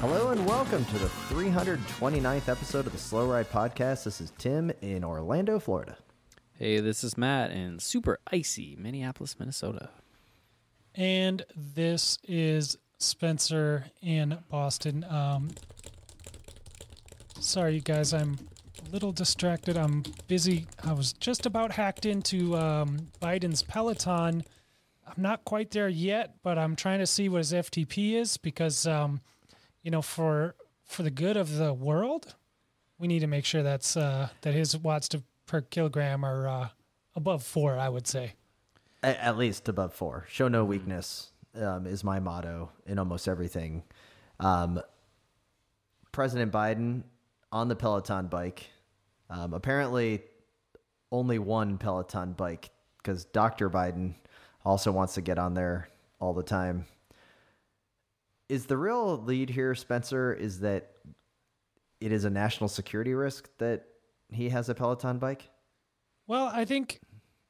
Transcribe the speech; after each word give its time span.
Hello 0.00 0.30
and 0.30 0.44
welcome 0.44 0.84
to 0.86 0.98
the 0.98 1.06
329th 1.30 2.48
episode 2.48 2.86
of 2.86 2.92
the 2.92 2.98
Slow 2.98 3.26
Ride 3.30 3.48
Podcast. 3.50 4.02
This 4.02 4.20
is 4.20 4.32
Tim 4.38 4.72
in 4.80 5.04
Orlando, 5.04 5.60
Florida. 5.60 5.96
Hey, 6.58 6.80
this 6.80 7.04
is 7.04 7.16
Matt 7.16 7.52
in 7.52 7.78
super 7.78 8.18
icy 8.32 8.76
Minneapolis, 8.76 9.38
Minnesota. 9.38 9.90
And 10.94 11.44
this 11.54 12.18
is 12.24 12.78
Spencer 12.98 13.84
in 14.02 14.38
Boston. 14.48 15.04
Um, 15.08 15.50
sorry, 17.38 17.74
you 17.74 17.80
guys, 17.80 18.12
I'm 18.12 18.32
a 18.32 18.55
little 18.92 19.12
distracted. 19.12 19.76
I'm 19.76 20.02
busy. 20.28 20.66
I 20.84 20.92
was 20.92 21.12
just 21.12 21.46
about 21.46 21.72
hacked 21.72 22.06
into 22.06 22.56
um, 22.56 23.08
Biden's 23.20 23.62
Peloton. 23.62 24.44
I'm 25.06 25.22
not 25.22 25.44
quite 25.44 25.70
there 25.70 25.88
yet, 25.88 26.36
but 26.42 26.58
I'm 26.58 26.74
trying 26.76 26.98
to 27.00 27.06
see 27.06 27.28
what 27.28 27.38
his 27.38 27.52
FTP 27.52 28.14
is 28.14 28.36
because, 28.36 28.86
um, 28.86 29.20
you 29.82 29.90
know, 29.90 30.02
for 30.02 30.54
for 30.84 31.02
the 31.02 31.10
good 31.10 31.36
of 31.36 31.56
the 31.56 31.72
world, 31.74 32.34
we 32.98 33.08
need 33.08 33.20
to 33.20 33.26
make 33.26 33.44
sure 33.44 33.62
that's 33.62 33.96
uh, 33.96 34.28
that 34.42 34.54
his 34.54 34.76
watts 34.76 35.08
to, 35.10 35.22
per 35.46 35.60
kilogram 35.60 36.24
are 36.24 36.46
uh, 36.48 36.68
above 37.14 37.42
four. 37.42 37.78
I 37.78 37.88
would 37.88 38.06
say. 38.06 38.34
A- 39.02 39.22
At 39.22 39.36
least 39.38 39.68
above 39.68 39.92
four. 39.94 40.26
Show 40.28 40.48
no 40.48 40.64
weakness 40.64 41.30
um, 41.54 41.86
is 41.86 42.02
my 42.02 42.18
motto 42.20 42.70
in 42.86 42.98
almost 42.98 43.28
everything. 43.28 43.82
Um, 44.40 44.80
President 46.12 46.52
Biden 46.52 47.02
on 47.52 47.68
the 47.68 47.76
Peloton 47.76 48.26
bike. 48.26 48.70
Um, 49.28 49.54
apparently, 49.54 50.22
only 51.10 51.38
one 51.38 51.78
Peloton 51.78 52.32
bike 52.32 52.70
because 52.98 53.24
Dr. 53.26 53.70
Biden 53.70 54.14
also 54.64 54.90
wants 54.92 55.14
to 55.14 55.20
get 55.20 55.38
on 55.38 55.54
there 55.54 55.88
all 56.20 56.32
the 56.32 56.42
time. 56.42 56.86
Is 58.48 58.66
the 58.66 58.76
real 58.76 59.18
lead 59.22 59.50
here, 59.50 59.74
Spencer, 59.74 60.32
is 60.32 60.60
that 60.60 60.92
it 62.00 62.12
is 62.12 62.24
a 62.24 62.30
national 62.30 62.68
security 62.68 63.14
risk 63.14 63.48
that 63.58 63.86
he 64.30 64.48
has 64.50 64.68
a 64.68 64.74
Peloton 64.74 65.18
bike? 65.18 65.48
Well, 66.26 66.50
I 66.52 66.64
think 66.64 67.00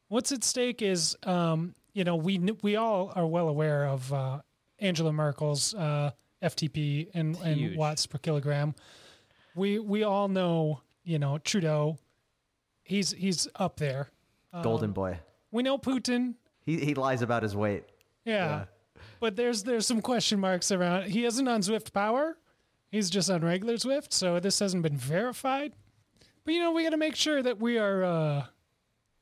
what's 0.09 0.33
at 0.33 0.45
stake 0.45 0.83
is, 0.83 1.17
um, 1.25 1.75
you 1.93 2.05
know, 2.05 2.17
we 2.17 2.39
we 2.63 2.77
all 2.77 3.13
are 3.15 3.27
well 3.27 3.49
aware 3.49 3.87
of 3.87 4.13
uh, 4.13 4.41
Angela 4.79 5.13
Merkel's 5.13 5.75
uh, 5.75 6.11
FTP 6.43 7.09
and, 7.15 7.37
and 7.37 7.77
watts 7.77 8.07
per 8.07 8.19
kilogram. 8.19 8.75
We 9.55 9.79
we 9.79 10.03
all 10.03 10.29
know, 10.29 10.81
you 11.07 11.19
know, 11.19 11.39
Trudeau. 11.39 11.97
He's 12.83 13.12
he's 13.12 13.49
up 13.57 13.79
there. 13.79 14.11
Golden 14.62 14.93
boy. 14.93 15.19
We 15.51 15.62
know 15.62 15.79
Putin. 15.79 16.35
He, 16.65 16.79
he 16.79 16.95
lies 16.95 17.23
about 17.23 17.43
his 17.43 17.55
weight. 17.55 17.85
Yeah. 18.25 18.65
But 19.21 19.37
there's 19.37 19.62
there's 19.62 19.87
some 19.87 20.03
question 20.03 20.39
marks 20.39 20.71
around. 20.71 21.05
He 21.05 21.25
isn't 21.25 21.49
on 21.49 21.62
Zwift 21.62 21.93
Power. 21.93 22.37
He's 22.91 23.09
just 23.11 23.31
on 23.31 23.43
regular 23.43 23.75
Zwift, 23.75 24.12
so 24.12 24.41
this 24.41 24.59
hasn't 24.59 24.83
been 24.83 24.97
verified. 24.97 25.75
But 26.44 26.55
you 26.55 26.61
know, 26.61 26.72
we 26.72 26.84
got 26.84 26.91
to 26.91 26.97
make 26.97 27.17
sure 27.17 27.43
that 27.43 27.61
we 27.61 27.78
are 27.78 28.05
uh 28.05 28.47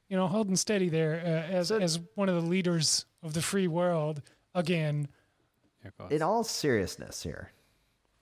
you 0.08 0.16
know, 0.16 0.26
holding 0.26 0.56
steady 0.56 0.88
there 0.88 1.20
uh, 1.24 1.52
as 1.52 1.70
as 1.70 1.98
one 2.14 2.28
of 2.28 2.34
the 2.36 2.48
leaders 2.48 3.06
of 3.22 3.34
the 3.34 3.42
free 3.42 3.68
world 3.68 4.22
again. 4.54 5.08
In 6.10 6.22
all 6.22 6.44
seriousness 6.44 7.22
here, 7.22 7.50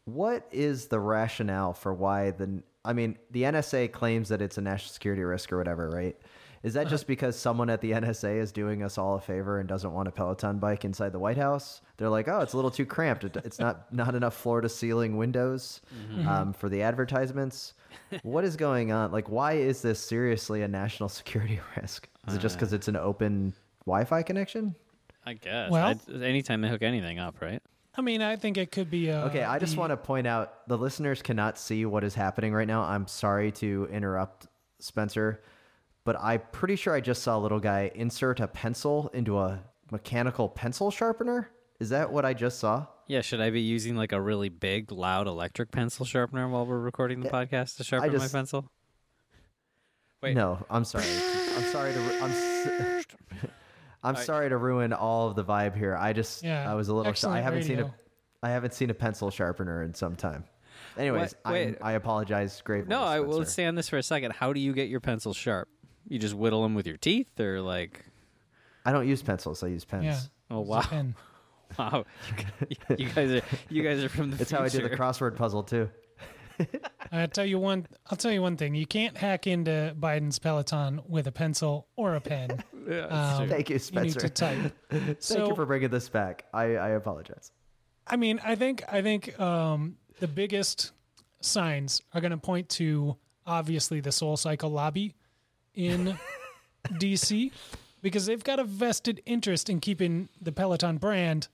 what 0.05 0.49
is 0.51 0.87
the 0.87 0.99
rationale 0.99 1.73
for 1.73 1.93
why 1.93 2.31
the 2.31 2.63
I 2.85 2.93
mean, 2.93 3.17
the 3.31 3.43
NSA 3.43 3.93
claims 3.93 4.29
that 4.29 4.43
it's 4.43 4.59
a 4.59 4.61
national 4.61 4.93
security 4.93 5.23
risk 5.23 5.53
or 5.53 5.59
whatever, 5.59 5.89
right? 5.91 6.17
Is 6.63 6.75
that 6.75 6.89
just 6.89 7.07
because 7.15 7.37
someone 7.39 7.71
at 7.71 7.81
the 7.81 7.93
NSA 7.93 8.39
is 8.41 8.53
doing 8.53 8.83
us 8.83 8.99
all 8.99 9.17
a 9.17 9.21
favor 9.21 9.59
and 9.61 9.69
doesn't 9.69 9.93
want 9.93 10.09
a 10.09 10.11
Peloton 10.11 10.59
bike 10.59 10.85
inside 10.85 11.13
the 11.13 11.19
White 11.19 11.37
House? 11.37 11.81
They're 11.97 12.09
like, 12.09 12.29
"Oh, 12.29 12.41
it's 12.41 12.53
a 12.53 12.57
little 12.57 12.71
too 12.71 12.87
cramped. 12.87 13.25
It's 13.25 13.59
not 13.59 13.93
not 13.93 14.15
enough 14.15 14.35
floor 14.35 14.61
to 14.61 14.69
ceiling 14.69 15.17
windows 15.17 15.81
um, 16.27 16.53
for 16.53 16.69
the 16.69 16.83
advertisements." 16.83 17.75
what 18.23 18.43
is 18.43 18.57
going 18.57 18.91
on? 18.91 19.13
Like, 19.13 19.29
why 19.29 19.53
is 19.55 19.83
this 19.83 20.01
seriously 20.01 20.63
a 20.63 20.69
national 20.69 21.09
security 21.11 21.61
risk? 21.77 22.09
Is 22.27 22.35
it 22.35 22.41
just 22.41 22.57
because 22.57 22.73
it's 22.73 22.89
an 22.89 22.97
open 22.97 23.53
Wi-Fi 23.87 24.23
connection? 24.23 24.75
I 25.27 25.35
guess. 25.35 25.71
Well- 25.71 25.87
I'd- 25.89 26.25
anytime 26.25 26.63
they 26.63 26.69
hook 26.69 26.83
anything 26.83 27.19
up, 27.19 27.41
right? 27.41 27.63
I 27.95 28.01
mean, 28.01 28.23
I 28.23 28.37
think 28.37 28.57
it 28.57 28.71
could 28.73 28.91
be 28.91 29.11
uh 29.11 29.27
Okay, 29.27 29.43
I 29.43 29.59
just 29.59 29.75
the- 29.75 29.81
want 29.81 29.91
to 29.91 29.97
point 29.97 30.27
out 30.27 30.67
the 30.69 30.79
listeners 30.79 31.21
cannot 31.23 31.59
see 31.59 31.85
what 31.85 32.05
is 32.05 32.15
happening 32.15 32.53
right 32.55 32.67
now. 32.67 32.83
I'm 32.83 33.07
sorry 33.07 33.53
to 33.53 33.87
interrupt, 33.93 34.47
Spencer, 34.81 35.43
but 36.05 36.17
I'm 36.21 36.41
pretty 36.53 36.77
sure 36.77 36.95
I 36.95 37.01
just 37.01 37.23
saw 37.23 37.37
a 37.37 37.41
little 37.41 37.61
guy 37.61 37.91
insert 37.95 38.41
a 38.41 38.49
pencil 38.49 39.11
into 39.13 39.39
a 39.39 39.61
mechanical 39.91 40.49
pencil 40.49 40.91
sharpener. 40.91 41.51
Is 41.81 41.91
that 41.91 42.11
what 42.13 42.25
I 42.25 42.33
just 42.33 42.59
saw? 42.61 42.87
Yeah, 43.09 43.21
should 43.21 43.41
I 43.43 43.51
be 43.51 43.61
using 43.61 43.95
like 43.97 44.13
a 44.13 44.21
really 44.21 44.49
big, 44.49 44.91
loud 44.91 45.27
electric 45.27 45.71
pencil 45.71 46.07
sharpener 46.07 46.49
while 46.49 46.65
we're 46.65 46.79
recording 46.79 47.21
the 47.21 47.29
podcast 47.29 47.77
to 47.77 47.85
sharpen 47.85 48.11
just- 48.13 48.33
my 48.33 48.39
pencil? 48.39 48.71
Wait. 50.23 50.35
No, 50.37 50.65
I'm 50.71 50.85
sorry. 50.85 51.05
I'm 51.57 51.65
sorry 51.65 51.93
to. 51.93 51.99
ru- 52.01 52.21
I'm. 52.23 52.31
s- 52.31 53.05
I'm 54.03 54.17
sorry 54.17 54.49
to 54.49 54.57
ruin 54.57 54.93
all 54.93 55.29
of 55.29 55.37
the 55.37 55.45
vibe 55.45 55.77
here. 55.77 55.97
I 55.97 56.13
just. 56.13 56.43
Yeah, 56.43 56.71
I 56.71 56.75
was 56.75 56.89
a 56.89 56.95
little. 56.95 57.13
I 57.31 57.41
haven't 57.41 57.63
seen 57.63 57.79
a. 57.79 57.83
radio. 57.85 57.95
I 58.43 58.51
haven't 58.51 58.75
seen 58.75 58.91
a 58.91 58.95
pencil 58.95 59.31
sharpener 59.31 59.83
in 59.83 59.95
some 59.95 60.17
time. 60.17 60.45
Anyways, 60.99 61.35
What? 61.43 61.53
Wait. 61.55 61.69
I'm, 61.69 61.77
I 61.81 61.93
apologize. 61.93 62.61
Great. 62.65 62.89
No, 62.89 63.03
I 63.03 63.21
will 63.21 63.45
stay 63.45 63.67
on 63.67 63.77
this 63.77 63.89
for 63.89 63.99
a 63.99 64.03
second. 64.03 64.33
How 64.33 64.53
do 64.53 64.61
you 64.61 64.73
get 64.73 64.89
your 64.89 65.01
pencils 65.01 65.37
sharp? 65.37 65.69
You 66.09 66.19
just 66.19 66.35
whittle 66.35 66.63
them 66.63 66.75
with 66.75 66.87
your 66.87 66.97
teeth, 66.97 67.39
or 67.39 67.61
like? 67.61 68.05
I 68.85 68.91
don't 68.93 69.07
use 69.07 69.23
pencils. 69.23 69.63
I 69.63 69.69
use 69.69 69.85
pens. 69.85 70.05
yeah. 70.05 70.19
Oh 70.51 70.61
wow, 70.61 70.83
wow! 71.79 72.05
you 72.99 73.09
guys 73.09 73.31
are 73.31 73.43
you 73.71 73.83
guys 73.83 74.03
are 74.05 74.09
from 74.09 74.31
the 74.33 74.43
It's 74.43 74.51
how 74.51 74.63
I 74.63 74.69
did 74.69 74.83
the 74.85 74.91
crossword 74.91 75.37
puzzle 75.37 75.63
too. 75.63 75.89
I 77.13 77.27
tell 77.27 77.45
you 77.45 77.59
one. 77.59 77.87
I'll 78.11 78.17
tell 78.17 78.33
you 78.33 78.43
one 78.43 78.57
thing. 78.57 78.75
You 78.75 78.87
can't 78.87 79.17
hack 79.17 79.47
into 79.47 79.95
Biden's 79.99 80.39
Peloton 80.39 81.01
with 81.07 81.27
a 81.27 81.33
pencil 81.33 81.87
or 81.97 82.15
a 82.15 82.21
pen. 82.21 82.63
Yeah, 82.85 83.37
Um. 83.37 83.49
Thank 83.49 83.71
you, 83.71 83.79
Spencer. 83.79 84.09
you 84.09 84.15
need 84.15 84.21
to 84.23 84.29
type. 84.29 84.77
Thank 84.91 85.23
so, 85.23 85.47
you 85.47 85.55
for 85.55 85.65
bringing 85.65 85.91
this 85.91 86.09
back. 86.09 86.47
I, 86.53 86.75
I 86.75 86.89
apologize. 86.89 87.53
I 88.09 88.17
mean, 88.17 88.41
I 88.43 88.57
think 88.57 88.83
I 88.91 89.03
think 89.03 89.39
um, 89.39 89.99
the 90.19 90.27
biggest 90.27 90.91
signs 91.41 92.03
are 92.13 92.21
going 92.21 92.33
to 92.33 92.39
point 92.39 92.69
to 92.71 93.17
obviously 93.47 94.01
the 94.01 94.11
Soul 94.11 94.37
Cycle 94.37 94.71
lobby 94.71 95.15
in 95.75 96.19
DC 96.95 97.53
because 98.03 98.27
they've 98.27 98.43
got 98.43 98.59
a 98.59 98.65
vested 98.65 99.23
interest 99.27 99.71
in 99.71 99.81
keeping 99.81 100.29
the 100.41 100.53
Peloton 100.53 100.99
brand 100.99 101.49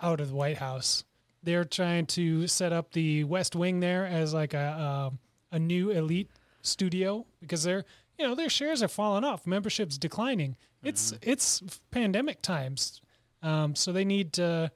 out 0.00 0.20
of 0.20 0.30
the 0.30 0.34
White 0.34 0.58
House. 0.58 1.04
They're 1.42 1.64
trying 1.64 2.06
to 2.06 2.46
set 2.46 2.72
up 2.72 2.92
the 2.92 3.24
West 3.24 3.56
Wing 3.56 3.80
there 3.80 4.06
as 4.06 4.32
like 4.32 4.54
a 4.54 5.12
a, 5.52 5.56
a 5.56 5.58
new 5.58 5.90
elite 5.90 6.30
studio 6.62 7.26
because 7.40 7.62
they're 7.64 7.84
you 8.18 8.26
know 8.26 8.34
their 8.34 8.48
shares 8.48 8.82
are 8.82 8.88
falling 8.88 9.24
off, 9.24 9.46
membership's 9.46 9.98
declining. 9.98 10.56
It's 10.82 11.14
it's 11.22 11.62
pandemic 11.90 12.42
times, 12.42 13.00
um, 13.42 13.74
so 13.74 13.92
they 13.92 14.04
need 14.04 14.32
to 14.34 14.70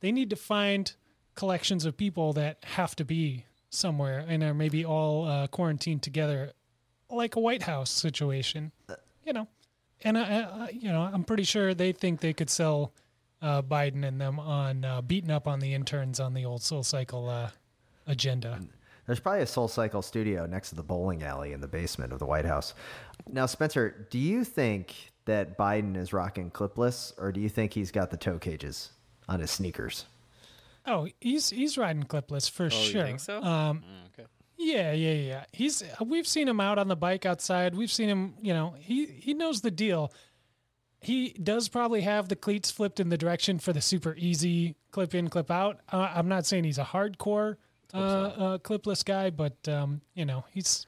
they 0.00 0.12
need 0.12 0.30
to 0.30 0.36
find 0.36 0.92
collections 1.34 1.84
of 1.84 1.96
people 1.96 2.32
that 2.34 2.58
have 2.64 2.96
to 2.96 3.04
be 3.04 3.44
somewhere 3.70 4.24
and 4.26 4.42
are 4.42 4.54
maybe 4.54 4.84
all 4.84 5.26
uh, 5.26 5.46
quarantined 5.48 6.02
together, 6.02 6.52
like 7.10 7.36
a 7.36 7.40
White 7.40 7.62
House 7.62 7.90
situation, 7.90 8.72
you 9.24 9.32
know. 9.32 9.48
And 10.02 10.16
I, 10.16 10.22
I, 10.22 10.70
you 10.72 10.90
know, 10.90 11.02
I'm 11.02 11.24
pretty 11.24 11.42
sure 11.42 11.74
they 11.74 11.92
think 11.92 12.20
they 12.20 12.32
could 12.32 12.50
sell 12.50 12.92
uh, 13.42 13.62
Biden 13.62 14.06
and 14.06 14.20
them 14.20 14.38
on 14.40 14.84
uh, 14.84 15.00
beating 15.02 15.30
up 15.30 15.46
on 15.46 15.60
the 15.60 15.74
interns 15.74 16.20
on 16.20 16.34
the 16.34 16.44
old 16.44 16.62
Soul 16.62 16.82
Cycle 16.82 17.28
uh, 17.28 17.50
agenda. 18.06 18.60
There's 19.06 19.20
probably 19.20 19.42
a 19.42 19.46
Soul 19.46 19.68
Cycle 19.68 20.02
studio 20.02 20.44
next 20.46 20.68
to 20.70 20.74
the 20.74 20.82
bowling 20.82 21.22
alley 21.22 21.52
in 21.52 21.60
the 21.60 21.68
basement 21.68 22.12
of 22.12 22.18
the 22.18 22.26
White 22.26 22.44
House. 22.44 22.74
Now, 23.30 23.46
Spencer, 23.46 24.06
do 24.10 24.18
you 24.18 24.44
think 24.44 24.94
that 25.24 25.56
Biden 25.56 25.96
is 25.96 26.12
rocking 26.12 26.50
clipless, 26.50 27.12
or 27.18 27.32
do 27.32 27.40
you 27.40 27.48
think 27.48 27.72
he's 27.72 27.90
got 27.90 28.10
the 28.10 28.16
toe 28.16 28.38
cages 28.38 28.90
on 29.28 29.40
his 29.40 29.50
sneakers? 29.50 30.04
Oh, 30.86 31.06
he's 31.20 31.50
he's 31.50 31.76
riding 31.76 32.04
clipless 32.04 32.50
for 32.50 32.66
Oh, 32.66 32.68
sure. 32.70 33.00
you 33.00 33.06
think 33.06 33.20
so? 33.20 33.42
Um, 33.42 33.78
Mm, 33.82 34.06
okay. 34.18 34.28
Yeah, 34.56 34.92
yeah, 34.92 35.12
yeah. 35.12 35.44
He's 35.52 35.82
we've 36.04 36.26
seen 36.26 36.48
him 36.48 36.60
out 36.60 36.78
on 36.78 36.88
the 36.88 36.96
bike 36.96 37.24
outside. 37.26 37.74
We've 37.74 37.92
seen 37.92 38.08
him, 38.08 38.34
you 38.42 38.52
know, 38.54 38.74
he 38.78 39.06
he 39.06 39.32
knows 39.34 39.60
the 39.60 39.70
deal. 39.70 40.12
He 41.00 41.30
does 41.30 41.68
probably 41.68 42.00
have 42.02 42.28
the 42.28 42.36
cleats 42.36 42.70
flipped 42.70 42.98
in 43.00 43.08
the 43.08 43.16
direction 43.18 43.58
for 43.58 43.72
the 43.72 43.80
super 43.80 44.14
easy 44.18 44.74
clip 44.90 45.14
in, 45.14 45.28
clip 45.28 45.50
out. 45.50 45.80
Uh, 45.92 46.10
I'm 46.14 46.28
not 46.28 46.44
saying 46.46 46.64
he's 46.64 46.78
a 46.78 46.84
hardcore 46.84 47.56
uh, 47.94 47.96
uh, 47.96 48.58
clipless 48.58 49.04
guy, 49.04 49.30
but 49.30 49.56
um, 49.68 50.00
you 50.14 50.24
know 50.24 50.44
he's 50.52 50.86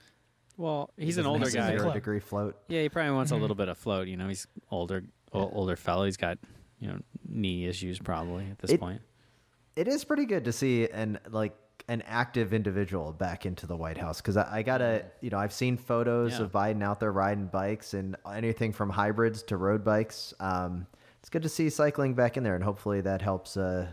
Well, 0.56 0.90
he's 0.96 1.16
an 1.18 1.26
older 1.26 1.44
have 1.46 1.54
a 1.54 1.56
guy. 1.56 1.76
Zero 1.78 1.92
degree 1.92 2.20
float. 2.20 2.56
Yeah, 2.68 2.82
he 2.82 2.88
probably 2.88 3.12
wants 3.12 3.30
Mm-hmm. 3.30 3.38
a 3.38 3.42
little 3.42 3.56
bit 3.56 3.68
of 3.68 3.78
float. 3.78 4.08
You 4.08 4.16
know, 4.16 4.28
he's 4.28 4.46
older, 4.70 5.04
o- 5.32 5.50
older 5.50 5.76
fellow. 5.76 6.04
He's 6.04 6.16
got 6.16 6.38
you 6.80 6.88
know 6.88 6.98
knee 7.28 7.66
issues 7.66 7.98
probably 7.98 8.46
at 8.50 8.58
this 8.58 8.72
It- 8.72 8.80
point. 8.80 9.00
It 9.76 9.86
is 9.88 10.04
pretty 10.04 10.26
good 10.26 10.44
to 10.46 10.52
see 10.52 10.88
and 10.88 11.18
like 11.30 11.54
an 11.88 12.02
active 12.06 12.52
individual 12.52 13.12
back 13.12 13.46
into 13.46 13.66
the 13.66 13.76
White 13.76 13.98
House 13.98 14.20
because 14.20 14.36
I, 14.36 14.58
I 14.58 14.62
gotta 14.62 15.04
you 15.20 15.30
know 15.30 15.38
I've 15.38 15.52
seen 15.52 15.76
photos 15.76 16.32
Yeah. 16.38 16.44
of 16.44 16.52
Biden 16.52 16.82
out 16.82 17.00
there 17.00 17.12
riding 17.12 17.46
bikes 17.46 17.94
and 17.94 18.16
anything 18.30 18.72
from 18.72 18.90
hybrids 18.90 19.42
to 19.44 19.56
road 19.56 19.84
bikes. 19.84 20.32
Um, 20.40 20.86
it's 21.20 21.28
good 21.28 21.42
to 21.42 21.48
see 21.48 21.68
cycling 21.70 22.14
back 22.14 22.36
in 22.36 22.42
there, 22.44 22.54
and 22.54 22.64
hopefully 22.64 23.00
that 23.02 23.20
helps 23.22 23.56
uh, 23.56 23.88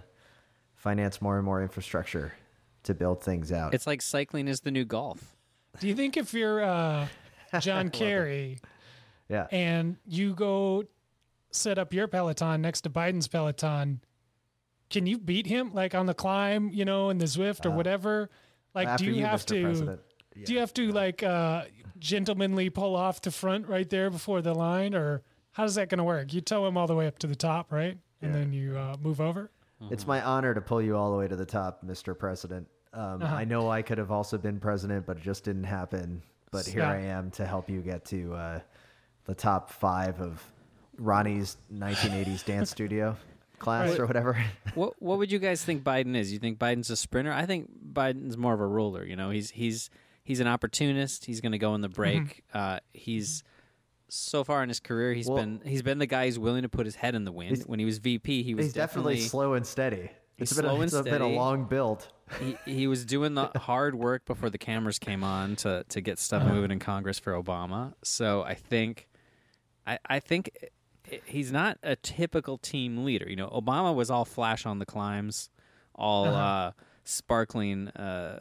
finance 0.76 1.22
more 1.22 1.38
and 1.38 1.46
more 1.46 1.62
infrastructure 1.62 2.34
to 2.84 2.94
build 2.94 3.24
things 3.24 3.52
out. 3.52 3.74
It's 3.74 3.88
like 3.88 4.02
cycling 4.02 4.48
is 4.48 4.62
the 4.62 4.72
new 4.72 4.86
golf. 4.86 5.36
Do 5.80 5.88
you 5.88 5.96
think 5.96 6.16
if 6.18 6.34
you're 6.34 6.64
uh, 6.64 7.08
John 7.60 7.90
Kerry 7.90 8.60
yeah, 9.30 9.48
and 9.52 9.98
you 10.06 10.34
go 10.34 10.86
set 11.52 11.78
up 11.78 11.94
your 11.94 12.08
Peloton 12.08 12.62
next 12.62 12.82
to 12.82 12.90
Biden's 12.90 13.28
Peloton, 13.28 14.00
can 14.90 15.06
you 15.06 15.18
beat 15.18 15.48
him 15.48 15.74
like 15.74 15.96
on 15.96 16.06
the 16.06 16.14
climb, 16.14 16.70
you 16.72 16.86
know, 16.86 17.10
in 17.10 17.18
the 17.18 17.26
Zwift 17.26 17.66
or 17.66 17.72
whatever? 17.72 18.30
Like, 18.74 18.88
Uh, 18.88 18.98
do 18.98 19.06
you, 19.06 19.26
have 19.26 19.42
Mr. 19.42 19.48
to? 19.48 19.64
President. 19.64 20.02
Do 20.46 20.54
you 20.54 20.60
have 20.60 20.74
to 20.76 20.92
like 20.92 21.24
uh, 21.24 21.66
gentlemanly 22.00 22.70
pull 22.70 22.96
off 22.96 23.22
the 23.22 23.32
front 23.32 23.68
right 23.68 23.90
there 23.90 24.10
before 24.10 24.42
the 24.42 24.54
line, 24.54 24.94
or 24.94 25.24
how's 25.52 25.76
that 25.76 25.90
going 25.90 25.98
to 25.98 26.04
work? 26.04 26.34
You 26.34 26.42
tow 26.42 26.66
him 26.68 26.78
all 26.78 26.88
the 26.88 26.96
way 26.96 27.08
up 27.08 27.18
to 27.20 27.28
the 27.28 27.36
top, 27.36 27.72
right, 27.72 27.98
and 28.22 28.34
then 28.34 28.54
you 28.54 28.78
uh, 28.78 28.96
move 29.02 29.20
over. 29.20 29.52
It's 29.92 30.08
my 30.08 30.22
honor 30.24 30.54
to 30.54 30.62
pull 30.62 30.82
you 30.82 30.96
all 30.96 31.12
the 31.12 31.18
way 31.18 31.28
to 31.28 31.36
the 31.36 31.46
top, 31.46 31.86
Mr. 31.86 32.18
President. 32.18 32.68
Um, 32.94 33.22
I 33.22 33.46
know 33.46 33.70
I 33.70 33.82
could 33.82 33.98
have 33.98 34.12
also 34.12 34.38
been 34.38 34.60
president, 34.60 35.06
but 35.06 35.18
it 35.18 35.24
just 35.24 35.44
didn't 35.44 35.66
happen. 35.66 36.22
But 36.52 36.66
here 36.66 36.84
I 36.84 37.02
am 37.02 37.30
to 37.32 37.46
help 37.46 37.70
you 37.70 37.82
get 37.82 38.06
to 38.06 38.34
uh, 38.34 38.60
the 39.26 39.36
top 39.36 39.70
five 39.70 40.20
of 40.22 40.44
Ronnie's 40.98 41.58
1980s 41.72 42.46
dance 42.46 42.72
studio 42.72 43.16
class 43.60 43.90
Right. 43.92 44.00
or 44.00 44.06
whatever. 44.06 44.44
what 44.76 44.94
what 45.02 45.18
would 45.18 45.32
you 45.32 45.40
guys 45.40 45.64
think 45.64 45.84
Biden 45.84 46.16
is? 46.16 46.32
You 46.34 46.40
think 46.40 46.60
Biden's 46.60 46.90
a 46.90 46.96
sprinter? 46.96 47.32
I 47.34 47.46
think 47.46 47.70
Biden's 47.94 48.38
more 48.38 48.54
of 48.54 48.60
a 48.62 48.68
rouleur. 48.68 49.04
You 49.08 49.16
know, 49.16 49.30
he's 49.30 49.52
he's 49.52 49.90
he's 50.24 50.40
an 50.40 50.48
opportunist. 50.48 51.26
He's 51.26 51.42
going 51.42 51.52
to 51.54 51.58
go 51.58 51.74
in 51.76 51.82
the 51.82 51.90
break. 51.90 52.44
Uh, 52.54 52.80
he's 52.94 53.44
so 54.10 54.44
far 54.46 54.64
in 54.64 54.70
his 54.70 54.80
career, 54.80 55.14
he's 55.14 55.28
Well- 55.28 55.38
been 55.38 55.62
he's 55.66 55.82
been 55.82 55.98
the 55.98 56.06
guy 56.08 56.26
who's 56.26 56.40
willing 56.40 56.62
to 56.62 56.70
put 56.70 56.86
his 56.86 56.96
head 56.96 57.14
in 57.16 57.26
the 57.26 57.32
wind. 57.32 57.64
When 57.66 57.80
he 57.80 57.86
was 57.86 57.98
VP, 57.98 58.44
he 58.44 58.56
was 58.56 58.68
He's 58.68 58.74
definitely, 58.74 59.20
slow 59.20 59.54
and 59.54 59.66
steady. 59.66 60.12
He's 60.38 60.52
It's 60.52 60.54
been, 60.54 60.66
slow 60.66 60.76
a, 60.78 60.82
and 60.82 60.84
it's 60.84 61.02
been 61.02 61.22
a 61.22 61.28
long 61.30 61.66
build. 61.66 62.08
he, 62.40 62.58
he 62.66 62.88
was 62.88 63.04
doing 63.06 63.34
the 63.34 63.48
hard 63.58 63.96
work 63.96 64.24
before 64.26 64.50
the 64.52 64.58
cameras 64.60 65.00
came 65.00 65.24
on 65.24 65.56
to 65.58 65.84
to 65.90 66.00
get 66.00 66.20
stuff 66.20 66.46
moving 66.48 66.72
in 66.72 66.80
Congress 66.80 67.18
for 67.20 67.34
Obama. 67.34 67.94
So 68.04 68.44
I 68.44 68.54
think, 68.54 69.08
I 69.86 69.98
I 70.08 70.20
think 70.20 70.52
i- 70.64 70.68
he's 71.26 71.52
not 71.52 71.78
a 71.84 71.96
typical 71.96 72.58
team 72.58 73.04
leader. 73.06 73.30
You 73.30 73.36
know, 73.36 73.50
Obama 73.50 73.94
was 73.96 74.10
all 74.10 74.26
flash 74.26 74.66
on 74.66 74.80
the 74.80 74.86
climbs, 74.86 75.50
all 75.96 76.26
uh, 76.28 76.72
sparkling 77.04 77.88
uh, 77.90 78.40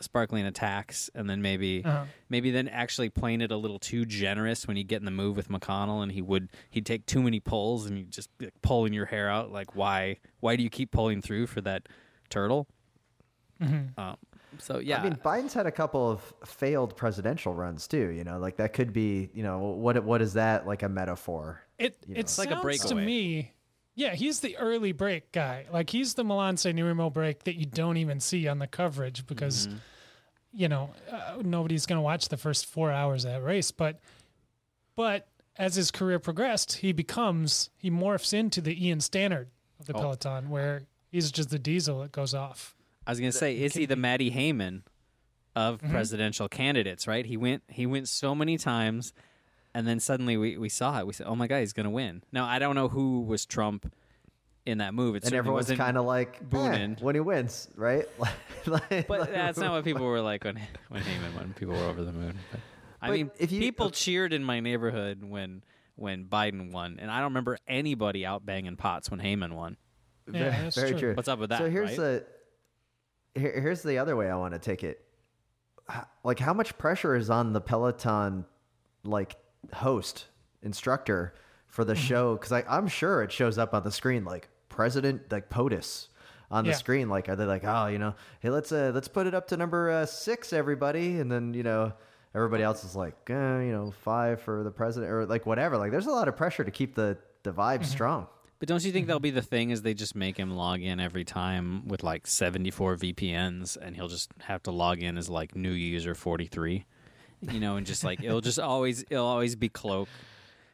sparkling 0.00 0.44
attacks, 0.44 1.08
and 1.14 1.30
then 1.30 1.40
maybe 1.42 1.84
Uh-huh. 1.84 2.04
maybe 2.28 2.50
then 2.50 2.68
actually 2.68 3.08
playing 3.08 3.40
it 3.40 3.52
a 3.52 3.56
little 3.56 3.78
too 3.78 4.04
generous 4.04 4.66
when 4.66 4.76
you 4.76 4.84
get 4.84 5.00
in 5.00 5.04
the 5.04 5.10
move 5.12 5.36
with 5.36 5.48
McConnell, 5.48 6.02
and 6.02 6.12
he 6.12 6.20
would 6.22 6.48
he'd 6.70 6.84
take 6.86 7.06
too 7.06 7.22
many 7.22 7.38
pulls 7.40 7.86
and 7.86 7.98
you 7.98 8.04
just 8.04 8.36
be, 8.38 8.46
like, 8.46 8.60
pulling 8.62 8.92
your 8.92 9.06
hair 9.06 9.30
out. 9.30 9.52
Like 9.52 9.76
why 9.76 10.18
why 10.40 10.56
do 10.56 10.62
you 10.62 10.70
keep 10.70 10.90
pulling 10.90 11.22
through 11.22 11.46
for 11.46 11.60
that 11.60 11.88
turtle? 12.28 12.66
Um, 13.96 14.16
so 14.58 14.80
yeah, 14.80 15.00
I 15.00 15.04
mean, 15.04 15.14
Biden's 15.24 15.54
had 15.54 15.66
a 15.66 15.70
couple 15.70 16.10
of 16.10 16.34
failed 16.44 16.96
presidential 16.96 17.54
runs 17.54 17.86
too. 17.86 18.08
You 18.08 18.24
know, 18.24 18.40
like 18.40 18.56
that 18.56 18.72
could 18.72 18.92
be. 18.92 19.30
You 19.32 19.44
know, 19.44 19.58
what 19.60 20.02
what 20.02 20.20
is 20.20 20.32
that 20.32 20.66
like 20.66 20.82
a 20.82 20.88
metaphor? 20.88 21.62
It 21.82 21.96
You 22.06 22.14
it 22.16 22.26
know. 22.26 22.42
like 22.42 22.50
a 22.50 22.52
sounds 22.52 22.80
to 22.80 22.94
breakaway. 22.94 23.04
me. 23.04 23.52
Yeah, 23.94 24.14
he's 24.14 24.40
the 24.40 24.56
early 24.56 24.92
break 24.92 25.32
guy. 25.32 25.66
Like 25.70 25.90
he's 25.90 26.14
the 26.14 26.24
Milan 26.24 26.56
San 26.56 26.82
Remo 26.82 27.10
break 27.10 27.44
that 27.44 27.56
you 27.56 27.66
don't 27.66 27.98
even 27.98 28.20
see 28.20 28.48
on 28.48 28.58
the 28.58 28.66
coverage 28.66 29.26
because 29.26 29.66
Mm-hmm. 29.66 29.76
you 30.54 30.68
know 30.68 30.90
uh, 31.10 31.36
nobody's 31.42 31.84
going 31.86 31.98
to 31.98 32.02
watch 32.02 32.28
the 32.28 32.36
first 32.38 32.66
four 32.66 32.90
hours 32.90 33.24
of 33.24 33.32
that 33.32 33.42
race. 33.42 33.70
But 33.70 34.00
but 34.96 35.28
as 35.56 35.74
his 35.74 35.90
career 35.90 36.18
progressed, 36.18 36.76
he 36.76 36.92
becomes 36.92 37.70
he 37.78 37.90
morphs 37.90 38.32
into 38.32 38.60
the 38.60 38.86
Ian 38.86 39.00
Stannard 39.00 39.48
of 39.80 39.86
the 39.86 39.94
Oh. 39.94 40.00
peloton, 40.00 40.48
where 40.50 40.82
he's 41.10 41.30
just 41.30 41.50
the 41.50 41.58
diesel 41.58 42.00
that 42.00 42.12
goes 42.12 42.34
off. 42.34 42.74
I 43.06 43.10
was 43.10 43.20
gonna 43.20 43.32
say, 43.32 43.58
is 43.60 43.74
he 43.74 43.84
the 43.86 43.96
Maddie 43.96 44.30
Hayman 44.30 44.84
of 45.54 45.78
Mm-hmm. 45.78 45.90
presidential 45.90 46.48
candidates? 46.48 47.06
Right? 47.06 47.26
He 47.26 47.36
went 47.36 47.62
he 47.68 47.84
went 47.86 48.08
so 48.08 48.34
many 48.34 48.56
times, 48.56 49.12
and 49.74 49.86
then 49.86 50.00
suddenly 50.00 50.36
we, 50.36 50.56
we 50.58 50.68
saw 50.68 50.98
it. 51.00 51.06
We 51.06 51.12
said, 51.12 51.26
"Oh 51.26 51.34
my 51.36 51.46
God, 51.46 51.58
he's 51.60 51.72
gonna 51.72 51.90
win." 51.90 52.22
Now 52.32 52.44
I 52.44 52.58
don't 52.58 52.74
know 52.74 52.88
who 52.88 53.20
was 53.22 53.46
Trump 53.46 53.92
in 54.64 54.78
that 54.78 54.94
move. 54.94 55.14
It 55.16 55.18
And 55.18 55.24
certainly 55.24 55.38
everyone's 55.38 55.64
wasn't- 55.64 55.80
kind 55.80 55.96
of 55.98 56.04
like 56.04 56.36
eh, 56.40 56.44
Boonin. 56.48 57.00
when 57.02 57.14
he 57.16 57.20
wins, 57.20 57.68
right? 57.76 58.06
Like- 58.66 59.08
But 59.08 59.20
like- 59.20 59.32
that's 59.32 59.58
not 59.58 59.72
what 59.72 59.82
people 59.84 60.06
were 60.06 60.20
like 60.20 60.44
when 60.44 60.56
when 60.88 61.02
Hayman 61.02 61.34
won. 61.34 61.54
People 61.58 61.74
were 61.74 61.84
over 61.84 62.04
the 62.04 62.12
moon. 62.12 62.38
But, 62.52 62.60
I 63.00 63.08
But 63.08 63.12
mean, 63.14 63.30
if 63.38 63.50
you- 63.50 63.58
people 63.60 63.90
cheered 63.90 64.32
in 64.32 64.44
my 64.44 64.60
neighborhood 64.60 65.24
when 65.24 65.62
when 65.96 66.24
Biden 66.26 66.70
won, 66.72 66.98
and 67.00 67.10
I 67.10 67.16
don't 67.16 67.30
remember 67.32 67.58
anybody 67.66 68.24
out 68.24 68.46
banging 68.46 68.76
pots 68.76 69.10
when 69.10 69.18
Hayman 69.20 69.54
won. 69.54 69.76
Yeah, 70.26 70.32
Very, 70.50 70.50
that's 70.62 70.76
very 70.76 70.90
true. 70.92 70.98
true. 71.00 71.14
What's 71.14 71.28
up 71.28 71.38
with 71.40 71.50
that, 71.50 71.58
So 71.58 71.68
here's 71.68 71.90
right? 71.90 72.22
the 73.34 73.40
here, 73.40 73.60
here's 73.60 73.82
the 73.82 73.98
other 73.98 74.14
way 74.16 74.30
I 74.30 74.36
want 74.36 74.54
to 74.54 74.60
take 74.60 74.84
it. 74.84 75.04
Like, 76.24 76.38
how 76.38 76.54
much 76.54 76.78
pressure 76.78 77.16
is 77.16 77.28
on 77.30 77.52
the 77.52 77.60
Peloton 77.60 78.44
like 79.04 79.36
host 79.74 80.26
instructor 80.62 81.34
for 81.66 81.82
Mm-hmm. 81.82 81.88
the 81.88 81.96
show? 81.96 82.34
Because 82.36 82.52
I'm 82.68 82.88
sure 82.88 83.22
it 83.22 83.32
shows 83.32 83.58
up 83.58 83.74
on 83.74 83.82
the 83.82 83.92
screen 83.92 84.24
like 84.24 84.48
President 84.68 85.30
like 85.30 85.48
POTUS 85.50 86.08
on 86.50 86.64
the 86.64 86.70
Yeah. 86.70 86.76
screen. 86.76 87.08
Like, 87.08 87.28
are 87.28 87.36
they 87.36 87.44
like, 87.44 87.64
oh, 87.64 87.86
you 87.86 87.98
know, 87.98 88.14
hey, 88.40 88.50
let's 88.50 88.72
uh, 88.72 88.90
let's 88.94 89.08
put 89.08 89.26
it 89.26 89.34
up 89.34 89.48
to 89.48 89.56
number 89.56 89.90
uh, 89.90 90.06
six, 90.06 90.52
everybody, 90.52 91.18
and 91.20 91.30
then 91.30 91.54
you 91.54 91.62
know. 91.62 91.92
Everybody 92.34 92.62
else 92.62 92.82
is 92.82 92.96
like, 92.96 93.14
eh, 93.28 93.32
you 93.60 93.72
know, 93.72 93.90
five 94.04 94.40
for 94.40 94.62
the 94.64 94.70
president, 94.70 95.12
or 95.12 95.26
like 95.26 95.44
whatever. 95.44 95.76
Like, 95.76 95.90
there's 95.90 96.06
a 96.06 96.10
lot 96.10 96.28
of 96.28 96.34
pressure 96.36 96.64
to 96.64 96.70
keep 96.70 96.94
the 96.94 97.18
the 97.42 97.52
vibe 97.52 97.80
Mm-hmm. 97.80 97.84
strong. 97.84 98.26
But 98.58 98.68
don't 98.70 98.82
you 98.82 98.90
think 98.90 99.06
that'll 99.06 99.20
be 99.20 99.28
the 99.30 99.42
thing? 99.42 99.68
Is 99.68 99.82
they 99.82 99.92
just 99.92 100.14
make 100.16 100.38
him 100.38 100.50
log 100.56 100.80
in 100.80 100.98
every 100.98 101.24
time 101.24 101.86
with 101.86 102.02
like 102.02 102.26
seventy 102.26 102.70
four 102.70 102.96
VPNs, 102.96 103.76
and 103.76 103.94
he'll 103.96 104.08
just 104.08 104.30
have 104.44 104.62
to 104.62 104.70
log 104.70 105.02
in 105.02 105.18
as 105.18 105.28
like 105.28 105.54
new 105.54 105.72
user 105.72 106.14
forty 106.14 106.46
three, 106.46 106.86
you 107.50 107.60
know, 107.60 107.76
and 107.76 107.86
just 107.86 108.04
like 108.04 108.22
it'll 108.22 108.40
just 108.40 108.58
always 108.58 109.04
it'll 109.10 109.26
always 109.26 109.56
be 109.56 109.68
cloaked 109.68 110.10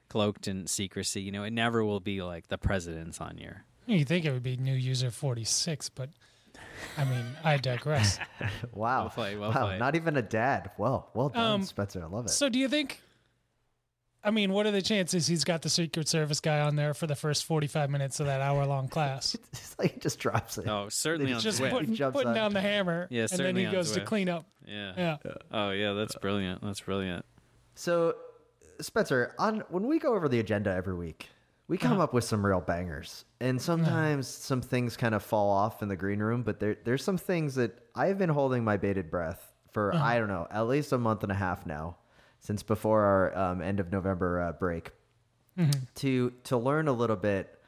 cloaked 0.09 0.49
in 0.49 0.67
secrecy. 0.67 1.21
You 1.23 1.33
know, 1.33 1.45
it 1.45 1.53
never 1.53 1.85
will 1.85 2.01
be 2.01 2.23
like 2.23 2.49
the 2.49 2.59
president's 2.59 3.21
on 3.21 3.39
your. 3.39 3.65
You 3.87 4.05
think 4.05 4.25
it 4.25 4.33
would 4.33 4.43
be 4.43 4.57
new 4.57 4.75
user 4.75 5.11
forty 5.11 5.45
six, 5.45 5.89
but 5.89 6.11
I 6.97 7.05
mean, 7.05 7.25
I 7.45 7.57
digress. 7.57 8.19
Wow. 8.73 9.01
Well 9.03 9.11
played, 9.11 9.39
well 9.39 9.53
wow. 9.53 9.67
played. 9.67 9.79
Not 9.81 9.97
even 9.97 10.17
a 10.17 10.23
dad. 10.23 10.71
Well, 10.79 11.11
well 11.15 11.29
done, 11.31 11.53
Um, 11.55 11.63
Spencer. 11.63 12.03
I 12.03 12.07
love 12.07 12.27
it. 12.27 12.31
So 12.31 12.49
do 12.49 12.59
you 12.59 12.69
think? 12.69 13.03
I 14.29 14.31
mean, 14.31 14.53
what 14.53 14.67
are 14.67 14.71
the 14.71 14.83
chances 14.83 15.27
he's 15.27 15.43
got 15.43 15.63
the 15.63 15.71
Secret 15.71 16.07
Service 16.07 16.41
guy 16.41 16.61
on 16.61 16.77
there 16.77 16.93
for 16.93 17.07
the 17.07 17.17
first 17.17 17.47
forty-five 17.47 17.89
minutes 17.89 18.21
of 18.21 18.27
that 18.27 18.43
hour-long 18.43 18.89
class? 18.89 19.35
it's 19.53 19.75
like 19.79 19.95
he 19.95 20.01
just 20.01 20.19
drops 20.19 20.59
it. 20.59 20.69
Oh, 20.69 20.91
certainly 20.91 21.33
on 21.33 21.41
Just 21.41 21.63
Zwift. 21.63 21.71
putting, 21.71 21.95
jumps 21.95 22.15
putting 22.15 22.35
down 22.35 22.53
the 22.53 22.61
hammer, 22.61 23.07
Yeah, 23.09 23.27
and 23.31 23.41
then 23.41 23.57
he 23.57 23.65
on 23.65 23.73
goes 23.73 23.93
to 23.93 24.05
clean 24.05 24.29
up. 24.29 24.45
Yeah. 24.67 24.93
Yeah. 24.99 25.17
Oh 25.51 25.71
yeah, 25.71 25.95
that's 25.95 26.15
brilliant. 26.17 26.63
That's 26.63 26.83
brilliant. 26.83 27.25
So, 27.75 28.17
Spencer, 28.83 29.35
on 29.39 29.63
when 29.71 29.87
we 29.87 29.99
go 29.99 30.15
over 30.15 30.29
the 30.29 30.41
agenda 30.41 30.75
every 30.75 30.95
week, 30.95 31.31
we 31.67 31.79
come 31.79 31.93
uh-huh. 31.93 32.03
up 32.05 32.13
with 32.13 32.25
some 32.25 32.45
real 32.45 32.61
bangers, 32.61 33.25
and 33.41 33.57
uh-huh. 33.57 33.65
sometimes 33.65 34.29
some 34.29 34.61
things 34.61 34.99
kind 34.99 35.15
of 35.15 35.23
fall 35.23 35.49
off 35.49 35.83
in 35.83 35.89
the 35.89 35.97
green 35.97 36.19
room. 36.19 36.43
But 36.43 36.61
there, 36.61 36.77
there's 36.85 37.03
some 37.03 37.17
things 37.17 37.55
that 37.55 37.79
I've 37.95 38.19
been 38.19 38.29
holding 38.29 38.63
my 38.63 38.77
bated 38.77 39.11
breath 39.11 39.55
for. 39.73 39.95
Uh-huh. 39.95 40.05
I 40.05 40.19
don't 40.19 40.29
know, 40.29 40.47
at 40.51 40.69
least 40.69 40.93
a 40.93 40.99
month 40.99 41.23
and 41.23 41.33
a 41.33 41.37
half 41.37 41.65
now, 41.65 41.97
since 42.41 42.63
before 42.63 43.03
our 43.03 43.37
um, 43.37 43.63
end 43.63 43.81
of 43.81 43.91
November 43.93 44.41
uh, 44.43 44.53
break, 44.53 44.91
to 45.97 46.31
to 46.45 46.57
learn 46.57 46.89
a 46.89 46.93
little 46.93 47.17
bit 47.17 47.59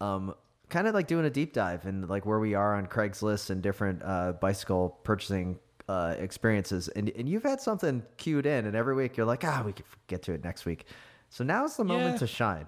um, 0.00 0.34
kind 0.68 0.86
of 0.86 0.94
like 0.94 1.06
doing 1.06 1.24
a 1.24 1.30
deep 1.30 1.52
dive 1.54 1.86
in 1.86 2.06
like 2.08 2.26
where 2.26 2.38
we 2.38 2.54
are 2.54 2.74
on 2.74 2.86
Craigslist 2.86 3.50
and 3.50 3.62
different 3.62 4.02
uh, 4.04 4.32
bicycle 4.32 4.98
purchasing 5.02 5.58
uh, 5.88 6.14
experiences. 6.18 6.88
And 6.88 7.08
and 7.16 7.28
you've 7.28 7.42
had 7.44 7.60
something 7.60 8.02
queued 8.18 8.44
in, 8.46 8.66
and 8.66 8.76
every 8.76 8.94
week 8.94 9.16
you're 9.16 9.26
like, 9.26 9.44
ah, 9.44 9.62
we 9.64 9.72
can 9.72 9.84
get 10.08 10.22
to 10.24 10.32
it 10.32 10.44
next 10.44 10.66
week. 10.66 10.84
So 11.30 11.42
now's 11.44 11.76
the 11.76 11.84
moment 11.84 12.12
Yeah. 12.12 12.18
to 12.18 12.26
shine. 12.26 12.66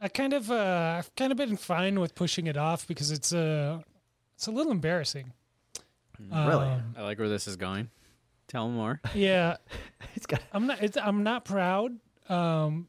I 0.00 0.06
kind 0.06 0.32
of, 0.32 0.48
uh, 0.48 0.94
I've 0.98 1.12
kind 1.16 1.32
of 1.32 1.36
been 1.38 1.56
fine 1.56 1.98
with 1.98 2.14
pushing 2.14 2.46
it 2.46 2.56
off 2.56 2.86
because 2.86 3.10
it's 3.10 3.32
a, 3.32 3.82
it's 4.36 4.46
a 4.46 4.52
little 4.52 4.70
embarrassing. 4.70 5.32
Really? 6.20 6.66
Um, 6.68 6.94
I 6.96 7.02
like 7.02 7.18
where 7.18 7.28
this 7.28 7.48
is 7.48 7.56
going. 7.56 7.90
Tell 8.48 8.68
more. 8.68 9.00
yeah, 9.14 9.56
It's 10.14 10.26
got 10.26 10.42
I'm 10.52 10.66
not. 10.66 10.82
It's, 10.82 10.96
I'm 10.96 11.22
not 11.22 11.44
proud. 11.44 11.92
Um, 12.28 12.88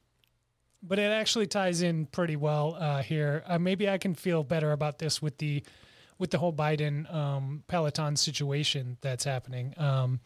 but 0.82 0.98
it 1.00 1.12
actually 1.12 1.48
ties 1.48 1.82
in 1.82 2.06
pretty 2.06 2.36
well 2.36 2.76
uh, 2.80 3.04
here. 3.04 3.44
Uh, 3.46 3.60
maybe 3.60 3.90
I 3.90 3.98
can 3.98 4.16
feel 4.16 4.44
better 4.44 4.72
about 4.72 5.00
this 5.00 5.22
with 5.22 5.38
the 5.38 5.64
with 6.18 6.32
the 6.32 6.38
whole 6.38 6.54
Biden 6.54 7.14
um, 7.14 7.64
Peloton 7.68 8.16
situation 8.16 8.98
that's 9.02 9.24
happening, 9.24 9.74
um, 9.78 10.20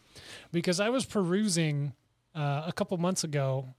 because 0.51 0.79
I 0.79 0.89
was 0.89 1.05
perusing 1.05 1.93
uh, 2.35 2.63
a 2.65 2.73
couple 2.73 2.97
months 2.97 3.23
ago 3.23 3.73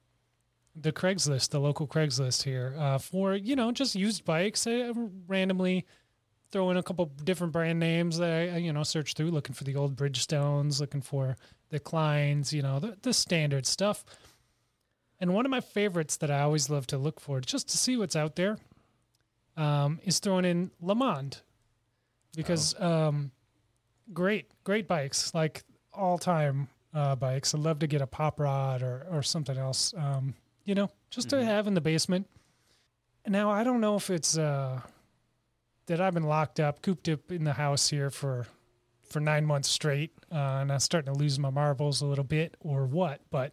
the 0.76 0.92
Craigslist, 0.92 1.50
the 1.50 1.60
local 1.60 1.86
Craigslist 1.86 2.42
here, 2.42 2.74
uh, 2.78 2.98
for 2.98 3.34
you 3.34 3.56
know 3.56 3.70
just 3.72 3.94
used 3.94 4.24
bikes. 4.24 4.66
I 4.66 4.92
randomly 5.26 5.86
throw 6.54 6.70
in 6.70 6.76
a 6.76 6.82
couple 6.84 7.06
different 7.24 7.52
brand 7.52 7.80
names 7.80 8.18
that 8.18 8.30
I 8.30 8.58
you 8.58 8.72
know 8.72 8.84
search 8.84 9.14
through, 9.14 9.32
looking 9.32 9.56
for 9.56 9.64
the 9.64 9.74
old 9.74 9.96
Bridgestones, 9.96 10.80
looking 10.80 11.02
for 11.02 11.36
the 11.70 11.80
Kleins, 11.80 12.52
you 12.52 12.62
know 12.62 12.78
the 12.78 12.96
the 13.02 13.12
standard 13.12 13.66
stuff. 13.66 14.04
And 15.18 15.34
one 15.34 15.44
of 15.44 15.50
my 15.50 15.60
favorites 15.60 16.16
that 16.18 16.30
I 16.30 16.42
always 16.42 16.70
love 16.70 16.86
to 16.88 16.98
look 16.98 17.18
for, 17.18 17.40
just 17.40 17.68
to 17.70 17.76
see 17.76 17.96
what's 17.96 18.14
out 18.14 18.36
there, 18.36 18.58
um, 19.56 19.98
is 20.04 20.20
throwing 20.20 20.44
in 20.44 20.70
LeMond, 20.82 21.40
because 22.36 22.80
um, 22.80 23.32
great, 24.12 24.46
great 24.62 24.86
bikes, 24.86 25.34
like 25.34 25.64
all 25.92 26.18
time 26.18 26.68
uh, 26.92 27.16
bikes. 27.16 27.52
I'd 27.52 27.62
love 27.62 27.80
to 27.80 27.88
get 27.88 28.00
a 28.00 28.06
Poprad 28.06 28.82
or 28.82 29.08
or 29.10 29.24
something 29.24 29.58
else, 29.58 29.92
um, 29.96 30.34
you 30.64 30.76
know, 30.76 30.88
just 31.10 31.30
to 31.30 31.44
have 31.44 31.66
in 31.66 31.74
the 31.74 31.80
basement. 31.80 32.28
Now 33.26 33.50
I 33.50 33.64
don't 33.64 33.80
know 33.80 33.96
if 33.96 34.08
it's 34.08 34.38
uh, 34.38 34.80
that 35.86 36.00
I've 36.00 36.14
been 36.14 36.24
locked 36.24 36.60
up, 36.60 36.82
cooped 36.82 37.08
up 37.08 37.30
in 37.30 37.44
the 37.44 37.52
house 37.54 37.88
here 37.90 38.10
for 38.10 38.46
for 39.08 39.20
nine 39.20 39.44
months 39.44 39.68
straight, 39.68 40.12
uh, 40.32 40.36
and 40.60 40.72
I'm 40.72 40.80
starting 40.80 41.12
to 41.12 41.18
lose 41.18 41.38
my 41.38 41.50
marbles 41.50 42.00
a 42.00 42.06
little 42.06 42.24
bit, 42.24 42.56
or 42.60 42.86
what, 42.86 43.20
but 43.30 43.52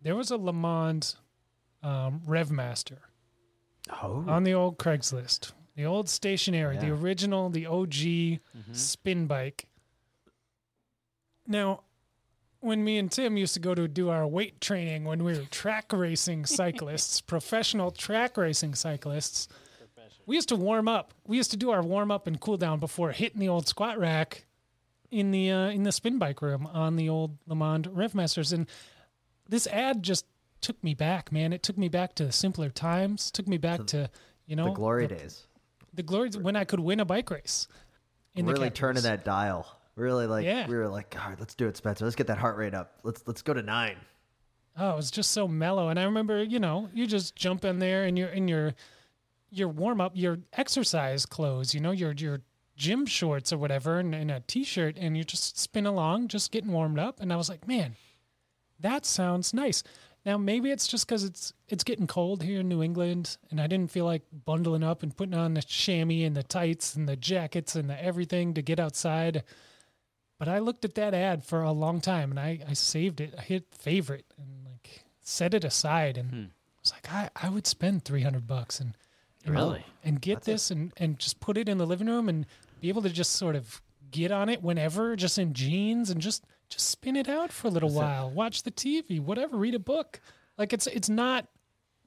there 0.00 0.14
was 0.16 0.30
a 0.30 0.38
LeMond 0.38 1.16
um, 1.82 2.20
Revmaster 2.26 2.98
Oh, 3.90 4.24
on 4.28 4.44
the 4.44 4.54
old 4.54 4.78
Craigslist, 4.78 5.52
the 5.76 5.84
old 5.84 6.08
stationary, 6.08 6.78
the 6.78 6.90
original, 6.90 7.50
the 7.50 7.66
OG 7.66 8.40
spin 8.72 9.26
bike. 9.26 9.66
Now, 11.46 11.82
when 12.60 12.82
me 12.82 12.96
and 12.96 13.12
Tim 13.12 13.36
used 13.36 13.52
to 13.54 13.60
go 13.60 13.74
to 13.74 13.86
do 13.86 14.08
our 14.08 14.26
weight 14.26 14.58
training 14.62 15.04
when 15.04 15.22
we 15.22 15.36
were 15.36 15.44
track 15.50 15.92
racing 15.92 16.46
cyclists, 16.46 17.20
professional 17.34 17.90
track 17.90 18.38
racing 18.38 18.74
cyclists, 18.74 19.48
we 20.26 20.36
used 20.36 20.48
to 20.48 20.56
warm 20.56 20.88
up. 20.88 21.14
We 21.26 21.36
used 21.36 21.50
to 21.52 21.56
do 21.56 21.70
our 21.70 21.82
warm 21.82 22.10
up 22.10 22.26
and 22.26 22.40
cool 22.40 22.56
down 22.56 22.80
before 22.80 23.12
hitting 23.12 23.40
the 23.40 23.48
old 23.48 23.68
squat 23.68 23.98
rack 23.98 24.46
in 25.10 25.30
the 25.30 25.50
uh, 25.50 25.68
in 25.68 25.82
the 25.82 25.92
spin 25.92 26.18
bike 26.18 26.42
room 26.42 26.66
on 26.66 26.96
the 26.96 27.08
old 27.08 27.38
LeMond 27.48 27.88
Revmasters. 27.88 28.52
And 28.52 28.66
this 29.48 29.66
ad 29.66 30.02
just 30.02 30.26
took 30.60 30.82
me 30.82 30.94
back, 30.94 31.30
man. 31.30 31.52
It 31.52 31.62
took 31.62 31.76
me 31.76 31.88
back 31.88 32.14
to 32.16 32.32
simpler 32.32 32.70
times. 32.70 33.30
Took 33.30 33.46
me 33.46 33.58
back 33.58 33.86
to 33.88 34.10
you 34.46 34.56
know 34.56 34.66
the 34.66 34.72
glory 34.72 35.06
the, 35.06 35.14
days. 35.16 35.46
the 35.92 36.02
glory 36.02 36.30
when 36.30 36.56
I 36.56 36.64
could 36.64 36.80
win 36.80 37.00
a 37.00 37.04
bike 37.04 37.30
race. 37.30 37.68
In 38.34 38.46
really 38.46 38.68
the 38.68 38.74
turning 38.74 39.02
that 39.04 39.24
dial. 39.24 39.66
Really 39.96 40.26
like 40.26 40.44
Yeah. 40.44 40.66
we 40.66 40.74
were 40.74 40.88
like, 40.88 41.10
God, 41.10 41.36
let's 41.38 41.54
do 41.54 41.68
it, 41.68 41.76
Spencer. 41.76 42.04
Let's 42.04 42.16
get 42.16 42.26
that 42.26 42.38
heart 42.38 42.56
rate 42.56 42.74
up. 42.74 42.98
Let's 43.04 43.22
let's 43.26 43.42
go 43.42 43.54
to 43.54 43.62
nine. 43.62 43.96
Oh, 44.76 44.90
it 44.90 44.96
was 44.96 45.12
just 45.12 45.30
so 45.30 45.46
mellow. 45.46 45.88
And 45.88 46.00
I 46.00 46.02
remember, 46.02 46.42
you 46.42 46.58
know, 46.58 46.88
you 46.92 47.06
just 47.06 47.36
jump 47.36 47.64
in 47.64 47.78
there 47.78 48.02
and 48.04 48.18
you're 48.18 48.28
in 48.30 48.48
your 48.48 48.74
your 49.56 49.68
warm 49.68 50.00
up, 50.00 50.12
your 50.14 50.38
exercise 50.52 51.26
clothes, 51.26 51.74
you 51.74 51.80
know, 51.80 51.92
your 51.92 52.12
your 52.12 52.40
gym 52.76 53.06
shorts 53.06 53.52
or 53.52 53.58
whatever, 53.58 53.98
and, 53.98 54.14
and 54.14 54.30
a 54.30 54.40
t 54.40 54.64
shirt, 54.64 54.96
and 54.98 55.16
you 55.16 55.24
just 55.24 55.58
spin 55.58 55.86
along, 55.86 56.28
just 56.28 56.50
getting 56.50 56.72
warmed 56.72 56.98
up. 56.98 57.20
And 57.20 57.32
I 57.32 57.36
was 57.36 57.48
like, 57.48 57.66
man, 57.68 57.94
that 58.80 59.06
sounds 59.06 59.54
nice. 59.54 59.82
Now 60.26 60.38
maybe 60.38 60.70
it's 60.70 60.86
just 60.88 61.06
because 61.06 61.22
it's 61.22 61.52
it's 61.68 61.84
getting 61.84 62.06
cold 62.06 62.42
here 62.42 62.60
in 62.60 62.68
New 62.68 62.82
England, 62.82 63.36
and 63.50 63.60
I 63.60 63.66
didn't 63.66 63.90
feel 63.90 64.06
like 64.06 64.22
bundling 64.44 64.82
up 64.82 65.02
and 65.02 65.16
putting 65.16 65.34
on 65.34 65.54
the 65.54 65.62
chamois 65.62 66.24
and 66.24 66.36
the 66.36 66.42
tights 66.42 66.96
and 66.96 67.08
the 67.08 67.16
jackets 67.16 67.76
and 67.76 67.88
the 67.90 68.02
everything 68.02 68.54
to 68.54 68.62
get 68.62 68.80
outside. 68.80 69.44
But 70.38 70.48
I 70.48 70.58
looked 70.58 70.84
at 70.84 70.96
that 70.96 71.14
ad 71.14 71.44
for 71.44 71.62
a 71.62 71.72
long 71.72 72.00
time, 72.00 72.30
and 72.30 72.40
I, 72.40 72.58
I 72.68 72.72
saved 72.72 73.20
it. 73.20 73.34
I 73.38 73.42
hit 73.42 73.66
favorite 73.72 74.26
and 74.36 74.64
like 74.66 75.04
set 75.20 75.54
it 75.54 75.64
aside, 75.64 76.16
and 76.18 76.30
Hmm. 76.30 76.44
was 76.82 76.92
like, 76.92 77.12
I, 77.12 77.30
I 77.36 77.48
would 77.50 77.66
spend 77.66 78.04
three 78.04 78.22
hundred 78.22 78.46
bucks 78.46 78.80
and 78.80 78.96
Really? 79.46 79.84
and 80.02 80.20
get 80.20 80.42
this 80.42 80.70
and 80.70 80.92
and 80.96 81.18
just 81.18 81.40
put 81.40 81.56
it 81.56 81.68
in 81.68 81.78
the 81.78 81.86
living 81.86 82.06
room 82.08 82.28
and 82.28 82.46
be 82.80 82.88
able 82.88 83.02
to 83.02 83.08
just 83.10 83.32
sort 83.32 83.56
of 83.56 83.80
get 84.10 84.30
on 84.30 84.48
it 84.48 84.62
whenever, 84.62 85.16
just 85.16 85.38
in 85.38 85.52
jeans 85.54 86.10
and 86.10 86.20
just 86.20 86.44
just 86.68 86.88
spin 86.88 87.16
it 87.16 87.28
out 87.28 87.52
for 87.52 87.68
a 87.68 87.70
little 87.70 87.90
while, 87.90 88.30
watch 88.30 88.62
the 88.62 88.70
TV, 88.70 89.20
whatever, 89.20 89.56
read 89.56 89.74
a 89.74 89.78
book. 89.78 90.20
Like 90.58 90.72
it's 90.72 90.86
it's 90.86 91.08
not. 91.08 91.46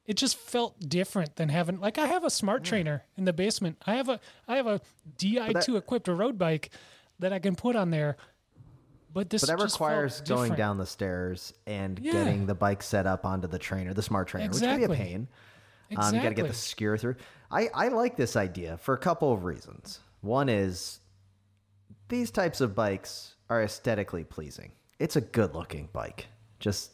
It 0.06 0.16
just 0.16 0.38
felt 0.38 0.80
different 0.88 1.36
than 1.36 1.50
having 1.50 1.80
like 1.82 1.98
I 1.98 2.06
have 2.08 2.24
a 2.24 2.30
smart 2.30 2.64
trainer 2.64 3.04
in 3.18 3.26
the 3.26 3.34
basement. 3.34 3.78
I 3.86 3.96
have 3.96 4.08
a 4.10 4.20
I 4.48 4.56
have 4.56 4.68
a 4.68 4.80
Di 5.18 5.52
two 5.62 5.76
equipped 5.76 6.08
road 6.08 6.38
bike 6.38 6.70
that 7.20 7.34
I 7.34 7.40
can 7.40 7.56
put 7.56 7.76
on 7.76 7.90
there. 7.92 8.16
But 9.14 9.30
this 9.30 9.42
But 9.42 9.48
that 9.48 9.60
just 9.60 9.78
felt 9.78 9.90
requires 9.90 10.22
going 10.22 10.42
different. 10.44 10.58
down 10.58 10.78
the 10.78 10.86
stairs 10.86 11.54
and 11.66 11.98
Yeah. 12.00 12.12
getting 12.14 12.46
the 12.46 12.54
bike 12.56 12.84
set 12.84 13.06
up 13.08 13.26
onto 13.26 13.48
the 13.48 13.58
trainer, 13.60 13.94
the 13.94 14.02
smart 14.04 14.28
trainer, 14.28 14.50
which 14.50 14.60
can 14.62 14.78
be 14.78 14.84
Exactly. 14.84 14.96
a 14.96 15.00
pain. 15.00 15.28
Um, 15.96 16.16
you 16.16 16.22
got 16.22 16.30
to 16.30 16.36
get 16.36 16.48
the 16.48 16.54
skewer 16.54 16.98
through. 16.98 17.16
I, 17.50 17.70
I 17.74 17.88
like 17.90 18.18
this 18.18 18.36
idea 18.36 18.78
for 18.78 18.94
a 18.94 18.98
couple 18.98 19.32
of 19.32 19.46
reasons. 19.46 20.00
One 20.22 20.50
is 20.50 21.00
these 22.10 22.32
types 22.32 22.60
of 22.62 22.76
bikes 22.76 23.36
are 23.50 23.64
aesthetically 23.64 24.24
pleasing. 24.24 24.72
It's 25.00 25.16
a 25.16 25.22
good 25.22 25.54
looking 25.54 25.90
bike. 25.94 26.28
Just 26.60 26.92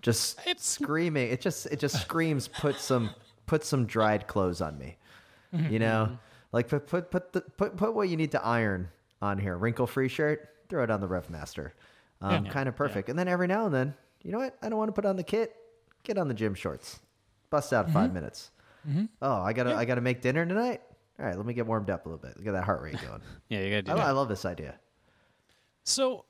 just 0.00 0.38
It's- 0.40 0.64
screaming. 0.64 1.30
It 1.30 1.40
just 1.40 1.66
it 1.66 1.78
just 1.78 2.00
screams 2.00 2.48
put 2.48 2.76
some 2.76 3.10
put 3.46 3.64
some 3.64 3.84
dried 3.86 4.26
clothes 4.26 4.60
on 4.60 4.78
me. 4.78 4.96
Mm-hmm. 5.54 5.72
You 5.72 5.78
know? 5.80 6.18
Like 6.52 6.68
put 6.68 6.86
put 6.86 7.10
put 7.10 7.32
the, 7.32 7.40
put 7.42 7.76
put 7.76 7.94
what 7.94 8.08
you 8.08 8.16
need 8.16 8.30
to 8.32 8.44
iron 8.44 8.88
on 9.20 9.38
here. 9.38 9.56
Wrinkle 9.56 9.86
free 9.86 10.08
shirt, 10.08 10.48
throw 10.68 10.82
it 10.84 10.90
on 10.90 11.00
the 11.00 11.08
Rev 11.08 11.28
Master. 11.30 11.74
Um, 12.20 12.44
Yeah. 12.46 12.52
kind 12.52 12.68
of 12.68 12.76
perfect. 12.76 13.08
And 13.08 13.18
then 13.18 13.28
every 13.28 13.46
now 13.46 13.66
and 13.66 13.74
then, 13.74 13.94
you 14.22 14.32
know 14.32 14.38
what? 14.38 14.56
I 14.62 14.68
don't 14.68 14.78
want 14.78 14.88
to 14.88 14.92
put 14.92 15.04
on 15.04 15.16
the 15.16 15.24
kit. 15.24 15.54
Get 16.04 16.18
on 16.18 16.28
the 16.28 16.34
gym 16.34 16.54
shorts. 16.54 17.00
Bust 17.52 17.72
out 17.72 17.84
Mm-hmm. 17.86 17.94
5 17.94 18.12
minutes. 18.14 18.50
Oh, 19.22 19.34
I 19.40 19.52
gotta 19.52 19.76
I 19.76 19.84
gotta 19.84 20.00
make 20.00 20.20
dinner 20.22 20.44
tonight. 20.44 20.80
All 21.20 21.26
right, 21.26 21.36
let 21.36 21.46
me 21.46 21.54
get 21.54 21.66
warmed 21.68 21.88
up 21.88 22.04
a 22.04 22.08
little 22.08 22.18
bit. 22.20 22.42
Get 22.42 22.50
that 22.52 22.64
heart 22.64 22.82
rate 22.82 22.96
going. 23.00 23.20
Yeah, 23.48 23.60
you 23.60 23.70
gotta 23.70 23.82
do 23.82 23.92
I, 23.92 23.94
that. 23.94 24.06
I 24.06 24.10
love 24.10 24.28
this 24.28 24.44
idea. 24.44 24.74
So 25.84 26.24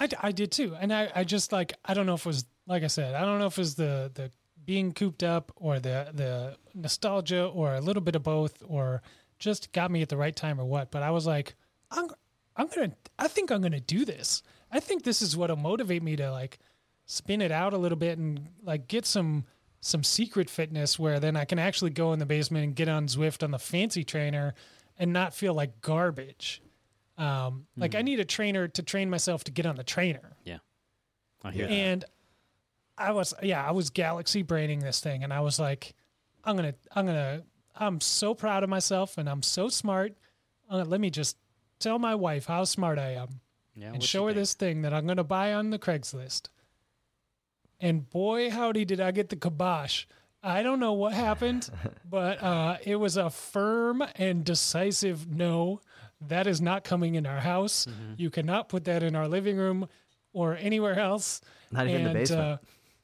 I, 0.00 0.08
I 0.20 0.32
did 0.32 0.50
too. 0.52 0.74
And 0.80 0.92
I, 0.92 1.10
I 1.14 1.24
just 1.24 1.52
like, 1.52 1.74
I 1.84 1.92
don't 1.94 2.06
know 2.06 2.14
if 2.14 2.20
it 2.24 2.26
was, 2.26 2.44
like 2.66 2.82
I 2.82 2.86
said, 2.86 3.14
I 3.14 3.20
don't 3.26 3.38
know 3.38 3.46
if 3.46 3.54
it 3.54 3.58
was 3.58 3.74
the, 3.74 4.10
the 4.14 4.30
being 4.64 4.92
cooped 4.92 5.22
up 5.22 5.52
or 5.56 5.80
the, 5.80 6.08
the 6.14 6.56
nostalgia 6.74 7.46
or 7.46 7.74
a 7.74 7.80
little 7.80 8.02
bit 8.02 8.14
of 8.14 8.22
both 8.22 8.62
or 8.66 9.02
just 9.38 9.72
got 9.72 9.90
me 9.90 10.02
at 10.02 10.08
the 10.08 10.16
right 10.16 10.36
time 10.36 10.60
or 10.60 10.64
what. 10.64 10.90
But 10.90 11.02
I 11.02 11.10
was 11.10 11.26
like, 11.26 11.54
I'm, 11.90 12.08
I'm 12.56 12.68
going 12.68 12.90
to, 12.90 12.96
I 13.18 13.28
think 13.28 13.50
I'm 13.50 13.60
going 13.60 13.72
to 13.72 13.80
do 13.80 14.04
this. 14.04 14.42
I 14.70 14.80
think 14.80 15.02
this 15.04 15.20
is 15.22 15.36
what'll 15.36 15.56
motivate 15.56 16.02
me 16.02 16.16
to 16.16 16.30
like 16.30 16.58
spin 17.06 17.40
it 17.40 17.50
out 17.50 17.72
a 17.72 17.78
little 17.78 17.98
bit 17.98 18.18
and 18.18 18.48
like 18.62 18.88
get 18.88 19.04
some, 19.06 19.44
some 19.80 20.02
secret 20.02 20.50
fitness 20.50 20.98
where 20.98 21.20
then 21.20 21.36
I 21.36 21.44
can 21.44 21.58
actually 21.58 21.90
go 21.90 22.12
in 22.12 22.18
the 22.18 22.26
basement 22.26 22.64
and 22.64 22.74
get 22.74 22.88
on 22.88 23.06
Zwift 23.06 23.42
on 23.42 23.50
the 23.52 23.58
fancy 23.58 24.02
trainer 24.04 24.54
and 24.98 25.12
not 25.12 25.32
feel 25.34 25.54
like 25.54 25.80
garbage. 25.80 26.60
Um, 27.16 27.66
like 27.76 27.94
I 27.94 28.02
need 28.02 28.20
a 28.20 28.24
trainer 28.24 28.68
to 28.68 28.82
train 28.82 29.10
myself 29.10 29.44
to 29.44 29.50
get 29.50 29.66
on 29.66 29.76
the 29.76 29.84
trainer. 29.84 30.36
yeah, 30.44 30.58
I 31.42 31.50
hear 31.52 31.66
that. 31.66 31.72
And 31.72 32.04
I 32.96 33.12
was, 33.12 33.34
yeah, 33.42 33.64
I 33.66 33.70
was 33.72 33.90
galaxy 33.90 34.42
braining 34.42 34.80
this 34.80 35.00
thing, 35.00 35.22
and 35.24 35.32
I 35.32 35.40
was 35.40 35.58
like, 35.60 35.94
I'm 36.44 36.56
gonna, 36.56 36.74
I'm 36.94 37.06
gonna, 37.06 37.42
I'm 37.76 38.00
so 38.00 38.34
proud 38.34 38.62
of 38.64 38.68
myself, 38.70 39.18
and 39.18 39.28
I'm 39.28 39.42
so 39.42 39.68
smart. 39.68 40.14
Uh, 40.70 40.84
let 40.84 41.00
me 41.00 41.10
just 41.10 41.36
tell 41.78 41.98
my 41.98 42.14
wife 42.16 42.46
how 42.46 42.64
smart 42.64 42.98
I 42.98 43.12
am, 43.14 43.40
Yeah, 43.76 43.92
and 43.92 44.02
show 44.02 44.24
her 44.26 44.30
think? 44.30 44.36
this 44.40 44.54
thing 44.54 44.82
that 44.82 44.92
I'm 44.92 45.06
gonna 45.06 45.22
buy 45.24 45.54
on 45.54 45.70
the 45.70 45.78
Craigslist. 45.78 46.48
And 47.80 48.08
boy, 48.10 48.50
howdy, 48.50 48.84
did 48.84 49.00
I 49.00 49.10
get 49.10 49.28
the 49.28 49.36
kibosh. 49.36 50.04
I 50.42 50.62
don't 50.62 50.80
know 50.80 50.92
what 50.92 51.12
happened, 51.14 51.68
but 52.08 52.42
uh, 52.42 52.78
it 52.84 52.96
was 52.96 53.16
a 53.16 53.30
firm 53.30 54.02
and 54.16 54.44
decisive 54.44 55.28
no. 55.28 55.80
That 56.20 56.46
is 56.46 56.60
not 56.60 56.82
coming 56.82 57.14
in 57.14 57.26
our 57.26 57.40
house. 57.40 57.86
Mm-hmm. 57.86 58.14
You 58.16 58.30
cannot 58.30 58.68
put 58.68 58.84
that 58.84 59.02
in 59.02 59.14
our 59.14 59.28
living 59.28 59.56
room 59.56 59.88
or 60.32 60.56
anywhere 60.56 60.98
else. 60.98 61.40
Not 61.70 61.86
even 61.86 62.04
the 62.04 62.12
basement. 62.12 62.40
uh, 62.40 62.56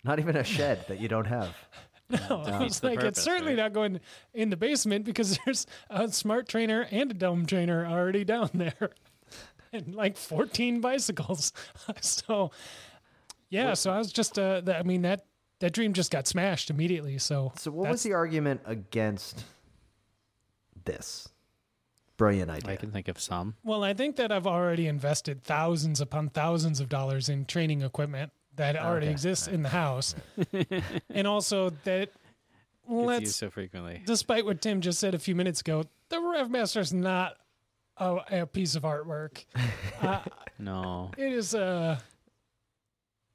Not 0.03 0.19
even 0.19 0.37
a 0.37 0.45
shed 0.45 0.85
that 0.89 1.01
you 1.01 1.09
don't 1.09 1.27
have. 1.27 1.55
no, 2.11 2.19
I 2.19 2.45
defeats 2.45 2.61
was 2.61 2.83
like, 2.85 2.99
purpose, 2.99 3.19
it's 3.19 3.23
certainly 3.23 3.55
right? 3.55 3.63
not 3.63 3.73
going 3.73 4.01
in 4.33 4.51
the 4.51 4.57
basement 4.57 5.05
because 5.05 5.39
there's 5.45 5.67
a 5.91 6.09
smart 6.11 6.49
trainer 6.49 6.87
and 6.91 7.11
a 7.11 7.15
dome 7.15 7.47
trainer 7.47 7.87
already 7.87 8.25
down 8.25 8.51
there, 8.53 8.91
and 9.73 9.95
like 9.95 10.17
14 10.17 10.81
bicycles. 10.81 11.53
so, 12.01 12.51
yeah, 13.55 13.75
so 13.75 13.91
I 13.93 13.99
was 13.99 14.13
just, 14.13 14.39
uh, 14.39 14.61
the, 14.61 14.77
I 14.79 14.83
mean 14.83 15.03
that 15.03 15.25
that 15.61 15.73
dream 15.73 15.93
just 15.93 16.11
got 16.11 16.27
smashed 16.27 16.69
immediately. 16.71 17.19
So, 17.19 17.53
So 17.57 17.71
what 17.71 17.89
was 17.91 18.03
the 18.03 18.13
argument 18.13 18.61
against 18.67 19.45
this? 20.85 21.29
Brilliant 22.17 22.51
idea. 22.51 22.73
I 22.73 22.77
can 22.77 22.91
think 22.93 23.09
of 23.09 23.19
some. 23.19 23.55
Well, 23.65 23.83
I 23.83 23.93
think 23.95 24.17
that 24.17 24.31
I've 24.31 24.47
already 24.47 24.87
invested 24.87 25.43
thousands 25.43 26.01
upon 26.01 26.29
thousands 26.31 26.79
of 26.81 26.89
dollars 26.89 27.29
in 27.29 27.45
training 27.45 27.83
equipment 27.83 28.31
that 28.57 28.77
already 28.77 29.07
Okay. 29.07 29.13
exists 29.13 29.49
in 29.49 29.63
the 29.63 29.69
house, 29.69 30.15
and 31.11 31.27
also 31.27 31.71
that 31.83 32.11
let's, 32.89 33.35
so 33.35 33.51
frequently. 33.51 34.03
despite 34.07 34.45
what 34.45 34.61
Tim 34.63 34.81
just 34.81 35.01
said 35.01 35.13
a 35.15 35.19
few 35.19 35.35
minutes 35.35 35.61
ago, 35.61 35.85
the 36.09 36.17
RevMaster 36.17 36.81
is 36.81 36.93
not 36.93 37.37
a, 37.97 38.19
a 38.31 38.47
piece 38.47 38.77
of 38.77 38.85
artwork. 38.85 39.45
uh, 40.03 40.21
No. 40.59 41.11
it 41.17 41.33
is 41.33 41.53
a 41.55 42.01
a 42.01 42.14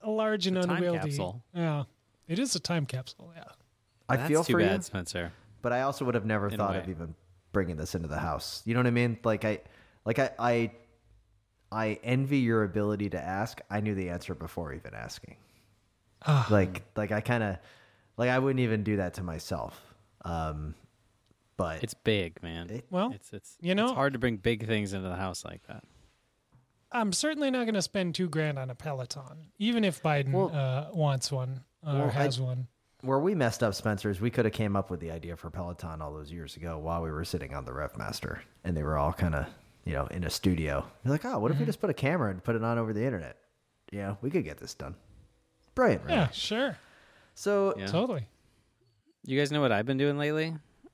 large 0.06 0.48
and 0.48 0.58
a 0.58 0.62
time 0.64 0.78
unwieldy. 0.78 1.00
capsule. 1.00 1.44
Yeah, 1.54 1.84
it 2.28 2.40
is 2.40 2.56
a 2.56 2.60
time 2.60 2.86
capsule. 2.86 3.32
Yeah. 3.36 3.44
I 4.08 4.16
That's 4.18 4.28
feel 4.30 4.44
too 4.44 4.54
for 4.54 4.60
bad, 4.60 4.78
you, 4.78 4.82
Spencer. 4.82 5.32
but 5.62 5.72
I 5.72 5.82
also 5.82 6.04
would 6.06 6.16
have 6.16 6.26
never 6.26 6.48
In 6.48 6.58
thought 6.58 6.76
of 6.76 6.90
even 6.90 7.14
bringing 7.52 7.76
this 7.78 7.94
into 7.96 8.08
the 8.08 8.18
house. 8.18 8.62
You 8.66 8.74
know 8.74 8.80
what 8.80 8.88
I 8.88 8.92
mean? 8.92 9.20
Like 9.24 9.46
I, 9.46 9.60
like 10.06 10.18
I, 10.20 10.32
I, 10.40 10.72
I 11.72 12.00
envy 12.04 12.40
your 12.40 12.64
ability 12.64 13.12
to 13.12 13.22
ask. 13.22 13.62
I 13.70 13.80
knew 13.82 13.94
the 13.94 14.10
answer 14.10 14.34
before 14.34 14.74
even 14.74 14.96
asking. 14.96 15.36
Ah. 16.26 16.48
Like, 16.50 16.82
like 16.96 17.12
I 17.12 17.22
kind 17.22 17.44
of, 17.44 17.58
like 18.18 18.30
I 18.32 18.40
wouldn't 18.40 18.62
even 18.62 18.84
do 18.84 18.98
that 18.98 19.14
to 19.16 19.24
myself. 19.24 19.80
Um, 20.26 20.74
but 21.56 21.84
It's 21.84 21.94
big, 21.94 22.42
man. 22.42 22.70
It- 22.72 22.86
Well, 22.90 23.12
it's 23.14 23.32
it's 23.32 23.58
you 23.62 23.76
know- 23.76 23.86
it's 23.86 23.94
hard 23.94 24.14
to 24.14 24.20
bring 24.20 24.38
big 24.38 24.66
things 24.66 24.94
into 24.94 25.08
the 25.08 25.16
house 25.16 25.46
like 25.46 25.62
that. 25.68 25.84
I'm 26.92 27.14
certainly 27.14 27.52
not 27.52 27.66
going 27.66 27.76
to 27.76 27.82
spend 27.82 28.16
two 28.16 28.28
grand 28.30 28.58
on 28.58 28.70
a 28.70 28.76
Peloton, 28.76 29.52
even 29.60 29.84
if 29.84 30.02
Biden 30.02 30.32
Well- 30.32 30.52
uh, 30.54 30.88
wants 30.94 31.32
one 31.32 31.62
uh, 31.86 31.92
Well, 31.94 32.02
or 32.04 32.08
I- 32.08 32.12
has 32.12 32.40
one. 32.42 32.68
where 33.02 33.20
we 33.20 33.36
messed 33.36 33.62
up, 33.64 33.74
Spencer, 33.76 34.10
is 34.10 34.20
we 34.20 34.32
could 34.32 34.46
have 34.46 34.54
came 34.54 34.76
up 34.76 34.90
with 34.90 35.00
the 35.00 35.12
idea 35.12 35.36
for 35.36 35.50
Peloton 35.50 36.02
all 36.02 36.12
those 36.14 36.32
years 36.32 36.56
ago 36.58 36.78
while 36.80 37.02
we 37.02 37.12
were 37.12 37.24
sitting 37.26 37.54
on 37.54 37.66
the 37.66 37.72
RevMaster, 37.72 38.40
and 38.64 38.76
they 38.76 38.84
were 38.84 38.98
all 38.98 39.14
kind 39.14 39.36
of, 39.36 39.46
you 39.86 39.94
know, 39.94 40.08
in 40.08 40.24
a 40.24 40.30
studio. 40.30 40.86
You're 41.06 41.12
like, 41.12 41.26
oh, 41.26 41.38
what 41.40 41.52
if 41.52 41.60
we 41.60 41.66
just 41.66 41.80
put 41.80 41.90
a 41.90 41.94
camera 41.94 42.32
and 42.32 42.44
put 42.44 42.56
it 42.56 42.64
on 42.64 42.78
over 42.80 42.92
the 42.92 43.04
internet? 43.06 43.38
Yeah, 43.92 44.16
we 44.22 44.30
could 44.30 44.44
get 44.44 44.58
this 44.58 44.74
done. 44.74 44.96
Brilliant, 45.76 46.04
right? 46.06 46.12
Yeah, 46.14 46.30
sure, 46.32 46.78
So 47.36 47.74
Yeah. 47.78 47.86
totally. 47.86 48.28
You 49.26 49.38
guys 49.40 49.52
know 49.52 49.62
what 49.62 49.72
I've 49.72 49.86
been 49.86 49.98
doing 49.98 50.18
lately? 50.18 50.48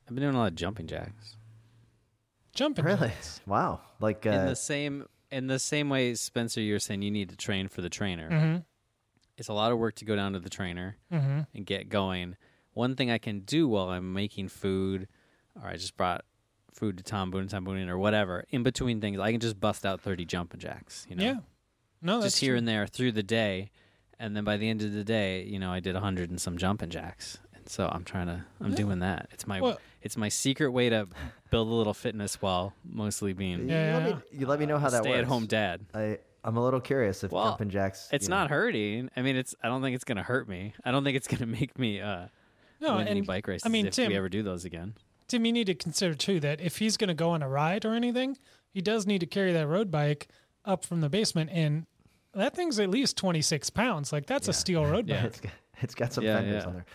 I've 0.07 0.13
been 0.13 0.21
doing 0.21 0.35
a 0.35 0.37
lot 0.37 0.47
of 0.49 0.55
jumping 0.55 0.87
jacks. 0.87 1.37
Jumping. 2.53 2.85
really, 2.85 3.09
jacks. 3.09 3.41
wow, 3.45 3.81
like 3.99 4.25
in 4.25 4.33
uh, 4.33 4.45
the 4.45 4.55
same 4.55 5.05
in 5.35 5.47
the 5.47 5.59
same 5.59 5.89
way, 5.89 6.13
Spencer, 6.15 6.61
you're 6.61 6.79
saying 6.79 7.01
you 7.01 7.11
need 7.11 7.29
to 7.29 7.35
train 7.35 7.67
for 7.67 7.81
the 7.81 7.89
trainer. 7.89 8.29
Mm-hmm. 8.29 8.57
It's 9.37 9.49
a 9.49 9.53
lot 9.53 9.71
of 9.71 9.77
work 9.77 9.95
to 9.95 10.05
go 10.05 10.15
down 10.15 10.33
to 10.33 10.39
the 10.39 10.49
trainer 10.49 10.95
Mm-hmm. 11.11 11.39
and 11.53 11.65
get 11.65 11.89
going. 11.89 12.35
One 12.73 12.95
thing 12.95 13.11
I 13.11 13.17
can 13.17 13.41
do 13.41 13.67
while 13.67 13.89
I'm 13.89 14.13
making 14.13 14.47
food, 14.49 15.07
or 15.61 15.67
I 15.67 15.73
just 15.75 15.95
brought 15.97 16.23
food 16.73 16.97
to 16.97 17.03
Tom 17.03 17.31
Boone, 17.31 17.47
Tom 17.47 17.63
Boone, 17.63 17.87
or 17.89 17.97
whatever. 17.97 18.45
In 18.49 18.63
between 18.63 18.99
things, 19.01 19.19
I 19.19 19.31
can 19.31 19.39
just 19.39 19.59
bust 19.59 19.85
out 19.85 20.01
thirty 20.01 20.25
jumping 20.25 20.59
jacks. 20.59 21.05
You 21.09 21.15
know, 21.17 21.23
Yeah. 21.23 21.35
No, 22.01 22.21
just 22.21 22.39
here 22.39 22.51
true. 22.53 22.57
and 22.59 22.67
there 22.67 22.85
through 22.87 23.13
the 23.13 23.23
day, 23.23 23.71
and 24.19 24.35
then 24.35 24.43
by 24.43 24.57
the 24.57 24.69
end 24.69 24.81
of 24.83 24.93
the 24.93 25.03
day, 25.03 25.43
you 25.43 25.59
know, 25.59 25.71
I 25.71 25.79
did 25.79 25.95
hundred 25.95 26.29
and 26.29 26.39
some 26.39 26.57
jumping 26.57 26.89
jacks. 26.89 27.39
And 27.53 27.67
so 27.69 27.89
I'm 27.91 28.03
trying 28.03 28.27
to, 28.27 28.45
I'm 28.61 28.71
Yeah. 28.71 28.75
doing 28.77 28.99
that. 28.99 29.27
It's 29.31 29.47
my, 29.47 29.59
Well- 29.61 29.79
it's 30.05 30.15
my 30.15 30.29
secret 30.29 30.69
way 30.71 30.87
to 30.89 31.07
build 31.49 31.67
a 31.67 31.71
little 31.71 31.93
fitness 31.93 32.41
while 32.41 32.73
mostly 32.87 33.33
being 33.33 33.67
Yeah, 33.67 33.97
let 33.97 34.05
me, 34.05 34.39
you 34.39 34.45
let 34.45 34.59
me 34.59 34.65
know 34.67 34.77
how 34.77 34.89
that 34.89 35.01
stay 35.03 35.09
works. 35.09 35.19
at 35.21 35.25
home 35.25 35.45
dad. 35.47 35.81
I 35.93 36.19
I'm 36.43 36.57
a 36.57 36.63
little 36.63 36.79
curious 36.79 37.23
if 37.23 37.31
Well, 37.31 37.45
jumping 37.49 37.71
jacks. 37.71 38.07
It's 38.13 38.25
you 38.25 38.29
know- 38.29 38.37
not 38.37 38.49
hurting. 38.51 39.09
I 39.17 39.23
mean, 39.23 39.35
it's. 39.35 39.55
I 39.63 39.67
don't 39.67 39.81
think 39.81 39.95
it's 39.95 40.03
gonna 40.03 40.21
hurt 40.23 40.47
me. 40.47 40.73
I 40.85 40.91
don't 40.91 41.03
think 41.03 41.17
it's 41.17 41.27
gonna 41.27 41.47
make 41.47 41.77
me 41.79 41.99
uh, 41.99 42.27
No, 42.79 42.97
win 42.97 43.07
any 43.07 43.19
and 43.19 43.27
bike 43.27 43.47
races 43.47 43.65
I 43.65 43.69
mean, 43.69 43.87
if 43.87 43.95
Tim, 43.95 44.09
we 44.11 44.15
ever 44.17 44.29
do 44.29 44.43
those 44.43 44.63
again. 44.63 44.93
Tim, 45.27 45.43
you 45.43 45.51
need 45.51 45.65
to 45.65 45.73
consider 45.75 46.13
too 46.13 46.39
that 46.41 46.61
if 46.61 46.77
he's 46.77 46.97
going 46.97 47.07
to 47.07 47.15
go 47.15 47.31
on 47.31 47.41
a 47.41 47.49
ride 47.49 47.83
or 47.83 47.95
anything, 47.95 48.37
he 48.69 48.79
does 48.79 49.07
need 49.07 49.21
to 49.21 49.25
carry 49.25 49.51
that 49.53 49.65
road 49.67 49.89
bike 49.89 50.27
up 50.65 50.85
from 50.85 51.01
the 51.01 51.09
basement, 51.09 51.49
and 51.51 51.87
that 52.35 52.55
thing's 52.55 52.77
at 52.79 52.91
least 52.91 53.17
twenty 53.17 53.41
six 53.41 53.71
pounds. 53.71 54.13
Like 54.13 54.27
that's 54.27 54.47
a 54.47 54.53
steel 54.53 54.85
road 54.85 55.07
bike. 55.07 55.15
Yeah. 55.15 55.25
It's 55.25 55.39
got, 55.39 55.51
it's 55.81 55.95
got 55.95 56.13
some 56.13 56.23
Yeah, 56.23 56.37
fenders 56.37 56.63
yeah. 56.63 56.67
on 56.67 56.73
there. 56.75 56.85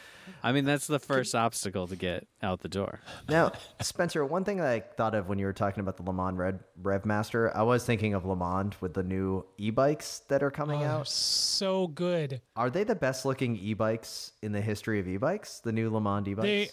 I 0.43 0.53
mean, 0.53 0.65
that's 0.65 0.87
the 0.87 0.99
first 0.99 1.35
obstacle 1.35 1.87
to 1.89 1.97
get 1.97 2.27
out 2.43 2.61
the 2.61 2.69
door. 2.69 3.01
Now, 3.29 3.53
Spencer, 3.81 4.25
one 4.25 4.45
thing 4.45 4.59
that 4.59 4.67
I 4.67 4.81
thought 4.81 5.15
of 5.15 5.29
when 5.29 5.39
you 5.39 5.47
were 5.47 5.53
talking 5.53 5.81
about 5.81 5.97
the 5.97 6.03
LeMond 6.05 6.37
Red 6.39 6.61
Revmaster, 6.81 7.55
I 7.55 7.63
was 7.63 7.85
thinking 7.85 8.15
of 8.15 8.23
LeMond 8.25 8.75
with 8.81 8.95
the 8.95 9.03
new 9.03 9.45
e-bikes 9.59 10.21
that 10.29 10.43
are 10.43 10.51
coming 10.51 10.83
Oh, 10.83 10.87
out. 11.01 11.09
so 11.09 11.89
good. 11.89 12.41
Are 12.57 12.71
they 12.71 12.85
the 12.85 12.95
best 12.95 13.25
looking 13.27 13.57
e-bikes 13.57 14.33
in 14.41 14.53
the 14.53 14.61
history 14.61 15.01
of 15.01 15.09
e-bikes? 15.09 15.61
The 15.61 15.73
new 15.73 15.91
LeMond 15.91 16.29
e-bikes? 16.29 16.43
They 16.47 16.71